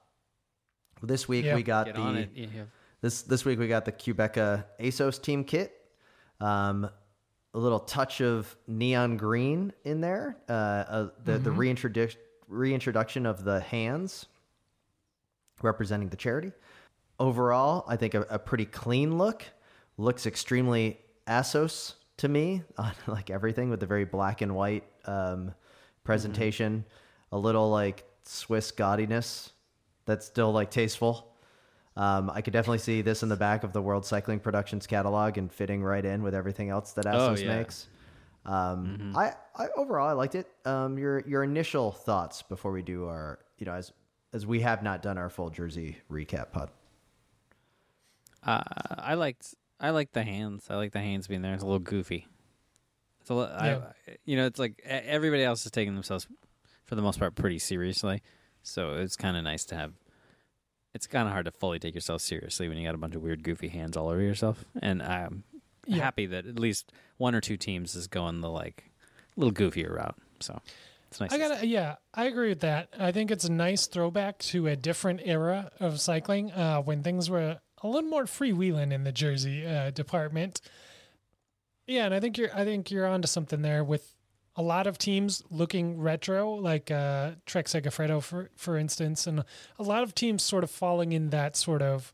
This 1.02 1.28
week 1.28 1.44
Yeah. 1.44 1.54
we 1.54 1.62
got 1.62 1.86
Get 1.86 1.94
the. 1.96 2.28
Yeah. 2.34 2.46
this 3.00 3.22
this 3.22 3.44
week 3.44 3.58
we 3.58 3.68
got 3.68 3.84
the 3.84 3.92
Qhubeka 3.92 4.64
ASSOS 4.80 5.20
team 5.22 5.44
kit. 5.44 5.72
Um, 6.40 6.88
a 7.52 7.58
little 7.58 7.80
touch 7.80 8.20
of 8.20 8.56
neon 8.66 9.16
green 9.16 9.72
in 9.84 10.00
there. 10.00 10.36
Uh, 10.48 10.52
uh, 10.52 11.08
the 11.24 11.38
the 11.38 11.50
reintroduction 11.50 12.20
reintroduction 12.48 13.26
of 13.26 13.44
the 13.44 13.60
hands 13.60 14.26
representing 15.62 16.08
the 16.08 16.16
charity. 16.16 16.52
Overall, 17.18 17.84
I 17.86 17.96
think 17.96 18.14
a, 18.14 18.22
a 18.30 18.38
pretty 18.38 18.64
clean 18.64 19.18
look. 19.18 19.44
Looks 19.98 20.24
extremely 20.26 20.98
ASSOS 21.26 21.94
to 22.18 22.28
me 22.28 22.62
on 22.78 22.92
like 23.06 23.30
everything 23.30 23.68
with 23.70 23.80
the 23.80 23.86
very 23.86 24.04
black 24.04 24.40
and 24.40 24.54
white 24.54 24.84
um, 25.06 25.52
presentation. 26.04 26.84
A 27.32 27.38
little 27.38 27.70
like 27.70 28.04
Swiss 28.24 28.72
gaudiness 28.72 29.50
that's 30.06 30.26
still 30.26 30.52
like 30.52 30.70
tasteful. 30.70 31.26
Um, 31.96 32.30
I 32.32 32.40
could 32.40 32.52
definitely 32.52 32.78
see 32.78 33.02
this 33.02 33.22
in 33.22 33.28
the 33.28 33.36
back 33.36 33.62
of 33.64 33.72
the 33.72 33.82
World 33.82 34.06
Cycling 34.06 34.40
Productions 34.40 34.86
catalog 34.86 35.36
and 35.36 35.52
fitting 35.52 35.82
right 35.82 36.04
in 36.04 36.22
with 36.22 36.34
everything 36.34 36.70
else 36.70 36.92
that 36.92 37.06
Oh, 37.06 37.10
ASSOS 37.32 37.42
yeah. 37.44 37.56
makes. 37.58 37.88
Um, 38.46 39.12
I, 39.14 39.34
I 39.54 39.66
overall 39.76 40.08
I 40.08 40.12
liked 40.12 40.34
it. 40.34 40.46
Um, 40.64 40.96
your 40.98 41.20
your 41.28 41.44
initial 41.44 41.92
thoughts 41.92 42.40
before 42.40 42.72
we 42.72 42.80
do 42.80 43.04
our 43.06 43.38
you 43.58 43.66
know 43.66 43.74
as 43.74 43.92
as 44.32 44.46
we 44.46 44.60
have 44.60 44.82
not 44.82 45.02
done 45.02 45.18
our 45.18 45.28
full 45.30 45.50
jersey 45.50 45.98
recap 46.10 46.52
pod. 46.52 46.70
Uh, 48.44 48.62
I 48.98 49.14
liked 49.14 49.54
I 49.78 49.90
liked 49.90 50.12
the 50.12 50.22
hands. 50.22 50.66
I 50.70 50.76
like 50.76 50.92
the 50.92 51.00
hands 51.00 51.26
being 51.26 51.42
there. 51.42 51.54
It's 51.54 51.62
a 51.62 51.66
little 51.66 51.78
goofy. 51.78 52.26
It's 53.20 53.30
a 53.30 53.34
li- 53.34 53.44
I- 53.46 53.80
you 54.24 54.36
know, 54.36 54.46
it's 54.46 54.58
like 54.58 54.80
e- 54.84 54.88
everybody 54.88 55.42
else 55.42 55.64
is 55.64 55.72
taking 55.72 55.94
themselves 55.94 56.26
for 56.84 56.94
the 56.94 57.02
most 57.02 57.18
part 57.18 57.34
pretty 57.34 57.58
seriously. 57.58 58.22
So 58.62 58.94
it's 58.94 59.16
kind 59.16 59.36
of 59.36 59.44
nice 59.44 59.64
to 59.66 59.74
have. 59.76 59.92
It's 60.94 61.06
kind 61.06 61.26
of 61.28 61.32
hard 61.32 61.44
to 61.44 61.52
fully 61.52 61.78
take 61.78 61.94
yourself 61.94 62.20
seriously 62.20 62.68
when 62.68 62.76
you 62.76 62.84
got 62.86 62.94
a 62.94 62.98
bunch 62.98 63.14
of 63.14 63.22
weird, 63.22 63.44
goofy 63.44 63.68
hands 63.68 63.96
all 63.96 64.08
over 64.08 64.20
yourself. 64.20 64.64
And 64.82 65.02
I'm 65.02 65.44
Yeah. 65.86 66.02
happy 66.02 66.26
that 66.26 66.46
at 66.46 66.58
least 66.58 66.92
one 67.16 67.34
or 67.34 67.40
two 67.40 67.56
teams 67.56 67.94
is 67.94 68.06
going 68.08 68.40
the 68.40 68.50
like 68.50 68.90
little 69.36 69.52
goofier 69.52 69.94
route. 69.94 70.16
So 70.40 70.60
it's 71.10 71.20
nice. 71.20 71.32
I 71.32 71.38
gotta, 71.38 71.66
yeah, 71.66 71.96
I 72.14 72.26
agree 72.26 72.48
with 72.48 72.60
that. 72.60 72.88
I 72.98 73.12
think 73.12 73.30
it's 73.30 73.44
a 73.44 73.52
nice 73.52 73.86
throwback 73.86 74.38
to 74.38 74.68
a 74.68 74.76
different 74.76 75.20
era 75.24 75.70
of 75.80 76.00
cycling 76.00 76.52
uh, 76.52 76.80
when 76.82 77.02
things 77.02 77.28
were 77.28 77.58
a 77.82 77.88
little 77.88 78.08
more 78.08 78.24
freewheeling 78.24 78.92
in 78.92 79.04
the 79.04 79.12
jersey 79.12 79.66
uh, 79.66 79.90
department. 79.90 80.60
Yeah, 81.86 82.04
and 82.04 82.14
I 82.14 82.20
think 82.20 82.38
you're, 82.38 82.54
I 82.54 82.64
think 82.64 82.90
you're 82.90 83.06
onto 83.06 83.26
something 83.26 83.62
there 83.62 83.82
with 83.82 84.14
a 84.54 84.62
lot 84.62 84.86
of 84.86 84.98
teams 84.98 85.42
looking 85.50 85.98
retro, 85.98 86.50
like 86.50 86.90
uh, 86.90 87.32
Trek 87.46 87.66
Segafredo, 87.66 88.22
for 88.22 88.50
for 88.56 88.76
instance, 88.76 89.26
and 89.26 89.44
a 89.78 89.82
lot 89.82 90.02
of 90.02 90.14
teams 90.14 90.42
sort 90.42 90.62
of 90.62 90.70
falling 90.70 91.12
in 91.12 91.30
that 91.30 91.56
sort 91.56 91.82
of 91.82 92.12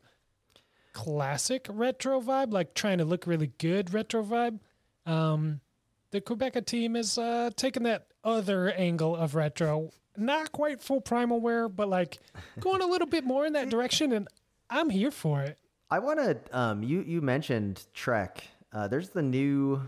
classic 0.93 1.67
retro 1.69 2.19
vibe, 2.21 2.51
like 2.51 2.73
trying 2.73 2.97
to 2.97 3.05
look 3.05 3.27
really 3.27 3.51
good 3.59 3.93
retro 3.93 4.23
vibe. 4.23 4.59
Um, 5.05 5.61
the 6.11 6.21
Quebec 6.21 6.65
team 6.65 6.95
is 6.95 7.17
uh, 7.17 7.49
taking 7.55 7.83
that 7.83 8.07
other 8.27 8.69
angle 8.71 9.15
of 9.15 9.33
retro, 9.33 9.89
not 10.17 10.51
quite 10.51 10.81
full 10.81 10.99
primal 10.99 11.39
wear, 11.39 11.69
but 11.69 11.87
like 11.87 12.19
going 12.59 12.81
a 12.81 12.85
little 12.85 13.07
bit 13.07 13.23
more 13.23 13.45
in 13.45 13.53
that 13.53 13.69
direction, 13.69 14.11
and 14.11 14.27
I'm 14.69 14.89
here 14.89 15.11
for 15.11 15.41
it. 15.41 15.57
I 15.89 15.99
want 15.99 16.19
to. 16.19 16.37
Um, 16.51 16.83
you 16.83 17.01
you 17.01 17.21
mentioned 17.21 17.85
Trek. 17.93 18.43
Uh, 18.73 18.87
there's 18.89 19.09
the 19.09 19.21
new 19.21 19.81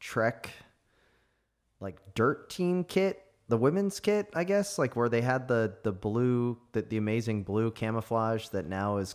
Trek, 0.00 0.50
like 1.78 1.96
dirt 2.14 2.50
team 2.50 2.82
kit, 2.82 3.24
the 3.48 3.56
women's 3.56 4.00
kit, 4.00 4.28
I 4.34 4.42
guess, 4.44 4.76
like 4.76 4.96
where 4.96 5.08
they 5.08 5.20
had 5.20 5.46
the 5.46 5.74
the 5.84 5.92
blue, 5.92 6.58
the, 6.72 6.82
the 6.82 6.96
amazing 6.96 7.44
blue 7.44 7.70
camouflage 7.70 8.48
that 8.48 8.66
now 8.66 8.96
is 8.96 9.14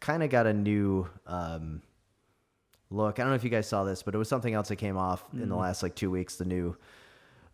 kind 0.00 0.22
of 0.22 0.30
got 0.30 0.46
a 0.46 0.54
new 0.54 1.06
um, 1.26 1.82
look. 2.88 3.18
I 3.18 3.22
don't 3.22 3.30
know 3.30 3.36
if 3.36 3.44
you 3.44 3.50
guys 3.50 3.68
saw 3.68 3.84
this, 3.84 4.02
but 4.02 4.14
it 4.14 4.18
was 4.18 4.28
something 4.28 4.54
else 4.54 4.68
that 4.68 4.76
came 4.76 4.96
off 4.96 5.22
in 5.34 5.50
the 5.50 5.56
last 5.56 5.82
like 5.82 5.94
two 5.94 6.10
weeks. 6.10 6.36
The 6.36 6.46
new 6.46 6.76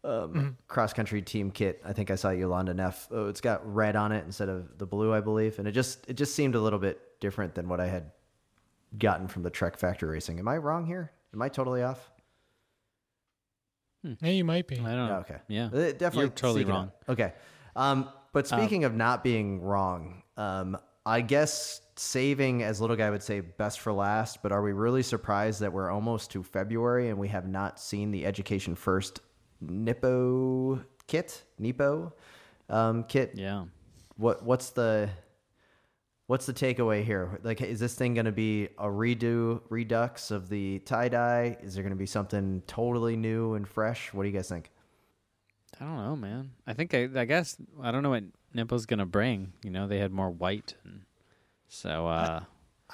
um, 0.07 0.57
cross 0.69 0.93
country 0.93 1.21
team 1.23 1.51
kit. 1.51 1.81
I 1.85 1.93
think 1.93 2.11
I 2.11 2.15
saw 2.15 2.31
Jolanda 2.31 2.75
Neff. 2.75 3.09
Oh, 3.11 3.29
it's 3.29 3.41
got 3.41 3.61
red 3.75 3.97
on 3.97 4.13
it 4.13 4.25
instead 4.25 4.49
of 4.49 4.79
the 4.79 4.87
blue, 4.87 5.13
I 5.13 5.21
believe, 5.21 5.59
and 5.59 5.67
it 5.67 5.73
just 5.73 6.09
it 6.09 6.15
just 6.15 6.35
seemed 6.35 6.55
a 6.55 6.61
little 6.61 6.79
bit 6.79 7.01
different 7.21 7.55
than 7.55 7.69
what 7.69 7.81
I 7.81 7.87
had 7.87 8.13
gotten 8.99 9.29
from 9.29 9.43
the 9.43 9.51
Trek 9.51 9.79
Factory 9.79 10.09
Racing. 10.09 10.39
Am 10.39 10.49
I 10.49 10.57
wrong 10.59 10.87
here? 10.87 11.13
Am 11.35 11.43
I 11.43 11.49
totally 11.49 11.83
off? 11.83 12.11
Yeah, 14.23 14.31
you 14.31 14.45
might 14.45 14.69
be. 14.69 14.77
I 14.77 14.79
don't 14.79 15.09
know. 15.09 15.09
Yeah, 15.09 15.19
okay. 15.19 15.37
Yeah. 15.49 15.65
Uh, 15.67 15.93
definitely 15.93 16.21
You're 16.21 16.29
totally 16.31 16.65
wrong. 16.65 16.93
out. 17.09 17.13
Okay. 17.13 17.33
Um, 17.75 18.09
but 18.33 18.47
speaking 18.47 18.85
of 18.85 18.95
not 18.95 19.25
being 19.25 19.61
wrong, 19.61 20.23
um, 20.37 20.79
I 21.05 21.21
guess 21.23 21.81
saving, 21.97 22.63
as 22.63 22.81
little 22.81 22.97
guy 22.97 23.11
would 23.11 23.23
say, 23.23 23.41
best 23.41 23.81
for 23.81 23.93
last. 23.93 24.43
But 24.43 24.53
are 24.53 24.63
we 24.63 24.73
really 24.73 25.03
surprised 25.03 25.61
that 25.61 25.73
we're 25.73 25.91
almost 25.91 26.31
to 26.33 26.43
February 26.43 27.09
and 27.09 27.19
we 27.19 27.29
have 27.29 27.49
not 27.49 27.81
seen 27.81 28.11
the 28.11 28.27
Education 28.27 28.75
First 28.75 29.21
Nippo 29.61 30.81
kit, 31.07 31.43
Nippo 31.59 32.13
um, 32.69 33.05
kit? 33.05 33.33
Yeah. 33.35 33.65
What 34.17 34.45
What's 34.45 34.71
the 34.71 35.11
What's 36.27 36.47
the 36.47 36.53
takeaway 36.53 37.05
here? 37.05 37.39
Like, 37.45 37.61
is 37.61 37.79
this 37.79 37.95
thing 37.95 38.15
going 38.15 38.27
to 38.27 38.33
be 38.33 38.65
a 38.79 38.87
redo, 38.87 39.61
redux 39.69 40.33
of 40.33 40.49
the 40.49 40.81
tie 40.81 41.09
dye? 41.09 41.57
Is 41.63 41.75
there 41.75 41.85
going 41.85 41.93
to 41.93 41.97
be 41.97 42.07
something 42.07 42.65
totally 42.67 43.17
new 43.17 43.55
and 43.55 43.69
fresh? 43.69 44.13
What 44.13 44.25
do 44.25 44.29
you 44.29 44.35
guys 44.35 44.49
think? 44.49 44.73
I 45.81 45.85
don't 45.85 45.97
know, 45.97 46.17
man. 46.17 46.53
I 46.67 46.73
think 46.73 46.95
I, 46.95 47.09
I 47.15 47.25
guess 47.27 47.57
I 47.83 47.91
don't 47.93 48.03
know 48.03 48.11
what 48.11 48.25
Nippo's 48.55 48.87
gonna 48.87 49.07
bring. 49.07 49.53
You 49.63 49.71
know, 49.71 49.87
they 49.87 49.99
had 49.99 50.13
more 50.13 50.31
white, 50.31 50.75
and 50.85 51.03
so 51.69 52.07
uh, 52.07 52.41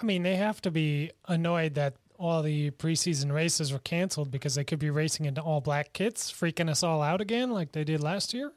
I 0.00 0.04
mean, 0.04 0.22
they 0.22 0.36
have 0.36 0.60
to 0.62 0.70
be 0.70 1.10
annoyed 1.28 1.74
that 1.74 1.94
all 2.22 2.40
the 2.42 2.70
preseason 2.70 3.32
races 3.32 3.72
were 3.72 3.80
canceled 3.80 4.30
because 4.30 4.54
they 4.54 4.62
could 4.64 4.78
be 4.78 4.90
racing 4.90 5.26
into 5.26 5.40
all 5.40 5.60
black 5.60 5.92
kits, 5.92 6.30
freaking 6.30 6.70
us 6.70 6.82
all 6.82 7.02
out 7.02 7.20
again 7.20 7.50
like 7.50 7.72
they 7.72 7.82
did 7.84 8.00
last 8.00 8.32
year. 8.32 8.52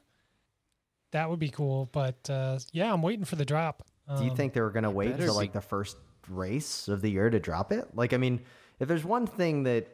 That 1.10 1.28
would 1.30 1.38
be 1.40 1.48
cool, 1.48 1.88
but 1.92 2.30
uh, 2.30 2.58
yeah, 2.72 2.92
I'm 2.92 3.02
waiting 3.02 3.24
for 3.24 3.36
the 3.36 3.44
drop. 3.44 3.82
Do 4.16 4.24
you 4.24 4.30
Um, 4.30 4.36
think 4.36 4.52
they 4.52 4.60
were 4.60 4.70
going 4.70 4.84
to 4.84 4.90
wait 4.90 5.10
better 5.10 5.22
until 5.24 5.34
like 5.34 5.52
the 5.52 5.60
first 5.60 5.96
race 6.28 6.86
of 6.86 7.02
the 7.02 7.10
year 7.10 7.28
to 7.28 7.40
drop 7.40 7.72
it? 7.72 7.88
Like, 7.94 8.12
I 8.12 8.18
mean, 8.18 8.40
if 8.78 8.86
there's 8.86 9.04
one 9.04 9.26
thing 9.26 9.64
that 9.64 9.88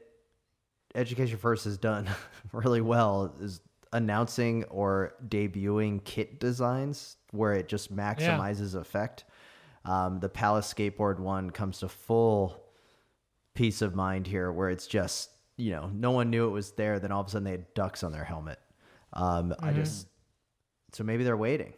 Education 0.95 1.39
First 1.39 1.65
has 1.65 1.79
done 1.79 2.09
really 2.53 2.83
well 2.83 3.35
is 3.41 3.61
announcing 3.95 4.65
or 4.65 5.15
debuting 5.29 6.03
kit 6.05 6.41
designs 6.41 7.17
where 7.31 7.55
it 7.55 7.69
just 7.69 7.95
maximizes 7.95 8.75
effect. 8.75 9.25
Um, 9.85 10.21
the 10.21 10.29
Palace 10.29 10.73
Skateboard 10.73 11.19
one 11.19 11.51
comes 11.51 11.79
to 11.79 11.89
full 11.89 12.63
peace 13.55 13.83
of 13.83 13.95
mind 13.95 14.27
here, 14.27 14.51
where 14.53 14.71
it's 14.71 14.87
just 14.87 15.31
you 15.57 15.71
know 15.71 15.91
no 15.93 16.11
one 16.11 16.31
knew 16.31 16.47
it 16.47 16.53
was 16.53 16.73
there. 16.73 16.99
Then 16.99 17.13
all 17.13 17.21
of 17.21 17.27
a 17.27 17.31
sudden 17.31 17.45
they 17.45 17.53
had 17.53 17.75
ducks 17.75 18.03
on 18.03 18.13
their 18.13 18.25
helmet. 18.25 18.59
Um, 19.13 19.55
I 19.61 19.73
just 19.73 20.09
so 20.93 21.05
maybe 21.05 21.25
they're 21.25 21.37
waiting. 21.37 21.75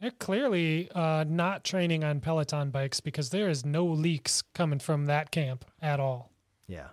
They're 0.00 0.10
clearly 0.10 0.90
uh, 0.94 1.24
not 1.26 1.64
training 1.64 2.04
on 2.04 2.20
Peloton 2.20 2.70
bikes 2.70 3.00
because 3.00 3.30
there 3.30 3.48
is 3.48 3.64
no 3.64 3.86
leaks 3.86 4.42
coming 4.54 4.78
from 4.78 5.06
that 5.06 5.30
camp 5.30 5.64
at 5.80 6.00
all. 6.00 6.30
Yeah. 6.66 6.88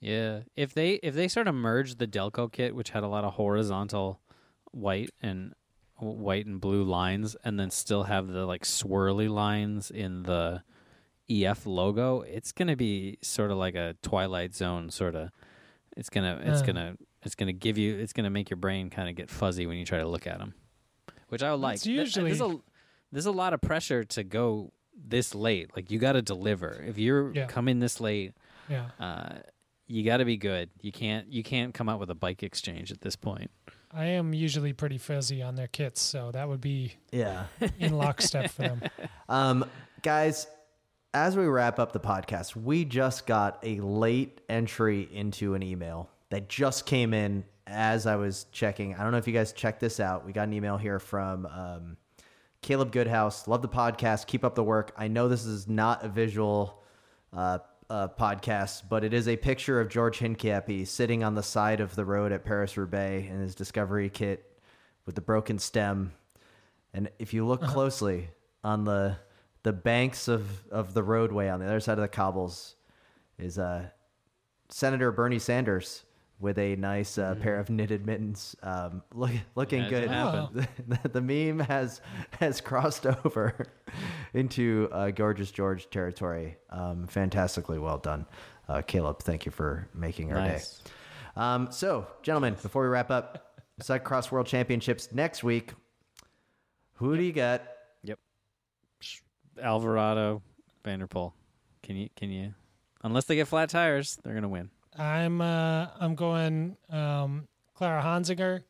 yeah, 0.00 0.40
if 0.56 0.72
they 0.72 0.92
if 0.94 1.14
they 1.14 1.28
sort 1.28 1.48
of 1.48 1.54
merge 1.54 1.96
the 1.96 2.06
Delko 2.06 2.50
kit, 2.50 2.74
which 2.74 2.90
had 2.90 3.02
a 3.02 3.08
lot 3.08 3.24
of 3.24 3.34
horizontal 3.34 4.20
white 4.70 5.10
and 5.20 5.54
white 5.96 6.46
and 6.46 6.60
blue 6.60 6.84
lines, 6.84 7.36
and 7.44 7.58
then 7.58 7.70
still 7.70 8.04
have 8.04 8.28
the 8.28 8.46
like 8.46 8.62
swirly 8.62 9.28
lines 9.28 9.90
in 9.90 10.22
the 10.22 10.62
EF 11.30 11.66
logo, 11.66 12.20
it's 12.22 12.52
gonna 12.52 12.76
be 12.76 13.18
sort 13.22 13.50
of 13.50 13.56
like 13.56 13.74
a 13.74 13.94
Twilight 14.02 14.54
Zone 14.54 14.90
sort 14.90 15.14
of. 15.14 15.30
It's 15.96 16.08
gonna 16.10 16.40
it's 16.44 16.62
Uh. 16.62 16.66
gonna 16.66 16.96
it's 17.22 17.34
gonna 17.34 17.52
give 17.52 17.78
you 17.78 17.98
it's 17.98 18.12
gonna 18.12 18.30
make 18.30 18.50
your 18.50 18.56
brain 18.56 18.90
kind 18.90 19.08
of 19.08 19.14
get 19.14 19.30
fuzzy 19.30 19.66
when 19.66 19.76
you 19.76 19.84
try 19.84 19.98
to 19.98 20.08
look 20.08 20.26
at 20.26 20.38
them, 20.38 20.54
which 21.28 21.42
I 21.42 21.50
would 21.52 21.60
like. 21.60 21.76
It's 21.76 21.86
usually- 21.86 22.30
there's 22.32 22.40
a 22.40 22.56
there's 23.12 23.26
a 23.26 23.32
lot 23.32 23.52
of 23.54 23.60
pressure 23.60 24.04
to 24.04 24.24
go 24.24 24.72
this 24.94 25.34
late. 25.34 25.70
Like 25.76 25.90
you 25.90 25.98
got 25.98 26.12
to 26.12 26.22
deliver. 26.22 26.82
If 26.86 26.98
you're 26.98 27.32
Yeah. 27.34 27.46
coming 27.46 27.78
this 27.78 28.00
late, 28.00 28.32
Yeah. 28.68 28.90
uh, 28.98 29.38
you 29.86 30.02
got 30.04 30.18
to 30.18 30.24
be 30.24 30.36
good. 30.36 30.70
You 30.80 30.92
can't 30.92 31.30
you 31.32 31.42
can't 31.42 31.72
come 31.74 31.88
out 31.88 32.00
with 32.00 32.10
a 32.10 32.14
bike 32.14 32.42
exchange 32.42 32.90
at 32.90 33.00
this 33.02 33.16
point. 33.16 33.50
I 33.94 34.06
am 34.06 34.32
usually 34.32 34.72
pretty 34.72 34.96
fuzzy 34.96 35.42
on 35.42 35.54
their 35.56 35.66
kits, 35.66 36.00
so 36.00 36.30
that 36.32 36.48
would 36.48 36.62
be 36.62 36.94
Yeah. 37.12 37.46
in 37.78 37.92
lockstep 37.92 38.50
for 38.50 38.62
them. 38.62 38.82
Um, 39.28 39.64
guys, 40.02 40.46
as 41.14 41.36
we 41.36 41.44
wrap 41.44 41.78
up 41.78 41.92
the 41.92 42.00
podcast, 42.00 42.56
we 42.56 42.84
just 42.84 43.26
got 43.26 43.58
a 43.62 43.80
late 43.80 44.40
entry 44.48 45.08
into 45.12 45.54
an 45.54 45.62
email 45.62 46.08
that 46.30 46.48
just 46.48 46.86
came 46.86 47.12
in 47.12 47.44
as 47.66 48.06
I 48.06 48.16
was 48.16 48.46
checking. 48.50 48.94
I 48.94 49.02
don't 49.02 49.12
know 49.12 49.18
if 49.18 49.26
you 49.26 49.34
guys 49.34 49.52
checked 49.52 49.80
this 49.80 50.00
out. 50.00 50.24
We 50.24 50.32
got 50.32 50.48
an 50.48 50.54
email 50.54 50.78
here 50.78 50.98
from 50.98 51.46
um, 51.46 51.96
Caleb 52.62 52.92
Goodhouse. 52.92 53.46
Love 53.46 53.60
the 53.60 53.68
podcast. 53.68 54.26
Keep 54.26 54.42
up 54.44 54.54
the 54.54 54.64
work. 54.64 54.92
I 54.96 55.08
know 55.08 55.28
this 55.28 55.44
is 55.44 55.68
not 55.68 56.02
a 56.02 56.08
visual 56.08 56.82
uh, 57.34 57.58
uh, 57.90 58.08
podcast, 58.08 58.84
but 58.88 59.04
it 59.04 59.12
is 59.12 59.28
a 59.28 59.36
picture 59.36 59.80
of 59.80 59.90
George 59.90 60.18
Hincapie 60.18 60.86
sitting 60.86 61.22
on 61.22 61.34
the 61.34 61.42
side 61.42 61.80
of 61.80 61.94
the 61.94 62.06
road 62.06 62.32
at 62.32 62.42
Paris 62.42 62.76
Roubaix 62.78 63.28
in 63.28 63.38
his 63.38 63.54
Discovery 63.54 64.08
kit 64.08 64.58
with 65.04 65.14
the 65.14 65.20
broken 65.20 65.58
stem. 65.58 66.12
And 66.94 67.10
if 67.18 67.34
you 67.34 67.46
look 67.46 67.60
closely 67.62 68.30
on 68.64 68.84
the 68.84 69.18
the 69.62 69.72
banks 69.72 70.28
of, 70.28 70.66
of 70.70 70.94
the 70.94 71.02
roadway 71.02 71.48
on 71.48 71.60
the 71.60 71.66
other 71.66 71.80
side 71.80 71.98
of 71.98 72.02
the 72.02 72.08
cobbles 72.08 72.76
is 73.38 73.58
uh, 73.58 73.86
Senator 74.68 75.12
Bernie 75.12 75.38
Sanders 75.38 76.04
with 76.42 76.58
a 76.58 76.74
nice 76.74 77.18
uh, 77.18 77.36
pair 77.36 77.56
of 77.60 77.70
knitted 77.70 78.04
mittens, 78.04 78.56
um, 78.64 79.00
look, 79.14 79.30
looking 79.54 79.84
Imagine 79.84 80.48
good. 80.52 80.68
the, 81.02 81.08
the 81.08 81.20
meme 81.20 81.60
has 81.60 82.00
has 82.40 82.60
crossed 82.60 83.06
over 83.24 83.54
into 84.34 84.88
uh, 84.90 85.10
gorgeous 85.12 85.52
George 85.52 85.88
territory. 85.90 86.56
Um, 86.68 87.06
fantastically 87.06 87.78
well 87.78 87.98
done, 87.98 88.26
uh, 88.68 88.82
Caleb. 88.82 89.20
Thank 89.20 89.46
you 89.46 89.52
for 89.52 89.88
making 89.94 90.32
our 90.32 90.38
Nice. 90.40 90.78
day. 90.78 90.90
Um, 91.36 91.68
so, 91.70 92.08
gentlemen, 92.22 92.56
before 92.60 92.82
we 92.82 92.88
wrap 92.88 93.12
up, 93.12 93.62
Cyclocross 93.80 94.32
World 94.32 94.48
Championships 94.48 95.12
next 95.12 95.44
week. 95.44 95.72
Who 96.94 97.16
do 97.16 97.22
you 97.22 97.32
got? 97.32 97.62
Alvarado, 99.62 100.42
van 100.84 100.98
der 100.98 101.06
Poel. 101.06 101.32
Can 101.82 101.96
you 101.96 102.08
can 102.16 102.30
you? 102.30 102.54
Unless 103.02 103.24
they 103.26 103.36
get 103.36 103.48
flat 103.48 103.68
tires, 103.70 104.18
they're 104.22 104.34
gonna 104.34 104.48
win. 104.48 104.70
I'm 104.96 105.40
uh, 105.40 105.86
I'm 105.98 106.14
going 106.14 106.76
um, 106.90 107.48
Clara 107.74 108.02
Honsinger 108.02 108.62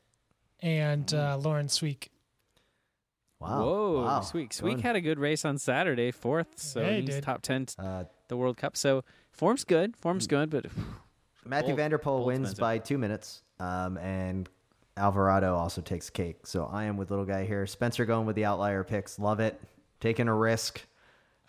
and 0.61 1.12
uh, 1.12 1.36
Lauren 1.38 1.66
Sweeck. 1.66 2.09
Wow. 3.40 3.64
Whoa, 3.64 4.03
wow. 4.05 4.20
Sweeck. 4.20 4.51
Sweeck 4.51 4.80
had 4.80 4.95
a 4.95 5.01
good 5.01 5.18
race 5.18 5.45
on 5.45 5.59
Saturday, 5.59 6.12
fourth. 6.12 6.59
So 6.61 6.80
Yeah, 6.80 6.90
he 6.93 7.01
he's 7.01 7.07
did. 7.16 7.24
top 7.24 7.43
ten 7.43 7.66
t- 7.66 7.74
Uh, 7.78 8.05
the 8.28 8.36
World 8.36 8.57
Cup. 8.57 8.76
So 8.76 9.03
form's 9.32 9.64
good. 9.64 9.97
Form's 9.97 10.26
good, 10.28 10.49
but 10.49 10.66
Mathieu 11.45 11.68
Bold- 11.70 11.76
van 11.78 11.90
der 11.90 11.99
Poel 11.99 12.05
bold 12.18 12.26
wins 12.26 12.55
by 12.55 12.78
two 12.78 12.99
minutes, 12.99 13.43
um, 13.59 13.99
and 13.99 14.49
Alvarado 14.97 15.57
also 15.57 15.80
takes 15.80 16.09
cake. 16.09 16.47
So 16.47 16.66
I 16.66 16.84
am 16.84 16.97
with 16.97 17.11
little 17.11 17.24
guy 17.24 17.45
here. 17.45 17.66
Spencer 17.66 18.05
going 18.05 18.26
with 18.26 18.36
the 18.36 18.45
outlier 18.45 18.84
picks. 18.84 19.18
Love 19.18 19.40
it. 19.40 19.61
Taking 20.03 20.26
a 20.26 20.34
risk, 20.34 20.84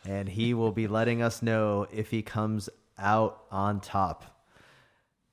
and 0.08 0.30
he 0.30 0.54
will 0.54 0.72
be 0.72 0.88
letting 0.88 1.24
us 1.24 1.41
know 1.41 1.88
if 1.91 2.12
he 2.12 2.22
comes 2.22 2.70
out 2.99 3.45
on 3.49 3.82
top. 3.82 4.26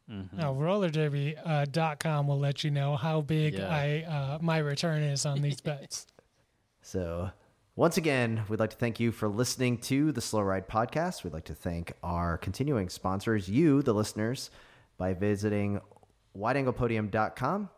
Now, 0.09 0.55
rollerderby.com 0.55 1.43
uh, 1.45 1.66
dot 1.71 2.01
com 2.01 2.27
will 2.27 2.39
let 2.39 2.64
you 2.64 2.71
know 2.71 2.97
how 2.97 3.21
big 3.21 3.55
Yeah. 3.55 3.68
I 3.68 4.05
uh, 4.11 4.39
my 4.41 4.57
return 4.59 5.03
is 5.03 5.27
on 5.27 5.43
these 5.43 5.61
bets. 5.61 6.07
So, 6.83 7.31
once 7.77 7.99
again, 7.99 8.43
we'd 8.49 8.59
like 8.59 8.71
to 8.71 8.77
thank 8.77 8.99
you 8.99 9.12
for 9.12 9.29
listening 9.29 9.77
to 9.83 10.12
the 10.12 10.23
Slow 10.23 10.41
Ride 10.41 10.66
podcast. 10.66 11.23
We'd 11.25 11.35
like 11.35 11.45
to 11.45 11.55
thank 11.55 11.93
our 12.03 12.39
continuing 12.39 12.89
sponsors, 12.89 13.51
you, 13.51 13.83
the 13.83 13.93
listeners, 13.93 14.51
by 14.97 15.12
visiting 15.12 15.81
wideanglepodium.com 16.37 17.68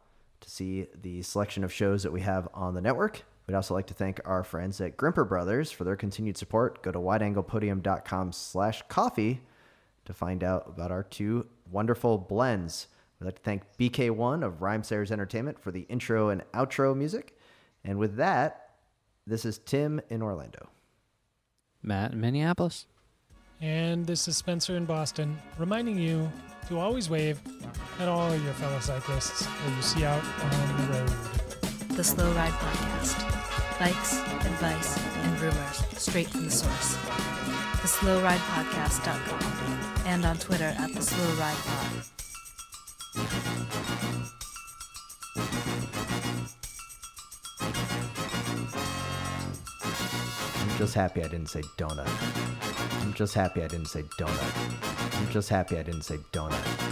to 0.41 0.51
see 0.51 0.87
the 1.03 1.23
selection 1.23 1.65
of 1.65 1.73
shows 1.73 2.05
that 2.05 2.13
we 2.13 2.21
have 2.21 2.49
on 2.55 2.75
the 2.75 2.81
network. 2.81 3.25
We'd 3.53 3.57
also 3.57 3.75
like 3.75 3.89
to 3.89 3.95
thank 3.95 4.19
our 4.25 4.43
friends 4.43 4.81
at 4.81 4.97
Grimpeur 4.97 5.25
Brothers 5.25 5.71
for 5.71 5.85
their 5.85 5.95
continued 5.95 6.39
support. 6.39 6.83
Go 6.83 6.91
to 6.91 6.99
wideanglepodium.com 6.99 8.33
slash 8.33 8.81
coffee 8.89 9.43
to 10.07 10.15
find 10.15 10.43
out 10.43 10.69
about 10.69 10.91
our 10.91 11.03
two 11.03 11.45
wonderful 11.71 12.17
blends. 12.17 12.87
We'd 13.21 13.27
like 13.27 13.35
to 13.35 13.43
thank 13.43 13.65
BK1 13.79 14.43
of 14.43 14.61
Rhymesayers 14.61 15.11
Entertainment 15.11 15.61
for 15.61 15.71
the 15.71 15.83
intro 15.91 16.31
and 16.31 16.43
outro 16.55 16.97
music. 16.97 17.37
And 17.85 17.99
with 17.99 18.17
that, 18.17 18.71
this 19.27 19.45
is 19.45 19.59
Tim 19.59 20.01
in 20.09 20.23
Orlando. 20.23 20.71
Matt 21.83 22.13
in 22.13 22.23
Minneapolis. 22.23 22.87
And 23.61 24.07
this 24.07 24.29
is 24.29 24.39
Spencer 24.39 24.79
in 24.79 24.87
Boston, 24.87 25.37
reminding 25.59 25.99
you 25.99 26.33
to 26.69 26.79
always 26.79 27.11
wave 27.11 27.39
at 28.01 28.09
all 28.09 28.35
your 28.35 28.55
fellow 28.55 28.81
cyclists 28.81 29.45
that 29.45 29.77
you 29.77 29.83
see 29.83 30.07
out 30.07 30.25
on 30.43 30.87
the 30.87 30.93
road. 30.95 31.13
The 31.91 32.03
Slow 32.03 32.33
Ride 32.33 32.53
Podcast. 32.53 33.42
Bikes, 33.83 34.23
advice, 34.47 34.95
and 35.25 35.35
rumors 35.41 35.83
straight 35.99 36.29
from 36.29 36.45
the 36.45 36.51
source. 36.53 36.95
TheSlowRidePodcast.com 37.83 40.07
and 40.07 40.25
on 40.25 40.39
Twitter 40.39 40.73
at 40.79 40.95
The 40.95 41.03
Slow 41.03 41.27
Ride 41.35 41.57
I'm 50.61 50.79
just 50.79 50.95
happy 50.95 51.25
I 51.25 51.27
didn't 51.27 51.49
say 51.49 51.63
donut. 51.77 52.09
I'm 53.03 53.13
just 53.15 53.35
happy 53.35 53.65
I 53.65 53.67
didn't 53.67 53.89
say 53.89 54.05
donut. 54.17 55.19
I'm 55.19 55.29
just 55.33 55.49
happy 55.49 55.77
I 55.77 55.83
didn't 55.83 56.03
say 56.03 56.19
donut. 56.33 56.92